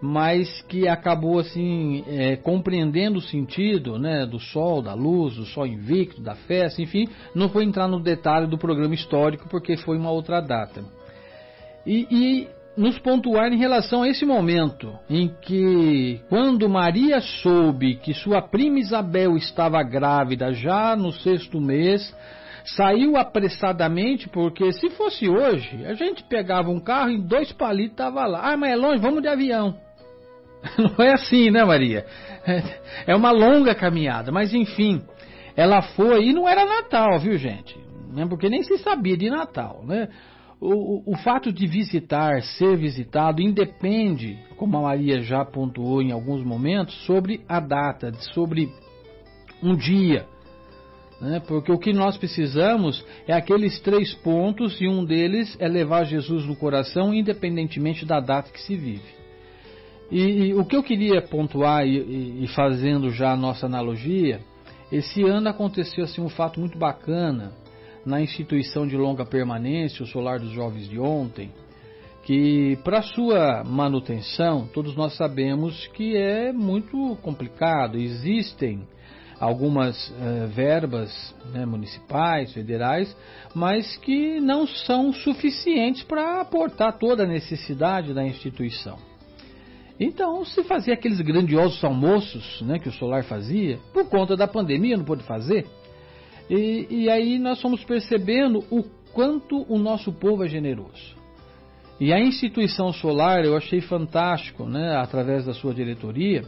mas 0.00 0.62
que 0.62 0.88
acabou 0.88 1.38
assim 1.38 2.04
é, 2.08 2.34
compreendendo 2.34 3.18
o 3.18 3.22
sentido 3.22 3.98
né, 3.98 4.26
do 4.26 4.40
sol, 4.40 4.82
da 4.82 4.94
luz, 4.94 5.36
do 5.36 5.44
sol 5.44 5.66
invicto, 5.66 6.20
da 6.20 6.34
festa, 6.34 6.82
enfim, 6.82 7.08
não 7.34 7.48
foi 7.48 7.64
entrar 7.64 7.86
no 7.86 8.00
detalhe 8.00 8.48
do 8.48 8.58
programa 8.58 8.94
histórico 8.94 9.48
porque 9.48 9.76
foi 9.76 9.96
uma 9.96 10.10
outra 10.10 10.40
data. 10.40 10.84
E, 11.86 12.06
e 12.10 12.48
nos 12.76 12.98
pontuar 12.98 13.52
em 13.52 13.58
relação 13.58 14.02
a 14.02 14.08
esse 14.08 14.24
momento 14.24 14.92
em 15.08 15.28
que, 15.42 16.20
quando 16.28 16.68
Maria 16.68 17.20
soube 17.20 17.96
que 17.96 18.14
sua 18.14 18.40
prima 18.40 18.78
Isabel 18.78 19.36
estava 19.36 19.82
grávida 19.82 20.52
já 20.52 20.96
no 20.96 21.12
sexto 21.12 21.60
mês, 21.60 22.14
saiu 22.64 23.16
apressadamente, 23.16 24.28
porque 24.28 24.72
se 24.72 24.90
fosse 24.90 25.28
hoje, 25.28 25.84
a 25.84 25.94
gente 25.94 26.22
pegava 26.24 26.70
um 26.70 26.80
carro 26.80 27.10
e 27.10 27.20
dois 27.20 27.52
palitos 27.52 27.92
estava 27.92 28.26
lá. 28.26 28.52
Ah, 28.52 28.56
mas 28.56 28.72
é 28.72 28.76
longe, 28.76 29.00
vamos 29.00 29.22
de 29.22 29.28
avião. 29.28 29.76
Não 30.78 31.04
é 31.04 31.12
assim, 31.12 31.50
né, 31.50 31.64
Maria? 31.64 32.06
É 33.06 33.14
uma 33.14 33.30
longa 33.30 33.74
caminhada, 33.74 34.30
mas 34.30 34.54
enfim, 34.54 35.02
ela 35.56 35.82
foi 35.82 36.26
e 36.26 36.32
não 36.32 36.48
era 36.48 36.64
Natal, 36.64 37.18
viu, 37.18 37.36
gente? 37.36 37.76
Né, 38.12 38.26
porque 38.28 38.48
nem 38.48 38.62
se 38.62 38.78
sabia 38.78 39.16
de 39.16 39.30
Natal, 39.30 39.84
né? 39.84 40.08
O, 40.60 41.12
o, 41.12 41.16
fato 41.16 41.52
de 41.52 41.66
visitar, 41.66 42.40
ser 42.42 42.76
visitado, 42.76 43.42
independe, 43.42 44.38
como 44.56 44.78
a 44.78 44.82
Maria 44.82 45.20
já 45.20 45.44
pontuou 45.44 46.00
em 46.00 46.12
alguns 46.12 46.44
momentos, 46.44 46.94
sobre 47.04 47.40
a 47.48 47.58
data, 47.58 48.12
sobre 48.32 48.68
um 49.60 49.74
dia. 49.74 50.24
Né? 51.22 51.40
Porque 51.46 51.70
o 51.70 51.78
que 51.78 51.92
nós 51.92 52.16
precisamos 52.16 53.04
é 53.28 53.32
aqueles 53.32 53.78
três 53.78 54.12
pontos 54.12 54.80
e 54.80 54.88
um 54.88 55.04
deles 55.04 55.56
é 55.60 55.68
levar 55.68 56.02
Jesus 56.02 56.44
no 56.44 56.56
coração, 56.56 57.14
independentemente 57.14 58.04
da 58.04 58.18
data 58.18 58.50
que 58.50 58.60
se 58.60 58.74
vive. 58.74 59.22
E, 60.10 60.20
e 60.20 60.54
o 60.54 60.64
que 60.64 60.74
eu 60.74 60.82
queria 60.82 61.22
pontuar 61.22 61.86
e, 61.86 62.42
e, 62.42 62.48
fazendo 62.48 63.08
já 63.10 63.32
a 63.32 63.36
nossa 63.36 63.66
analogia, 63.66 64.40
esse 64.90 65.22
ano 65.22 65.48
aconteceu 65.48 66.02
assim 66.02 66.20
um 66.20 66.28
fato 66.28 66.58
muito 66.58 66.76
bacana 66.76 67.52
na 68.04 68.20
instituição 68.20 68.84
de 68.84 68.96
longa 68.96 69.24
permanência, 69.24 70.02
o 70.02 70.06
Solar 70.06 70.40
dos 70.40 70.50
Jovens 70.50 70.88
de 70.88 70.98
ontem, 70.98 71.52
que 72.24 72.76
para 72.82 73.00
sua 73.00 73.62
manutenção, 73.64 74.68
todos 74.74 74.96
nós 74.96 75.16
sabemos 75.16 75.86
que 75.94 76.16
é 76.16 76.52
muito 76.52 77.16
complicado. 77.22 77.96
Existem 77.96 78.82
algumas 79.42 80.14
eh, 80.20 80.46
verbas 80.46 81.34
né, 81.52 81.66
municipais, 81.66 82.52
federais, 82.52 83.14
mas 83.52 83.96
que 83.96 84.38
não 84.38 84.68
são 84.68 85.12
suficientes 85.12 86.04
para 86.04 86.40
aportar 86.40 86.96
toda 86.96 87.24
a 87.24 87.26
necessidade 87.26 88.14
da 88.14 88.24
instituição. 88.24 88.96
Então, 89.98 90.44
se 90.44 90.62
fazia 90.62 90.94
aqueles 90.94 91.20
grandiosos 91.20 91.82
almoços 91.82 92.62
né, 92.62 92.78
que 92.78 92.88
o 92.88 92.92
Solar 92.92 93.24
fazia, 93.24 93.80
por 93.92 94.08
conta 94.08 94.36
da 94.36 94.46
pandemia 94.46 94.96
não 94.96 95.04
pôde 95.04 95.24
fazer. 95.24 95.66
E, 96.48 96.86
e 96.88 97.10
aí 97.10 97.36
nós 97.36 97.60
fomos 97.60 97.82
percebendo 97.82 98.60
o 98.70 98.84
quanto 99.12 99.66
o 99.68 99.76
nosso 99.76 100.12
povo 100.12 100.44
é 100.44 100.48
generoso. 100.48 101.16
E 101.98 102.12
a 102.12 102.20
instituição 102.20 102.92
Solar 102.92 103.44
eu 103.44 103.56
achei 103.56 103.80
fantástico, 103.80 104.66
né, 104.66 104.94
através 104.98 105.44
da 105.44 105.52
sua 105.52 105.74
diretoria, 105.74 106.44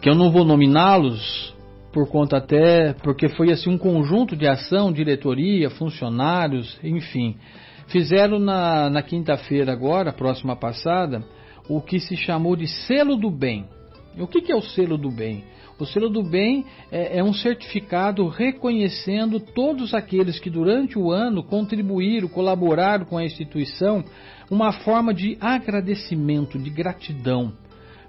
que 0.00 0.08
eu 0.08 0.14
não 0.14 0.30
vou 0.30 0.44
nominá-los 0.44 1.51
por 1.92 2.08
conta 2.08 2.38
até 2.38 2.94
porque 2.94 3.28
foi 3.28 3.52
assim 3.52 3.70
um 3.70 3.78
conjunto 3.78 4.34
de 4.34 4.48
ação, 4.48 4.92
diretoria, 4.92 5.70
funcionários, 5.70 6.78
enfim, 6.82 7.36
fizeram 7.88 8.38
na, 8.38 8.88
na 8.88 9.02
quinta-feira 9.02 9.72
agora, 9.72 10.12
próxima 10.12 10.56
passada, 10.56 11.22
o 11.68 11.80
que 11.80 12.00
se 12.00 12.16
chamou 12.16 12.56
de 12.56 12.66
selo 12.66 13.16
do 13.16 13.30
bem. 13.30 13.66
O 14.18 14.26
que, 14.26 14.40
que 14.40 14.52
é 14.52 14.56
o 14.56 14.62
selo 14.62 14.98
do 14.98 15.10
bem? 15.10 15.44
O 15.78 15.86
selo 15.86 16.08
do 16.08 16.22
bem 16.22 16.64
é, 16.90 17.18
é, 17.18 17.24
um 17.24 17.32
certificado 17.32 18.28
reconhecendo 18.28 19.40
todos 19.40 19.94
aqueles 19.94 20.38
que 20.38 20.50
durante 20.50 20.98
o 20.98 21.10
ano 21.10 21.42
contribuíram, 21.42 22.28
colaboraram 22.28 23.04
com 23.04 23.16
a 23.16 23.24
instituição, 23.24 24.04
uma 24.50 24.72
forma 24.72 25.12
de 25.12 25.36
agradecimento, 25.40 26.58
de 26.58 26.70
gratidão. 26.70 27.52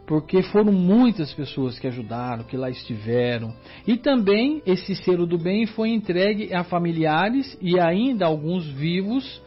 Porque 0.05 0.41
foram 0.43 0.73
muitas 0.73 1.33
pessoas 1.33 1.79
que 1.79 1.87
ajudaram, 1.87 2.43
que 2.43 2.57
lá 2.57 2.69
estiveram. 2.69 3.53
E 3.87 3.95
também 3.95 4.61
esse 4.65 4.95
selo 4.95 5.25
do 5.25 5.37
bem 5.37 5.65
foi 5.65 5.89
entregue 5.89 6.53
a 6.53 6.63
familiares 6.63 7.57
e 7.61 7.79
ainda 7.79 8.25
alguns 8.25 8.65
vivos 8.65 9.41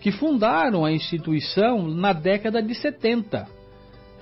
que 0.00 0.10
fundaram 0.10 0.84
a 0.84 0.92
instituição 0.92 1.86
na 1.88 2.12
década 2.12 2.60
de 2.62 2.74
70. 2.74 3.46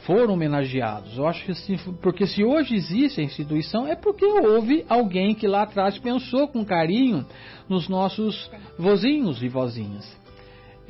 Foram 0.07 0.35
homenageados. 0.35 1.17
Eu 1.19 1.27
acho 1.27 1.45
que 1.45 1.53
assim, 1.53 1.77
porque 2.01 2.27
se 2.27 2.45
hoje 2.45 2.75
existe 2.75 3.21
a 3.21 3.25
instituição 3.25 3.87
é 3.87 3.97
porque 3.97 4.25
houve 4.25 4.85
alguém 4.89 5.35
que 5.35 5.49
lá 5.49 5.63
atrás 5.63 5.99
pensou 5.99 6.49
com 6.49 6.65
carinho 6.65 7.27
nos 7.69 7.89
nossos 7.89 8.51
vozinhos 8.79 9.43
e 9.43 9.49
vozinhas. 9.49 10.21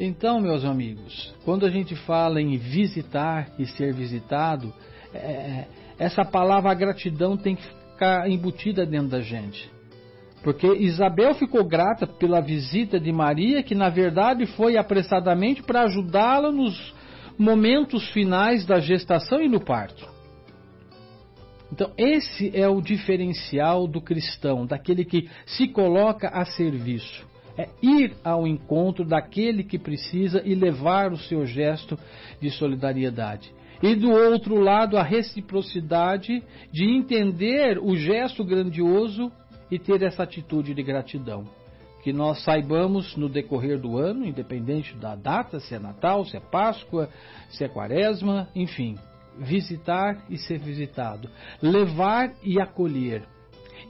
Então, 0.02 0.40
meus 0.40 0.64
amigos, 0.64 1.30
quando 1.44 1.66
a 1.66 1.68
gente 1.68 1.94
fala 1.94 2.40
em 2.40 2.56
visitar 2.56 3.50
e 3.58 3.66
ser 3.66 3.92
visitado, 3.92 4.72
é, 5.12 5.66
essa 5.98 6.24
palavra 6.24 6.72
gratidão 6.72 7.36
tem 7.36 7.54
que 7.54 7.62
ficar 7.62 8.26
embutida 8.30 8.86
dentro 8.86 9.08
da 9.08 9.20
gente. 9.20 9.70
Porque 10.42 10.66
Isabel 10.66 11.34
ficou 11.34 11.62
grata 11.68 12.06
pela 12.06 12.40
visita 12.40 12.98
de 12.98 13.12
Maria, 13.12 13.62
que 13.62 13.74
na 13.74 13.90
verdade 13.90 14.46
foi 14.46 14.78
apressadamente 14.78 15.62
para 15.62 15.82
ajudá-la 15.82 16.50
nos 16.50 16.94
momentos 17.38 18.08
finais 18.10 18.64
da 18.64 18.80
gestação 18.80 19.42
e 19.42 19.50
no 19.50 19.60
parto. 19.60 20.08
Então, 21.70 21.92
esse 21.98 22.50
é 22.56 22.66
o 22.66 22.80
diferencial 22.80 23.86
do 23.86 24.00
cristão, 24.00 24.64
daquele 24.64 25.04
que 25.04 25.28
se 25.44 25.68
coloca 25.68 26.28
a 26.28 26.46
serviço. 26.46 27.28
É 27.60 27.68
ir 27.82 28.14
ao 28.24 28.46
encontro 28.46 29.04
daquele 29.04 29.62
que 29.62 29.78
precisa 29.78 30.40
e 30.42 30.54
levar 30.54 31.12
o 31.12 31.18
seu 31.18 31.44
gesto 31.44 31.98
de 32.40 32.50
solidariedade. 32.50 33.52
E 33.82 33.94
do 33.94 34.10
outro 34.10 34.54
lado, 34.58 34.96
a 34.96 35.02
reciprocidade 35.02 36.42
de 36.72 36.84
entender 36.84 37.78
o 37.78 37.94
gesto 37.96 38.42
grandioso 38.42 39.30
e 39.70 39.78
ter 39.78 40.02
essa 40.02 40.22
atitude 40.22 40.72
de 40.72 40.82
gratidão. 40.82 41.44
Que 42.02 42.14
nós 42.14 42.42
saibamos 42.44 43.14
no 43.14 43.28
decorrer 43.28 43.78
do 43.78 43.98
ano, 43.98 44.24
independente 44.24 44.96
da 44.96 45.14
data, 45.14 45.60
se 45.60 45.74
é 45.74 45.78
Natal, 45.78 46.24
se 46.24 46.38
é 46.38 46.40
Páscoa, 46.40 47.10
se 47.50 47.62
é 47.62 47.68
Quaresma, 47.68 48.48
enfim, 48.54 48.96
visitar 49.38 50.24
e 50.30 50.38
ser 50.38 50.58
visitado, 50.58 51.28
levar 51.60 52.32
e 52.42 52.58
acolher. 52.58 53.22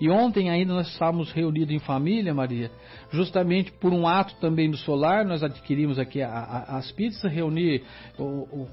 E 0.01 0.09
ontem 0.09 0.49
ainda 0.49 0.73
nós 0.73 0.89
estávamos 0.89 1.31
reunidos 1.31 1.75
em 1.75 1.79
família, 1.79 2.33
Maria, 2.33 2.71
justamente 3.11 3.73
por 3.73 3.93
um 3.93 4.07
ato 4.07 4.35
também 4.37 4.71
do 4.71 4.77
solar, 4.77 5.25
nós 5.25 5.43
adquirimos 5.43 5.99
aqui 5.99 6.23
a, 6.23 6.29
a, 6.29 6.79
as 6.79 6.91
pizzas, 6.93 7.31
reunir 7.31 7.83
o, 8.19 8.23
o 8.25 8.69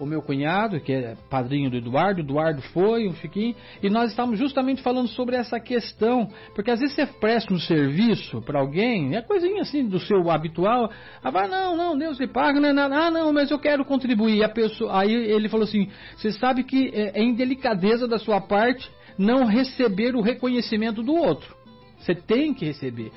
o 0.00 0.06
meu 0.06 0.22
cunhado, 0.22 0.80
que 0.80 0.92
é 0.92 1.14
padrinho 1.28 1.70
do 1.70 1.76
Eduardo, 1.76 2.20
Eduardo 2.20 2.62
foi, 2.62 3.06
um 3.06 3.12
Chiquinho, 3.12 3.54
e 3.82 3.90
nós 3.90 4.10
estávamos 4.10 4.38
justamente 4.38 4.82
falando 4.82 5.08
sobre 5.08 5.36
essa 5.36 5.60
questão, 5.60 6.26
porque 6.54 6.70
às 6.70 6.80
vezes 6.80 6.96
você 6.96 7.04
presta 7.04 7.52
um 7.52 7.58
serviço 7.58 8.40
para 8.40 8.58
alguém, 8.58 9.14
é 9.14 9.20
coisinha 9.20 9.60
assim 9.60 9.86
do 9.86 10.00
seu 10.00 10.30
habitual, 10.30 10.90
ah, 11.22 11.30
vai, 11.30 11.46
não, 11.48 11.76
não, 11.76 11.98
Deus 11.98 12.18
lhe 12.18 12.26
paga, 12.26 12.58
não 12.58 12.70
é 12.70 12.72
nada, 12.72 12.96
ah, 12.96 13.10
não, 13.10 13.30
mas 13.30 13.50
eu 13.50 13.58
quero 13.58 13.84
contribuir. 13.84 14.42
A 14.42 14.48
pessoa, 14.48 14.98
aí 14.98 15.12
ele 15.12 15.50
falou 15.50 15.64
assim, 15.64 15.90
você 16.16 16.32
sabe 16.32 16.64
que 16.64 16.90
é, 16.94 17.20
é 17.20 17.22
indelicadeza 17.22 18.08
da 18.08 18.18
sua 18.18 18.40
parte 18.40 18.90
não 19.18 19.44
receber 19.44 20.16
o 20.16 20.22
reconhecimento 20.22 21.02
do 21.02 21.14
outro. 21.14 21.54
Você 21.98 22.14
tem 22.14 22.54
que 22.54 22.64
receber, 22.64 23.12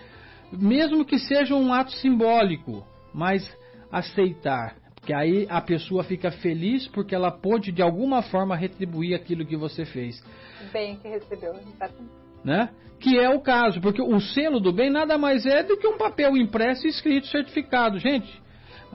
mesmo 0.58 1.06
que 1.06 1.18
seja 1.18 1.56
um 1.56 1.74
ato 1.74 1.92
simbólico, 1.94 2.86
mas 3.14 3.44
aceitar 3.92 4.76
Que 5.06 5.14
aí 5.14 5.46
a 5.50 5.60
pessoa 5.60 6.04
fica 6.04 6.32
feliz 6.32 6.88
porque 6.88 7.14
ela 7.14 7.30
pôde 7.30 7.72
de 7.72 7.82
alguma 7.82 8.22
forma 8.22 8.56
retribuir 8.56 9.14
aquilo 9.14 9.46
que 9.46 9.58
você 9.58 9.86
fez. 9.86 10.24
Bem 10.72 10.96
que 10.96 11.10
recebeu, 11.10 11.54
exatamente. 11.54 12.12
Né? 12.44 12.70
Que 13.00 13.20
é 13.20 13.30
o 13.30 13.42
caso, 13.42 13.82
porque 13.82 14.02
o 14.02 14.20
selo 14.22 14.62
do 14.62 14.72
bem 14.72 14.90
nada 14.90 15.18
mais 15.18 15.46
é 15.46 15.62
do 15.62 15.78
que 15.78 15.86
um 15.86 15.98
papel 15.98 16.38
impresso, 16.38 16.88
escrito, 16.88 17.28
certificado. 17.28 18.00
Gente, 18.00 18.42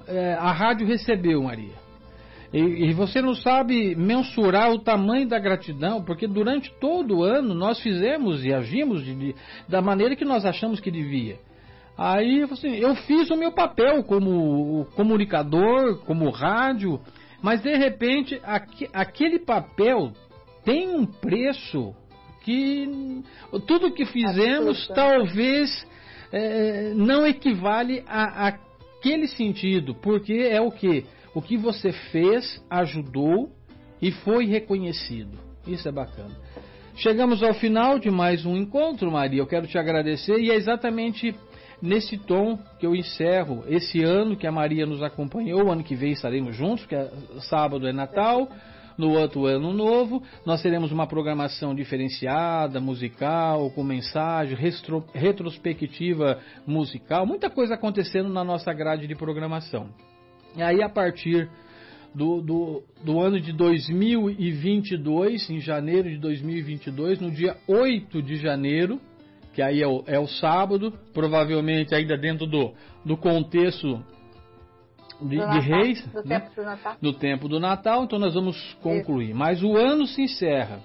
é, 0.07 0.33
a 0.33 0.51
rádio 0.51 0.87
recebeu, 0.87 1.43
Maria. 1.43 1.75
E, 2.53 2.59
e, 2.59 2.93
você 2.95 3.21
não 3.21 3.35
sabe 3.35 3.95
mensurar 3.95 4.73
o 4.73 4.79
tamanho 4.79 5.29
da 5.29 5.39
gratidão, 5.39 6.03
porque 6.03 6.27
durante 6.27 6.73
todo 6.81 7.19
o 7.19 7.23
ano 7.23 7.53
nós 7.53 7.79
fizemos 7.81 8.43
e 8.43 8.55
agimos 8.55 9.05
de, 9.05 9.15
de, 9.15 9.35
da 9.69 9.83
maneira 9.83 10.17
que 10.17 10.25
nós 10.25 10.47
achamos 10.47 10.81
que 10.81 10.91
devia. 10.91 11.39
Aí 11.99 12.43
assim, 12.45 12.77
eu 12.77 12.95
fiz 12.95 13.29
o 13.29 13.37
meu 13.37 13.51
papel 13.51 14.05
como 14.05 14.87
comunicador, 14.95 15.99
como 16.05 16.31
rádio, 16.31 17.01
mas 17.43 17.61
de 17.61 17.77
repente 17.77 18.41
aqu, 18.45 18.87
aquele 18.93 19.41
papel 19.41 20.13
tem 20.65 20.89
um 20.89 21.05
preço 21.05 21.93
que 22.45 23.23
tudo 23.67 23.93
que 23.93 24.07
fizemos 24.07 24.87
talvez 24.95 25.85
é, 26.31 26.93
não 26.95 27.27
equivale 27.27 28.05
a, 28.07 28.47
aquele 28.47 29.27
sentido, 29.27 29.93
porque 29.97 30.35
é 30.35 30.61
o 30.61 30.71
que? 30.71 31.05
O 31.35 31.43
que 31.43 31.57
você 31.57 31.91
fez 32.13 32.65
ajudou 32.71 33.51
e 34.01 34.13
foi 34.13 34.47
reconhecido. 34.47 35.37
Isso 35.67 35.89
é 35.89 35.93
bacana. 35.93 36.37
Chegamos 36.95 37.43
ao 37.43 37.55
final 37.55 37.99
de 37.99 38.11
mais 38.11 38.45
um 38.45 38.57
encontro, 38.57 39.11
Maria. 39.11 39.41
Eu 39.41 39.47
quero 39.47 39.67
te 39.67 39.79
agradecer 39.79 40.39
e 40.41 40.51
é 40.51 40.55
exatamente 40.55 41.35
nesse 41.81 42.19
tom 42.19 42.59
que 42.79 42.87
eu 42.87 42.95
encerro 42.95 43.65
esse 43.69 44.03
ano 44.03 44.37
que 44.37 44.47
a 44.47 44.53
Maria 44.53 44.87
nos 44.87 45.03
acompanhou. 45.03 45.65
O 45.65 45.71
ano 45.71 45.85
que 45.85 45.95
vem 45.95 46.13
estaremos 46.13 46.57
juntos, 46.57 46.87
que 46.87 46.95
é, 46.95 47.11
sábado 47.49 47.87
é 47.87 47.93
Natal. 47.93 48.49
No 48.97 49.13
outro 49.13 49.47
ano 49.47 49.73
novo, 49.73 50.21
nós 50.45 50.61
teremos 50.61 50.91
uma 50.91 51.07
programação 51.07 51.73
diferenciada, 51.73 52.81
musical, 52.81 53.71
com 53.71 53.85
mensagem, 53.85 54.57
retro, 54.57 55.05
retrospectiva 55.15 56.41
musical, 56.67 57.25
muita 57.25 57.49
coisa 57.49 57.75
acontecendo 57.75 58.29
na 58.29 58.43
nossa 58.43 58.73
grade 58.73 59.07
de 59.07 59.15
programação. 59.15 59.91
E 60.57 60.63
aí, 60.63 60.83
a 60.83 60.89
partir 60.89 61.49
do, 62.13 62.41
do, 62.41 62.83
do, 63.05 63.21
ano 63.21 63.41
de 63.41 63.53
2022, 63.53 65.49
em 65.49 65.61
janeiro 65.61 66.11
de 66.11 66.19
2022, 66.19 67.21
no 67.21 67.31
dia 67.31 67.57
8 67.69 68.21
de 68.21 68.35
janeiro, 68.35 69.01
que 69.59 69.63
aí 69.63 69.83
é 69.83 69.89
o, 69.89 70.05
é 70.07 70.17
o 70.21 70.29
sábado, 70.29 70.93
provavelmente 71.13 71.93
ainda 71.93 72.17
dentro 72.17 72.47
do, 72.47 72.75
do 73.05 73.17
contexto 73.17 74.01
de, 75.21 75.37
de 75.37 75.59
reis, 75.59 76.01
do, 76.13 76.23
né? 76.23 76.39
tempo 76.39 76.55
do 76.55 76.63
Natal. 76.63 76.97
do 77.03 77.13
tempo 77.13 77.49
do 77.49 77.59
Natal, 77.59 78.05
então 78.05 78.21
nós 78.21 78.35
vamos 78.35 78.57
concluir. 78.81 79.35
Mas 79.35 79.61
o 79.61 79.77
ano 79.77 80.07
se 80.07 80.23
encerra. 80.23 80.79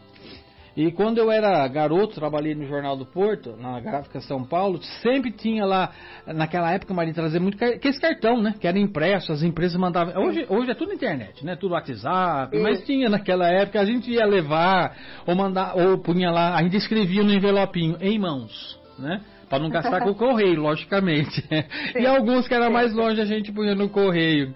E 0.76 0.92
quando 0.92 1.20
eu 1.20 1.32
era 1.32 1.68
garoto, 1.68 2.16
trabalhei 2.16 2.56
no 2.56 2.66
Jornal 2.66 2.98
do 2.98 3.06
Porto, 3.06 3.56
na 3.58 3.80
Gráfica 3.80 4.20
São 4.22 4.44
Paulo, 4.44 4.82
sempre 5.04 5.32
tinha 5.32 5.66
lá, 5.66 5.92
naquela 6.26 6.72
época, 6.72 6.94
Maria, 6.94 7.14
trazer 7.14 7.40
muito 7.40 7.64
aqueles 7.64 8.00
cartão, 8.00 8.42
né? 8.42 8.56
Que 8.60 8.68
era 8.68 8.80
impresso, 8.80 9.32
as 9.32 9.44
empresas 9.44 9.80
mandavam. 9.80 10.20
Hoje, 10.24 10.46
hoje 10.50 10.72
é 10.72 10.74
tudo 10.74 10.92
internet, 10.92 11.46
né? 11.46 11.56
Tudo 11.56 11.74
WhatsApp, 11.74 12.56
Isso. 12.56 12.64
mas 12.64 12.84
tinha 12.86 13.08
naquela 13.08 13.48
época, 13.48 13.80
a 13.80 13.86
gente 13.86 14.10
ia 14.10 14.26
levar, 14.26 14.98
ou 15.28 15.36
mandar, 15.36 15.78
ou 15.78 16.00
punha 16.00 16.32
lá, 16.32 16.56
a 16.56 16.64
gente 16.64 16.78
escrevia 16.78 17.22
no 17.24 17.32
envelopinho, 17.32 17.98
em 18.02 18.18
mãos, 18.18 18.80
né? 18.98 19.22
Para 19.48 19.60
não 19.60 19.70
gastar 19.70 20.02
com 20.02 20.10
o 20.10 20.16
correio, 20.16 20.60
logicamente. 20.60 21.48
E 21.96 22.08
alguns 22.08 22.48
que 22.48 22.54
era 22.54 22.72
mais 22.72 22.92
longe 22.96 23.22
a 23.22 23.26
gente 23.26 23.52
punha 23.52 23.76
no 23.76 23.90
correio. 23.90 24.56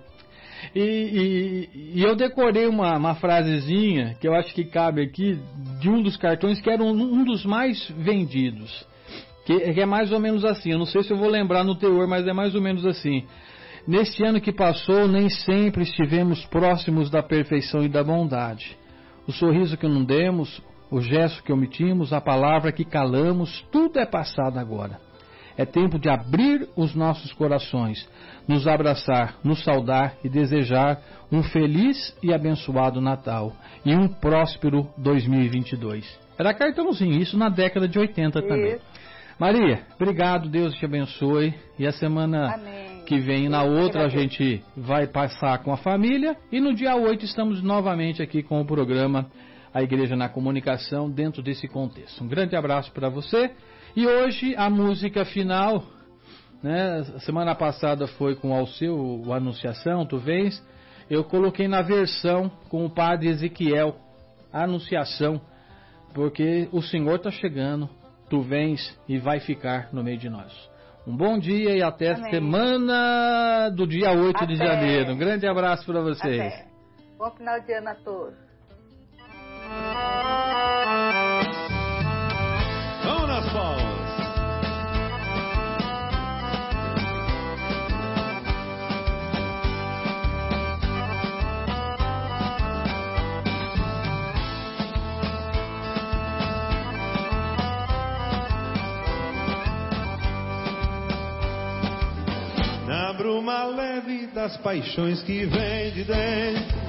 E, 0.76 0.80
e- 0.80 1.70
e 2.00 2.04
eu 2.04 2.16
decorei 2.16 2.68
uma, 2.68 2.98
uma 2.98 3.16
frasezinha 3.16 4.16
que 4.20 4.28
eu 4.28 4.34
acho 4.34 4.54
que 4.54 4.66
cabe 4.66 5.02
aqui 5.02 5.40
de 5.80 5.90
um 5.90 6.02
dos 6.02 6.18
cartões 6.18 6.60
que 6.62 6.70
era 6.70 6.84
um, 6.84 6.90
um 6.92 7.24
dos 7.24 7.46
mais 7.46 7.90
vendidos. 7.98 8.86
Que, 9.46 9.74
que 9.74 9.82
é 9.82 9.86
mais 9.86 10.12
ou 10.12 10.20
menos 10.20 10.44
assim. 10.44 10.72
Eu 10.72 10.80
não 10.80 10.86
sei 10.86 11.04
se 11.04 11.12
eu 11.12 11.18
vou 11.18 11.30
lembrar 11.30 11.64
no 11.64 11.76
teor, 11.76 12.08
mas 12.08 12.28
é 12.28 12.34
mais 12.34 12.54
ou 12.54 12.62
menos 12.62 12.86
assim. 12.86 13.24
Neste 13.88 14.24
ano 14.24 14.42
que 14.42 14.52
passou, 14.52 15.08
nem 15.08 15.30
sempre 15.30 15.84
estivemos 15.84 16.46
próximos 16.48 17.10
da 17.10 17.24
perfeição 17.24 17.82
e 17.84 17.88
da 17.88 18.04
bondade. 18.04 18.78
O 19.26 19.32
sorriso 19.32 19.78
que 19.78 19.88
não 19.88 20.04
demos, 20.04 20.62
o 20.92 21.00
gesto 21.00 21.42
que 21.44 21.54
omitimos, 21.54 22.12
a 22.12 22.20
palavra 22.20 22.72
que 22.74 22.84
calamos, 22.84 23.66
tudo 23.72 23.98
é 24.00 24.06
passado 24.06 24.58
agora. 24.60 25.00
É 25.58 25.66
tempo 25.66 25.98
de 25.98 26.08
abrir 26.08 26.70
os 26.76 26.94
nossos 26.94 27.34
corações, 27.34 28.08
nos 28.48 28.68
abraçar, 28.68 29.36
nos 29.44 29.64
saudar 29.64 30.16
e 30.24 30.30
desejar 30.30 31.02
um 31.32 31.42
feliz 31.42 32.16
e 32.22 32.32
abençoado 32.32 33.02
Natal 33.02 33.54
e 33.84 33.96
um 33.96 34.08
próspero 34.08 34.88
2022. 34.98 36.28
Era 36.38 36.54
cartãozinho, 36.54 37.20
isso 37.20 37.36
na 37.36 37.50
década 37.50 37.88
de 37.88 37.98
80 37.98 38.42
também. 38.44 38.76
Isso. 38.76 38.98
Maria, 39.40 39.82
obrigado, 39.96 40.50
Deus 40.50 40.74
te 40.76 40.86
abençoe. 40.86 41.54
E 41.78 41.86
a 41.86 41.92
semana 41.92 42.56
Amém. 42.56 43.04
que 43.06 43.20
vem, 43.20 43.48
na 43.48 43.62
outra, 43.64 44.06
a 44.06 44.10
gente 44.10 44.64
vai 44.76 45.06
passar 45.06 45.60
com 45.60 45.72
a 45.72 45.78
família. 45.78 46.36
E 46.52 46.60
no 46.60 46.74
dia 46.74 46.96
8 46.96 47.24
estamos 47.24 47.62
novamente 47.62 48.22
aqui 48.22 48.42
com 48.42 48.60
o 48.60 48.66
programa 48.66 49.28
A 49.72 49.84
Igreja 49.84 50.16
na 50.16 50.28
Comunicação, 50.28 51.08
dentro 51.08 51.44
desse 51.44 51.68
contexto. 51.68 52.24
Um 52.24 52.28
grande 52.28 52.56
abraço 52.56 52.92
para 52.92 53.10
você. 53.10 53.52
E 53.98 54.06
hoje 54.06 54.54
a 54.56 54.70
música 54.70 55.26
final, 55.26 55.84
né? 56.62 57.04
Semana 57.22 57.56
passada 57.56 58.06
foi 58.06 58.36
com 58.36 58.52
o 58.52 58.54
Alceu, 58.54 58.96
o 58.96 59.34
Anunciação, 59.34 60.06
tu 60.06 60.20
vens. 60.20 60.64
Eu 61.10 61.24
coloquei 61.24 61.68
na 61.68 61.82
versão 61.82 62.48
com 62.70 62.86
o 62.86 62.92
padre 62.92 63.28
Ezequiel, 63.28 63.96
Anunciação, 64.54 65.42
porque 66.14 66.70
o 66.72 66.80
Senhor 66.80 67.16
está 67.16 67.32
chegando, 67.32 67.90
tu 68.30 68.40
vens 68.40 68.96
e 69.10 69.18
vai 69.18 69.40
ficar 69.40 69.92
no 69.92 70.04
meio 70.04 70.20
de 70.20 70.30
nós. 70.30 70.54
Um 71.08 71.18
bom 71.18 71.40
dia 71.40 71.76
e 71.76 71.82
até 71.82 72.12
Amém. 72.12 72.30
semana 72.30 73.72
do 73.72 73.88
dia 73.88 74.12
8 74.12 74.46
de 74.46 74.62
Até. 74.62 74.68
janeiro. 74.68 75.14
Um 75.14 75.18
grande 75.18 75.48
abraço 75.48 75.84
para 75.88 76.02
vocês. 76.02 76.54
Até. 76.54 76.68
Bom 77.18 77.32
final 77.32 77.60
de 77.62 77.74
ano 77.74 77.90
a 77.90 77.96
todos. 77.96 78.47
Das 104.34 104.58
paixões 104.58 105.22
que 105.24 105.46
vem 105.46 105.92
de 105.92 106.04
dentro 106.04 106.88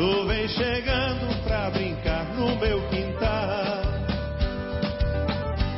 Tu 0.00 0.26
vem 0.26 0.48
chegando 0.48 1.42
pra 1.44 1.68
brincar 1.68 2.24
no 2.34 2.56
meu 2.56 2.80
quintal. 2.88 3.82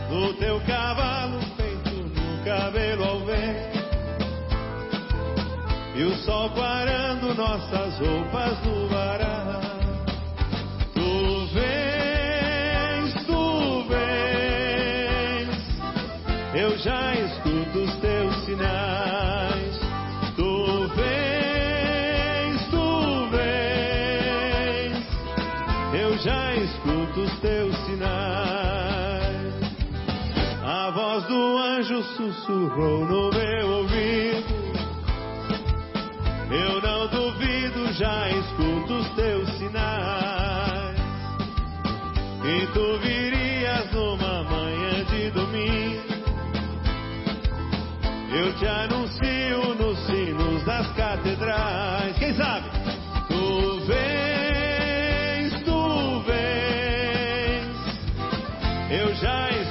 No 0.09 0.33
teu 0.35 0.61
cavalo 0.61 1.41
feito 1.57 1.91
no 1.91 2.45
cabelo 2.45 3.03
ao 3.03 3.19
vento. 3.25 3.83
E 5.97 6.05
o 6.05 6.15
sol 6.25 6.51
quarando 6.51 7.35
nossas 7.35 7.99
roupas 7.99 8.65
no 8.65 8.87
varal. 8.91 9.61
Tu 10.95 11.47
vens, 11.55 13.27
tu 13.27 13.85
vens. 13.89 15.59
Eu 16.55 16.79
já 16.79 17.17
sussurrou 32.31 33.05
no 33.07 33.31
meu 33.31 33.69
ouvido. 33.79 34.55
Eu 36.51 36.81
não 36.83 37.09
duvido, 37.09 37.93
já 37.95 38.29
escuto 38.31 38.95
os 38.95 39.09
teus 39.15 39.49
sinais. 39.59 41.01
E 42.45 42.67
tu 42.73 42.99
virias 42.99 43.91
numa 43.93 44.45
manhã 44.45 45.05
de 45.05 45.31
domingo. 45.31 46.03
Eu 48.31 48.53
te 48.55 48.67
anuncio 48.67 49.75
nos 49.75 49.99
sinos 50.07 50.65
das 50.65 50.93
catedrais. 50.93 52.17
Quem 52.19 52.35
sabe? 52.35 52.69
Tu 53.29 53.81
vens, 53.87 55.63
tu 55.65 56.21
vens. 56.27 57.73
Eu 58.91 59.15
já 59.15 59.49
escuto 59.51 59.62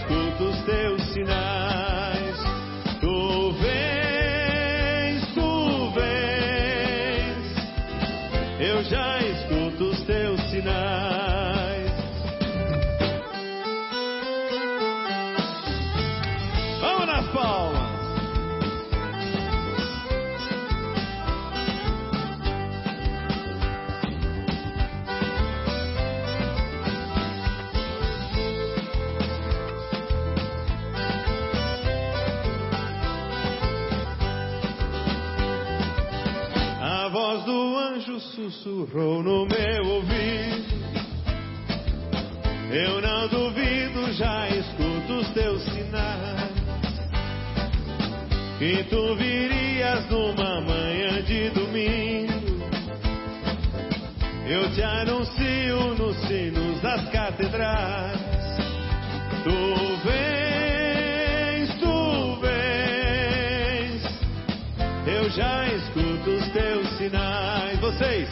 sussurrou 38.62 39.24
no 39.24 39.46
meu 39.48 39.86
ouvido. 39.86 40.82
Eu 42.72 43.02
não 43.02 43.28
duvido, 43.28 44.14
já 44.14 44.48
escuto 44.50 45.14
os 45.20 45.30
teus 45.32 45.64
sinais. 45.64 46.52
Que 48.60 48.84
tu 48.84 49.16
virias 49.16 50.08
numa 50.10 50.62
manhã 50.62 51.22
de 51.24 51.50
domingo. 51.50 52.32
Eu 54.48 54.72
te 54.74 54.84
anuncio 54.84 55.96
nos 55.96 56.16
sinos 56.28 56.82
das 56.82 57.10
catedrais. 57.10 58.20
Tu 59.44 60.08
vens, 60.08 61.80
tu 61.80 62.40
vens. 62.42 64.04
Eu 65.08 65.30
já 65.32 65.68
escuto 65.68 66.30
os 66.30 66.48
teus 66.50 66.88
sinais. 66.98 67.80
Vocês, 67.80 68.30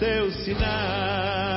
teus 0.00 0.34
sinais. 0.44 1.49